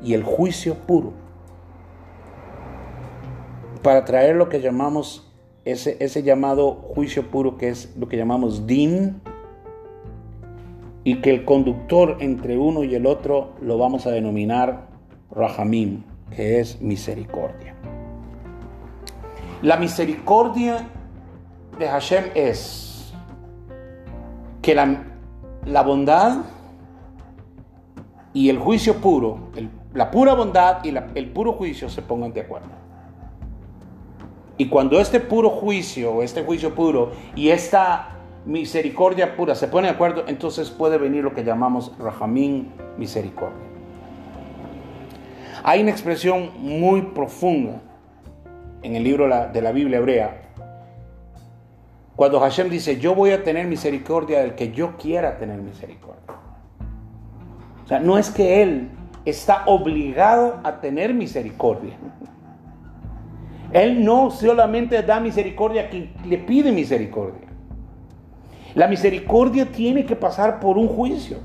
y 0.01 0.15
el 0.15 0.23
juicio 0.23 0.73
puro 0.73 1.13
para 3.83 4.05
traer 4.05 4.35
lo 4.35 4.49
que 4.49 4.59
llamamos 4.59 5.29
ese, 5.65 5.97
ese 5.99 6.23
llamado 6.23 6.73
juicio 6.73 7.29
puro 7.29 7.57
que 7.57 7.69
es 7.69 7.93
lo 7.97 8.07
que 8.07 8.17
llamamos 8.17 8.67
din 8.67 9.21
y 11.03 11.21
que 11.21 11.31
el 11.31 11.45
conductor 11.45 12.17
entre 12.19 12.57
uno 12.57 12.83
y 12.83 12.95
el 12.95 13.05
otro 13.05 13.53
lo 13.61 13.77
vamos 13.77 14.05
a 14.07 14.11
denominar 14.11 14.87
rahamim 15.31 16.03
que 16.35 16.59
es 16.59 16.81
misericordia. 16.81 17.75
La 19.61 19.77
misericordia 19.77 20.87
de 21.77 21.87
Hashem 21.87 22.25
es 22.35 23.13
que 24.61 24.75
la, 24.75 25.81
bondad 25.83 26.39
y 28.33 28.49
el 28.49 28.59
juicio 28.59 28.95
puro, 28.95 29.51
la 29.93 30.09
pura 30.09 30.33
bondad 30.33 30.83
y 30.83 30.89
el 30.89 31.31
puro 31.31 31.53
juicio 31.53 31.89
se 31.89 32.01
pongan 32.01 32.33
de 32.33 32.41
acuerdo. 32.41 32.82
Y 34.63 34.69
cuando 34.69 34.97
este 35.01 35.19
puro 35.19 35.49
juicio, 35.49 36.23
este 36.23 36.41
juicio 36.41 36.73
puro 36.73 37.11
y 37.35 37.49
esta 37.49 38.11
misericordia 38.45 39.35
pura 39.35 39.55
se 39.55 39.67
pone 39.67 39.89
de 39.89 39.93
acuerdo, 39.93 40.23
entonces 40.25 40.69
puede 40.69 40.97
venir 40.97 41.21
lo 41.21 41.33
que 41.33 41.43
llamamos 41.43 41.91
Rahamín, 41.99 42.71
misericordia. 42.97 43.59
Hay 45.65 45.81
una 45.81 45.91
expresión 45.91 46.51
muy 46.59 47.01
profunda 47.01 47.81
en 48.83 48.95
el 48.95 49.03
libro 49.03 49.27
de 49.27 49.61
la 49.61 49.71
Biblia 49.73 49.97
hebrea, 49.97 50.43
cuando 52.15 52.39
Hashem 52.39 52.69
dice, 52.69 52.97
yo 52.97 53.15
voy 53.15 53.31
a 53.31 53.43
tener 53.43 53.67
misericordia 53.67 54.39
del 54.39 54.55
que 54.55 54.71
yo 54.71 54.95
quiera 54.95 55.37
tener 55.39 55.59
misericordia. 55.61 56.37
O 57.83 57.87
sea, 57.89 57.99
no 57.99 58.17
es 58.17 58.29
que 58.29 58.63
Él 58.63 58.91
está 59.25 59.63
obligado 59.65 60.61
a 60.63 60.79
tener 60.79 61.13
misericordia. 61.13 61.97
Él 63.73 64.05
no 64.05 64.31
solamente 64.31 65.01
da 65.01 65.19
misericordia 65.19 65.83
a 65.83 65.89
quien 65.89 66.13
le 66.25 66.37
pide 66.37 66.71
misericordia. 66.71 67.47
La 68.75 68.87
misericordia 68.87 69.65
tiene 69.71 70.05
que 70.05 70.15
pasar 70.15 70.59
por 70.59 70.77
un 70.77 70.87
juicio. 70.87 71.37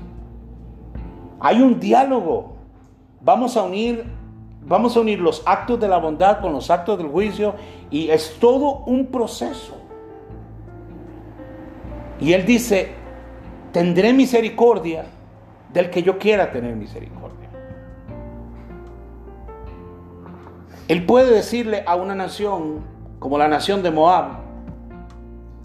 Hay 1.39 1.61
un 1.61 1.79
diálogo 1.79 2.59
Vamos 3.21 3.57
a 3.57 3.63
unir, 3.63 4.05
vamos 4.61 4.95
a 4.95 5.01
unir 5.01 5.19
los 5.19 5.43
actos 5.45 5.79
de 5.79 5.87
la 5.87 5.97
bondad 5.97 6.39
con 6.39 6.53
los 6.53 6.69
actos 6.69 6.97
del 6.97 7.07
juicio 7.07 7.55
y 7.91 8.09
es 8.09 8.37
todo 8.39 8.83
un 8.85 9.07
proceso. 9.07 9.75
Y 12.21 12.33
él 12.33 12.45
dice, 12.45 12.91
tendré 13.71 14.13
misericordia 14.13 15.05
del 15.73 15.89
que 15.89 16.01
yo 16.01 16.17
quiera 16.17 16.51
tener 16.51 16.75
misericordia. 16.75 17.48
Él 20.89 21.05
puede 21.05 21.31
decirle 21.31 21.83
a 21.85 21.95
una 21.95 22.15
nación 22.15 22.83
como 23.19 23.37
la 23.37 23.47
nación 23.47 23.83
de 23.83 23.91
Moab 23.91 24.39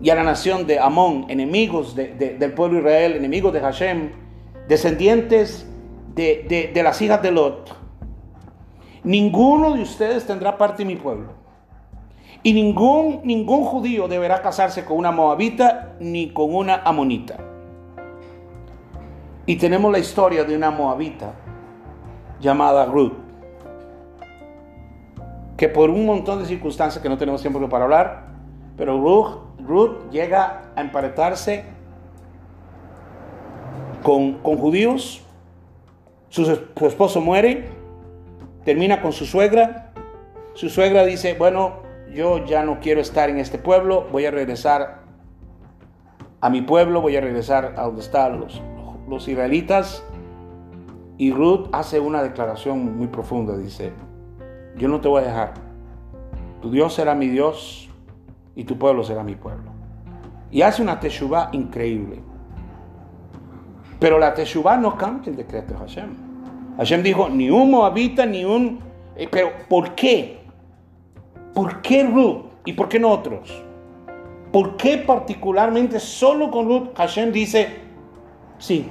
y 0.02 0.10
a 0.10 0.14
la 0.14 0.22
nación 0.22 0.66
de 0.66 0.78
Amón, 0.78 1.24
enemigos 1.30 1.96
del 1.96 2.52
pueblo 2.52 2.76
de 2.76 2.82
Israel, 2.82 3.16
enemigos 3.16 3.50
de 3.54 3.60
Hashem, 3.60 4.10
descendientes 4.68 5.66
de, 6.14 6.70
las 6.74 7.00
hijas 7.00 7.22
de 7.22 7.30
Lot, 7.30 7.74
ninguno 9.02 9.72
de 9.72 9.80
ustedes 9.80 10.26
tendrá 10.26 10.58
parte 10.58 10.82
en 10.82 10.88
mi 10.88 10.96
pueblo. 10.96 11.28
Y 12.42 12.52
ningún, 12.52 13.22
ningún 13.24 13.64
judío 13.64 14.08
deberá 14.08 14.42
casarse 14.42 14.84
con 14.84 14.98
una 14.98 15.10
moabita 15.10 15.94
ni 16.00 16.34
con 16.34 16.54
una 16.54 16.82
amonita. 16.84 17.38
Y 19.46 19.56
tenemos 19.56 19.90
la 19.90 20.00
historia 20.00 20.44
de 20.44 20.54
una 20.54 20.70
moabita 20.70 21.32
llamada 22.40 22.84
Ruth, 22.84 23.23
que 25.56 25.68
por 25.68 25.90
un 25.90 26.06
montón 26.06 26.40
de 26.40 26.46
circunstancias 26.46 27.02
que 27.02 27.08
no 27.08 27.18
tenemos 27.18 27.40
tiempo 27.40 27.68
para 27.68 27.84
hablar, 27.84 28.26
pero 28.76 28.98
Ruth, 29.58 30.10
llega 30.10 30.62
a 30.74 30.80
emparentarse 30.80 31.64
con, 34.02 34.34
con 34.34 34.56
judíos 34.56 35.24
su, 36.34 36.86
esposo 36.86 37.20
muere, 37.20 37.68
termina 38.64 39.00
con 39.00 39.12
su 39.12 39.24
suegra. 39.24 39.92
Su 40.54 40.68
suegra 40.68 41.04
dice, 41.04 41.34
bueno, 41.34 41.74
yo 42.12 42.44
ya 42.44 42.64
no 42.64 42.80
quiero 42.80 43.00
estar 43.00 43.30
en 43.30 43.38
este 43.38 43.56
pueblo, 43.56 44.08
voy 44.10 44.26
a 44.26 44.32
regresar 44.32 45.02
a 46.40 46.50
mi 46.50 46.60
pueblo, 46.60 47.00
voy 47.00 47.14
a 47.14 47.20
regresar 47.20 47.74
a 47.76 47.84
donde 47.84 48.00
están 48.00 48.40
los, 48.40 48.60
los 49.08 49.28
israelitas. 49.28 50.04
Y 51.16 51.30
Ruth 51.30 51.68
hace 51.70 52.00
una 52.00 52.20
declaración 52.20 52.96
muy 52.96 53.06
profunda, 53.06 53.56
dice, 53.56 53.92
yo 54.76 54.88
no 54.88 55.00
te 55.00 55.08
voy 55.08 55.22
a 55.22 55.26
dejar, 55.26 55.54
tu 56.60 56.70
Dios 56.70 56.94
será 56.94 57.14
mi 57.14 57.28
Dios 57.28 57.88
y 58.56 58.64
tu 58.64 58.78
pueblo 58.78 59.04
será 59.04 59.22
mi 59.22 59.34
pueblo. 59.34 59.70
Y 60.50 60.62
hace 60.62 60.82
una 60.82 61.00
teshuvah 61.00 61.50
increíble. 61.52 62.20
Pero 63.98 64.18
la 64.18 64.34
teshuvah 64.34 64.76
no 64.76 64.96
cambia 64.96 65.30
el 65.30 65.36
decreto 65.36 65.74
de 65.74 65.80
Hashem. 65.80 66.08
Hashem 66.76 67.02
dijo, 67.02 67.28
ni 67.28 67.50
un 67.50 67.70
moabita, 67.70 68.26
ni 68.26 68.44
un... 68.44 68.80
Eh, 69.16 69.28
pero 69.30 69.50
¿por 69.68 69.94
qué? 69.94 70.40
¿Por 71.54 71.82
qué 71.82 72.04
Ruth 72.04 72.46
y 72.64 72.72
por 72.72 72.88
qué 72.88 72.98
no 72.98 73.10
otros? 73.10 73.62
¿Por 74.52 74.76
qué 74.76 74.98
particularmente 74.98 75.98
solo 76.00 76.50
con 76.50 76.66
Ruth 76.66 76.96
Hashem 76.96 77.32
dice, 77.32 77.68
sí? 78.58 78.88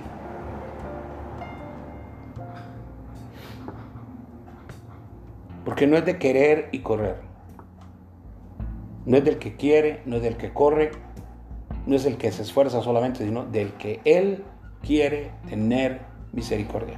Porque 5.65 5.87
no 5.87 5.97
es 5.97 6.05
de 6.05 6.17
querer 6.17 6.69
y 6.71 6.79
correr. 6.79 7.17
No 9.05 9.17
es 9.17 9.25
del 9.25 9.37
que 9.37 9.55
quiere, 9.55 10.01
no 10.05 10.17
es 10.17 10.23
del 10.23 10.37
que 10.37 10.53
corre, 10.53 10.91
no 11.85 11.95
es 11.95 12.03
del 12.03 12.17
que 12.17 12.31
se 12.31 12.41
esfuerza 12.41 12.81
solamente, 12.81 13.25
sino 13.25 13.45
del 13.45 13.73
que 13.73 13.99
Él 14.05 14.43
quiere 14.81 15.31
tener 15.49 16.01
misericordia. 16.31 16.97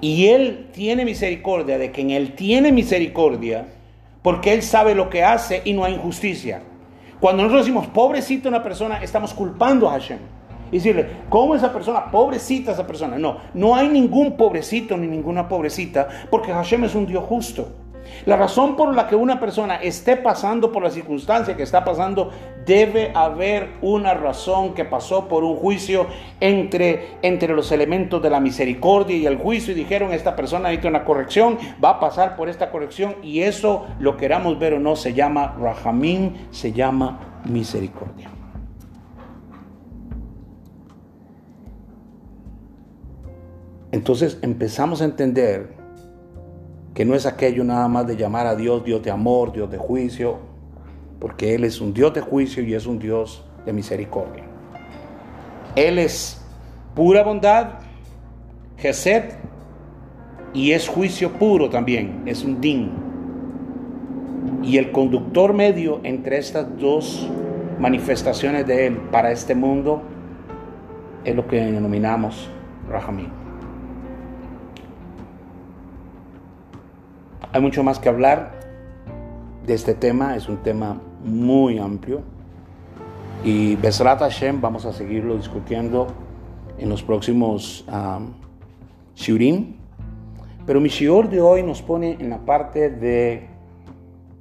Y 0.00 0.28
Él 0.28 0.70
tiene 0.72 1.04
misericordia 1.04 1.78
de 1.78 1.90
quien 1.90 2.10
Él 2.10 2.34
tiene 2.34 2.72
misericordia 2.72 3.66
porque 4.22 4.52
Él 4.52 4.62
sabe 4.62 4.94
lo 4.94 5.08
que 5.08 5.24
hace 5.24 5.62
y 5.64 5.72
no 5.72 5.84
hay 5.84 5.94
injusticia. 5.94 6.62
Cuando 7.20 7.42
nosotros 7.42 7.66
decimos 7.66 7.86
pobrecito 7.88 8.48
una 8.48 8.62
persona, 8.62 9.02
estamos 9.02 9.34
culpando 9.34 9.88
a 9.88 9.92
Hashem. 9.92 10.18
Y 10.70 10.76
decirle, 10.76 11.08
¿cómo 11.28 11.54
esa 11.54 11.72
persona? 11.72 12.10
Pobrecita 12.10 12.72
esa 12.72 12.86
persona. 12.86 13.18
No, 13.18 13.38
no 13.54 13.74
hay 13.74 13.88
ningún 13.88 14.36
pobrecito 14.36 14.96
ni 14.96 15.06
ninguna 15.06 15.48
pobrecita 15.48 16.08
porque 16.30 16.52
Hashem 16.52 16.84
es 16.84 16.94
un 16.94 17.06
Dios 17.06 17.24
justo. 17.24 17.68
La 18.26 18.36
razón 18.36 18.76
por 18.76 18.94
la 18.94 19.06
que 19.06 19.16
una 19.16 19.40
persona 19.40 19.76
esté 19.76 20.16
pasando 20.16 20.72
por 20.72 20.82
la 20.82 20.90
circunstancia 20.90 21.56
que 21.56 21.62
está 21.62 21.84
pasando, 21.84 22.30
debe 22.66 23.12
haber 23.14 23.70
una 23.80 24.14
razón 24.14 24.74
que 24.74 24.84
pasó 24.84 25.28
por 25.28 25.44
un 25.44 25.56
juicio 25.56 26.06
entre, 26.40 27.16
entre 27.22 27.54
los 27.54 27.72
elementos 27.72 28.22
de 28.22 28.30
la 28.30 28.40
misericordia 28.40 29.16
y 29.16 29.26
el 29.26 29.36
juicio 29.36 29.72
y 29.72 29.76
dijeron, 29.76 30.12
esta 30.12 30.36
persona 30.36 30.68
necesita 30.68 30.88
una 30.88 31.04
corrección, 31.04 31.58
va 31.82 31.90
a 31.90 32.00
pasar 32.00 32.36
por 32.36 32.48
esta 32.48 32.70
corrección 32.70 33.16
y 33.22 33.40
eso, 33.40 33.86
lo 33.98 34.16
queramos 34.16 34.58
ver 34.58 34.74
o 34.74 34.80
no, 34.80 34.96
se 34.96 35.14
llama 35.14 35.56
Rahamín, 35.58 36.48
se 36.50 36.72
llama 36.72 37.40
misericordia. 37.44 38.37
Entonces 43.90 44.38
empezamos 44.42 45.00
a 45.00 45.06
entender 45.06 45.70
que 46.94 47.04
no 47.04 47.14
es 47.14 47.26
aquello 47.26 47.64
nada 47.64 47.88
más 47.88 48.06
de 48.06 48.16
llamar 48.16 48.46
a 48.46 48.56
Dios 48.56 48.84
Dios 48.84 49.02
de 49.02 49.10
amor, 49.10 49.52
Dios 49.52 49.70
de 49.70 49.78
juicio, 49.78 50.38
porque 51.20 51.54
Él 51.54 51.64
es 51.64 51.80
un 51.80 51.94
Dios 51.94 52.12
de 52.12 52.20
juicio 52.20 52.62
y 52.62 52.74
es 52.74 52.86
un 52.86 52.98
Dios 52.98 53.44
de 53.64 53.72
misericordia. 53.72 54.44
Él 55.74 55.98
es 55.98 56.40
pura 56.94 57.22
bondad, 57.22 57.80
Gesed, 58.76 59.32
y 60.52 60.72
es 60.72 60.88
juicio 60.88 61.32
puro 61.32 61.70
también, 61.70 62.22
es 62.26 62.44
un 62.44 62.60
din. 62.60 62.90
Y 64.62 64.76
el 64.76 64.92
conductor 64.92 65.52
medio 65.52 66.00
entre 66.02 66.38
estas 66.38 66.66
dos 66.78 67.28
manifestaciones 67.78 68.66
de 68.66 68.86
Él 68.86 68.96
para 69.12 69.30
este 69.30 69.54
mundo 69.54 70.02
es 71.24 71.34
lo 71.34 71.46
que 71.46 71.56
denominamos 71.56 72.48
Rahamim. 72.88 73.37
Hay 77.50 77.62
mucho 77.62 77.82
más 77.82 77.98
que 77.98 78.10
hablar 78.10 78.52
de 79.66 79.72
este 79.72 79.94
tema, 79.94 80.36
es 80.36 80.50
un 80.50 80.58
tema 80.58 81.00
muy 81.24 81.78
amplio. 81.78 82.20
Y 83.42 83.76
Besrat 83.76 84.18
Hashem 84.18 84.60
vamos 84.60 84.84
a 84.84 84.92
seguirlo 84.92 85.36
discutiendo 85.36 86.08
en 86.76 86.90
los 86.90 87.02
próximos 87.02 87.86
um, 87.88 88.34
Shurim. 89.14 89.76
Pero 90.66 90.78
mi 90.80 90.90
Shior 90.90 91.30
de 91.30 91.40
hoy 91.40 91.62
nos 91.62 91.80
pone 91.80 92.18
en 92.20 92.28
la 92.28 92.38
parte 92.44 92.90
de 92.90 93.48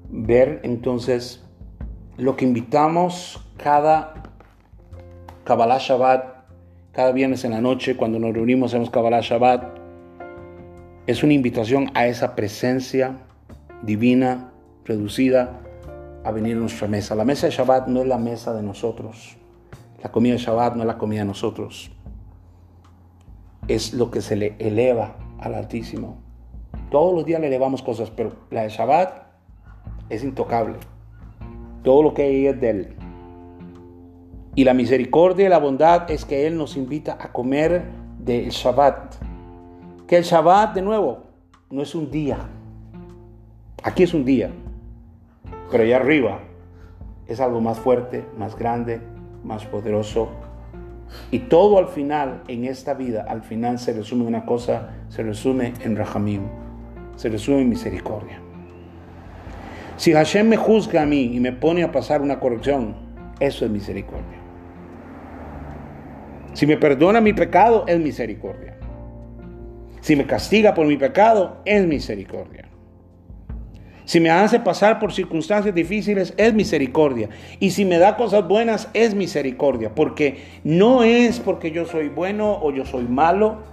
ver 0.09 0.59
entonces 0.63 1.45
lo 2.17 2.35
que 2.35 2.43
invitamos 2.43 3.41
cada 3.55 4.15
Kabbalah 5.45 5.77
Shabbat, 5.79 6.43
cada 6.91 7.13
viernes 7.13 7.45
en 7.45 7.51
la 7.51 7.61
noche, 7.61 7.95
cuando 7.95 8.19
nos 8.19 8.33
reunimos, 8.33 8.71
hacemos 8.71 8.89
Kabbalah 8.89 9.21
Shabbat 9.21 9.76
es 11.07 11.23
una 11.23 11.33
invitación 11.33 11.89
a 11.93 12.05
esa 12.05 12.35
presencia 12.35 13.17
divina, 13.81 14.51
reducida, 14.83 15.61
a 16.25 16.31
venir 16.31 16.57
a 16.57 16.59
nuestra 16.59 16.89
mesa. 16.89 17.15
La 17.15 17.23
mesa 17.23 17.47
de 17.47 17.53
Shabbat 17.53 17.87
no 17.87 18.01
es 18.01 18.07
la 18.07 18.17
mesa 18.17 18.53
de 18.53 18.61
nosotros. 18.61 19.37
La 20.03 20.11
comida 20.11 20.33
de 20.33 20.39
Shabbat 20.39 20.75
no 20.75 20.81
es 20.81 20.87
la 20.87 20.97
comida 20.97 21.21
de 21.21 21.27
nosotros. 21.27 21.91
Es 23.69 23.93
lo 23.93 24.11
que 24.11 24.21
se 24.21 24.35
le 24.35 24.55
eleva 24.59 25.15
al 25.39 25.55
Altísimo. 25.55 26.17
Todos 26.91 27.15
los 27.15 27.25
días 27.25 27.39
le 27.39 27.47
elevamos 27.47 27.81
cosas, 27.81 28.09
pero 28.09 28.33
la 28.51 28.63
de 28.63 28.69
Shabbat 28.69 29.27
es 30.09 30.25
intocable. 30.25 30.75
Todo 31.83 32.03
lo 32.03 32.13
que 32.13 32.23
hay 32.23 32.47
es 32.47 32.59
de 32.59 32.69
Él. 32.69 32.95
Y 34.55 34.65
la 34.65 34.73
misericordia 34.73 35.45
y 35.45 35.49
la 35.49 35.59
bondad 35.59 36.11
es 36.11 36.25
que 36.25 36.47
Él 36.47 36.57
nos 36.57 36.75
invita 36.75 37.17
a 37.17 37.31
comer 37.31 37.85
del 38.19 38.49
Shabbat 38.49 39.26
que 40.07 40.17
el 40.17 40.23
Shabbat, 40.23 40.73
de 40.73 40.81
nuevo, 40.81 41.23
no 41.69 41.81
es 41.81 41.93
un 41.93 42.09
día. 42.09 42.37
Aquí 43.83 44.03
es 44.03 44.13
un 44.13 44.23
día, 44.23 44.49
pero 45.69 45.83
allá 45.83 45.97
arriba 45.97 46.39
es 47.27 47.41
algo 47.41 47.59
más 47.59 47.77
fuerte, 47.77 48.25
más 48.37 48.57
grande, 48.57 49.01
más 49.43 49.65
poderoso. 49.65 50.29
Y 51.29 51.39
todo 51.39 51.77
al 51.77 51.89
final, 51.89 52.41
en 52.47 52.65
esta 52.65 52.93
vida, 52.93 53.25
al 53.27 53.41
final 53.43 53.79
se 53.79 53.93
resume 53.93 54.25
una 54.25 54.45
cosa, 54.45 54.89
se 55.09 55.23
resume 55.23 55.73
en 55.83 55.95
Rahamim, 55.95 56.43
se 57.15 57.29
resume 57.29 57.61
en 57.61 57.69
misericordia. 57.69 58.39
Si 59.97 60.13
Hashem 60.13 60.47
me 60.47 60.57
juzga 60.57 61.01
a 61.01 61.05
mí 61.05 61.35
y 61.35 61.39
me 61.39 61.51
pone 61.51 61.83
a 61.83 61.91
pasar 61.91 62.21
una 62.21 62.39
corrección, 62.39 62.95
eso 63.39 63.65
es 63.65 63.71
misericordia. 63.71 64.37
Si 66.53 66.65
me 66.65 66.77
perdona 66.77 67.19
mi 67.19 67.33
pecado, 67.33 67.83
es 67.87 67.99
misericordia. 67.99 68.76
Si 70.07 70.15
me 70.15 70.25
castiga 70.25 70.73
por 70.73 70.87
mi 70.87 70.95
pecado, 70.95 71.57
es 71.65 71.85
misericordia. 71.85 72.69
Si 74.05 74.21
me 74.21 74.29
hace 74.29 74.57
pasar 74.57 74.99
por 74.99 75.11
circunstancias 75.11 75.75
difíciles, 75.75 76.33
es 76.37 76.53
misericordia. 76.53 77.27
Y 77.59 77.71
si 77.71 77.83
me 77.83 77.99
da 77.99 78.15
cosas 78.15 78.47
buenas, 78.47 78.87
es 78.93 79.13
misericordia. 79.13 79.93
Porque 79.93 80.45
no 80.63 81.03
es 81.03 81.41
porque 81.41 81.71
yo 81.71 81.83
soy 81.83 82.07
bueno 82.07 82.57
o 82.61 82.71
yo 82.71 82.85
soy 82.85 83.03
malo, 83.03 83.63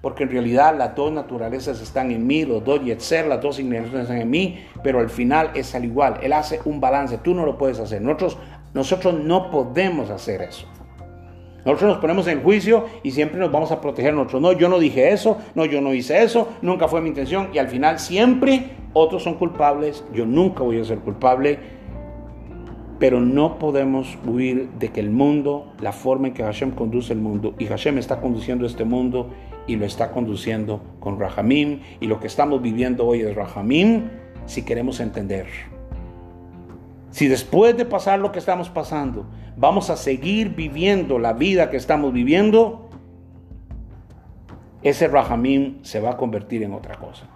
porque 0.00 0.22
en 0.22 0.30
realidad 0.30 0.78
las 0.78 0.94
dos 0.94 1.10
naturalezas 1.10 1.80
están 1.80 2.12
en 2.12 2.24
mí, 2.24 2.44
los 2.44 2.64
dos 2.64 2.80
ser, 2.98 3.26
las 3.26 3.40
dos 3.40 3.58
ignorancias 3.58 4.02
están 4.02 4.18
en 4.18 4.30
mí, 4.30 4.60
pero 4.84 5.00
al 5.00 5.10
final 5.10 5.50
es 5.56 5.74
al 5.74 5.84
igual. 5.84 6.20
Él 6.22 6.34
hace 6.34 6.60
un 6.66 6.80
balance, 6.80 7.18
tú 7.18 7.34
no 7.34 7.44
lo 7.44 7.58
puedes 7.58 7.80
hacer. 7.80 8.00
Nosotros, 8.00 8.38
nosotros 8.74 9.14
no 9.14 9.50
podemos 9.50 10.08
hacer 10.10 10.42
eso. 10.42 10.68
Nosotros 11.64 11.90
nos 11.90 11.98
ponemos 11.98 12.26
en 12.26 12.42
juicio 12.42 12.84
y 13.02 13.10
siempre 13.12 13.38
nos 13.38 13.50
vamos 13.50 13.72
a 13.72 13.80
proteger 13.80 14.14
nosotros. 14.14 14.42
No, 14.42 14.52
yo 14.52 14.68
no 14.68 14.78
dije 14.78 15.12
eso, 15.12 15.38
no, 15.54 15.64
yo 15.64 15.80
no 15.80 15.94
hice 15.94 16.22
eso, 16.22 16.48
nunca 16.62 16.88
fue 16.88 17.00
mi 17.00 17.08
intención 17.08 17.48
y 17.54 17.58
al 17.58 17.68
final 17.68 17.98
siempre 17.98 18.70
otros 18.92 19.22
son 19.22 19.34
culpables, 19.34 20.04
yo 20.12 20.26
nunca 20.26 20.62
voy 20.62 20.78
a 20.78 20.84
ser 20.84 20.98
culpable, 20.98 21.58
pero 22.98 23.20
no 23.20 23.58
podemos 23.58 24.16
huir 24.26 24.70
de 24.78 24.90
que 24.90 25.00
el 25.00 25.10
mundo, 25.10 25.72
la 25.80 25.92
forma 25.92 26.28
en 26.28 26.34
que 26.34 26.44
Hashem 26.44 26.70
conduce 26.70 27.12
el 27.12 27.18
mundo, 27.18 27.54
y 27.58 27.66
Hashem 27.66 27.98
está 27.98 28.20
conduciendo 28.20 28.66
este 28.66 28.84
mundo 28.84 29.30
y 29.66 29.76
lo 29.76 29.84
está 29.84 30.12
conduciendo 30.12 30.80
con 31.00 31.18
Rahamim, 31.18 31.80
y 32.00 32.06
lo 32.06 32.20
que 32.20 32.28
estamos 32.28 32.62
viviendo 32.62 33.06
hoy 33.06 33.22
es 33.22 33.34
Rahamim, 33.34 34.10
si 34.46 34.62
queremos 34.62 35.00
entender. 35.00 35.73
Si 37.14 37.28
después 37.28 37.76
de 37.76 37.84
pasar 37.84 38.18
lo 38.18 38.32
que 38.32 38.40
estamos 38.40 38.70
pasando, 38.70 39.26
vamos 39.56 39.88
a 39.88 39.96
seguir 39.96 40.56
viviendo 40.56 41.20
la 41.20 41.32
vida 41.32 41.70
que 41.70 41.76
estamos 41.76 42.12
viviendo, 42.12 42.90
ese 44.82 45.06
Rahamim 45.06 45.84
se 45.84 46.00
va 46.00 46.10
a 46.10 46.16
convertir 46.16 46.64
en 46.64 46.72
otra 46.72 46.96
cosa. 46.96 47.26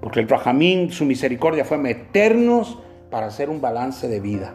Porque 0.00 0.20
el 0.20 0.26
Rahamim, 0.26 0.88
su 0.88 1.04
misericordia 1.04 1.66
fue 1.66 1.76
meternos 1.76 2.78
para 3.10 3.26
hacer 3.26 3.50
un 3.50 3.60
balance 3.60 4.08
de 4.08 4.20
vida. 4.20 4.54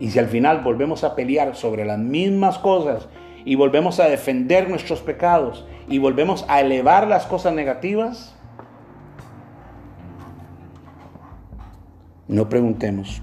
Y 0.00 0.10
si 0.10 0.18
al 0.18 0.26
final 0.26 0.64
volvemos 0.64 1.04
a 1.04 1.14
pelear 1.14 1.54
sobre 1.54 1.84
las 1.84 2.00
mismas 2.00 2.58
cosas 2.58 3.08
y 3.44 3.54
volvemos 3.54 4.00
a 4.00 4.08
defender 4.08 4.68
nuestros 4.68 5.02
pecados 5.02 5.64
y 5.88 5.98
volvemos 5.98 6.44
a 6.48 6.60
elevar 6.60 7.06
las 7.06 7.26
cosas 7.26 7.54
negativas, 7.54 8.33
No 12.28 12.48
preguntemos, 12.48 13.22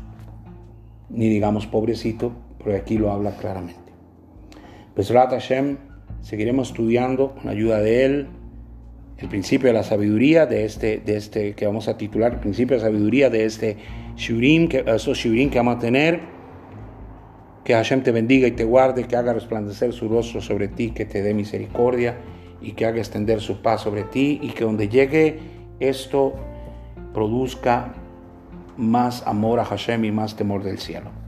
ni 1.09 1.27
digamos 1.29 1.65
pobrecito, 1.67 2.33
porque 2.59 2.75
aquí 2.75 2.97
lo 2.97 3.11
habla 3.11 3.35
claramente. 3.37 3.91
Besrat 4.95 5.31
Hashem, 5.31 5.77
seguiremos 6.21 6.69
estudiando 6.69 7.33
con 7.35 7.49
ayuda 7.49 7.79
de 7.79 8.05
él 8.05 8.27
el 9.17 9.29
principio 9.29 9.67
de 9.67 9.73
la 9.73 9.83
sabiduría 9.83 10.47
de 10.47 10.65
este, 10.65 10.97
de 10.97 11.15
este 11.15 11.53
que 11.53 11.67
vamos 11.67 11.87
a 11.87 11.97
titular, 11.97 12.33
el 12.33 12.39
principio 12.39 12.75
de 12.75 12.81
sabiduría 12.81 13.29
de 13.29 13.45
este 13.45 13.77
shurim, 14.15 14.67
que, 14.67 14.83
esos 14.87 15.17
shurim 15.17 15.49
que 15.49 15.59
vamos 15.59 15.75
a 15.77 15.79
tener. 15.79 16.19
Que 17.63 17.75
Hashem 17.75 18.01
te 18.01 18.11
bendiga 18.11 18.47
y 18.47 18.51
te 18.51 18.63
guarde, 18.63 19.03
que 19.03 19.15
haga 19.15 19.33
resplandecer 19.33 19.93
su 19.93 20.09
rostro 20.09 20.41
sobre 20.41 20.67
ti, 20.67 20.89
que 20.89 21.05
te 21.05 21.21
dé 21.21 21.35
misericordia 21.35 22.17
y 22.59 22.71
que 22.71 22.87
haga 22.87 22.97
extender 22.97 23.39
su 23.39 23.61
paz 23.61 23.81
sobre 23.81 24.03
ti 24.03 24.39
y 24.41 24.49
que 24.49 24.63
donde 24.63 24.89
llegue 24.89 25.39
esto 25.79 26.33
produzca 27.13 27.93
más 28.81 29.25
amor 29.27 29.59
a 29.59 29.65
Hashem 29.65 30.03
y 30.05 30.11
más 30.11 30.35
temor 30.35 30.63
del 30.63 30.79
cielo. 30.79 31.20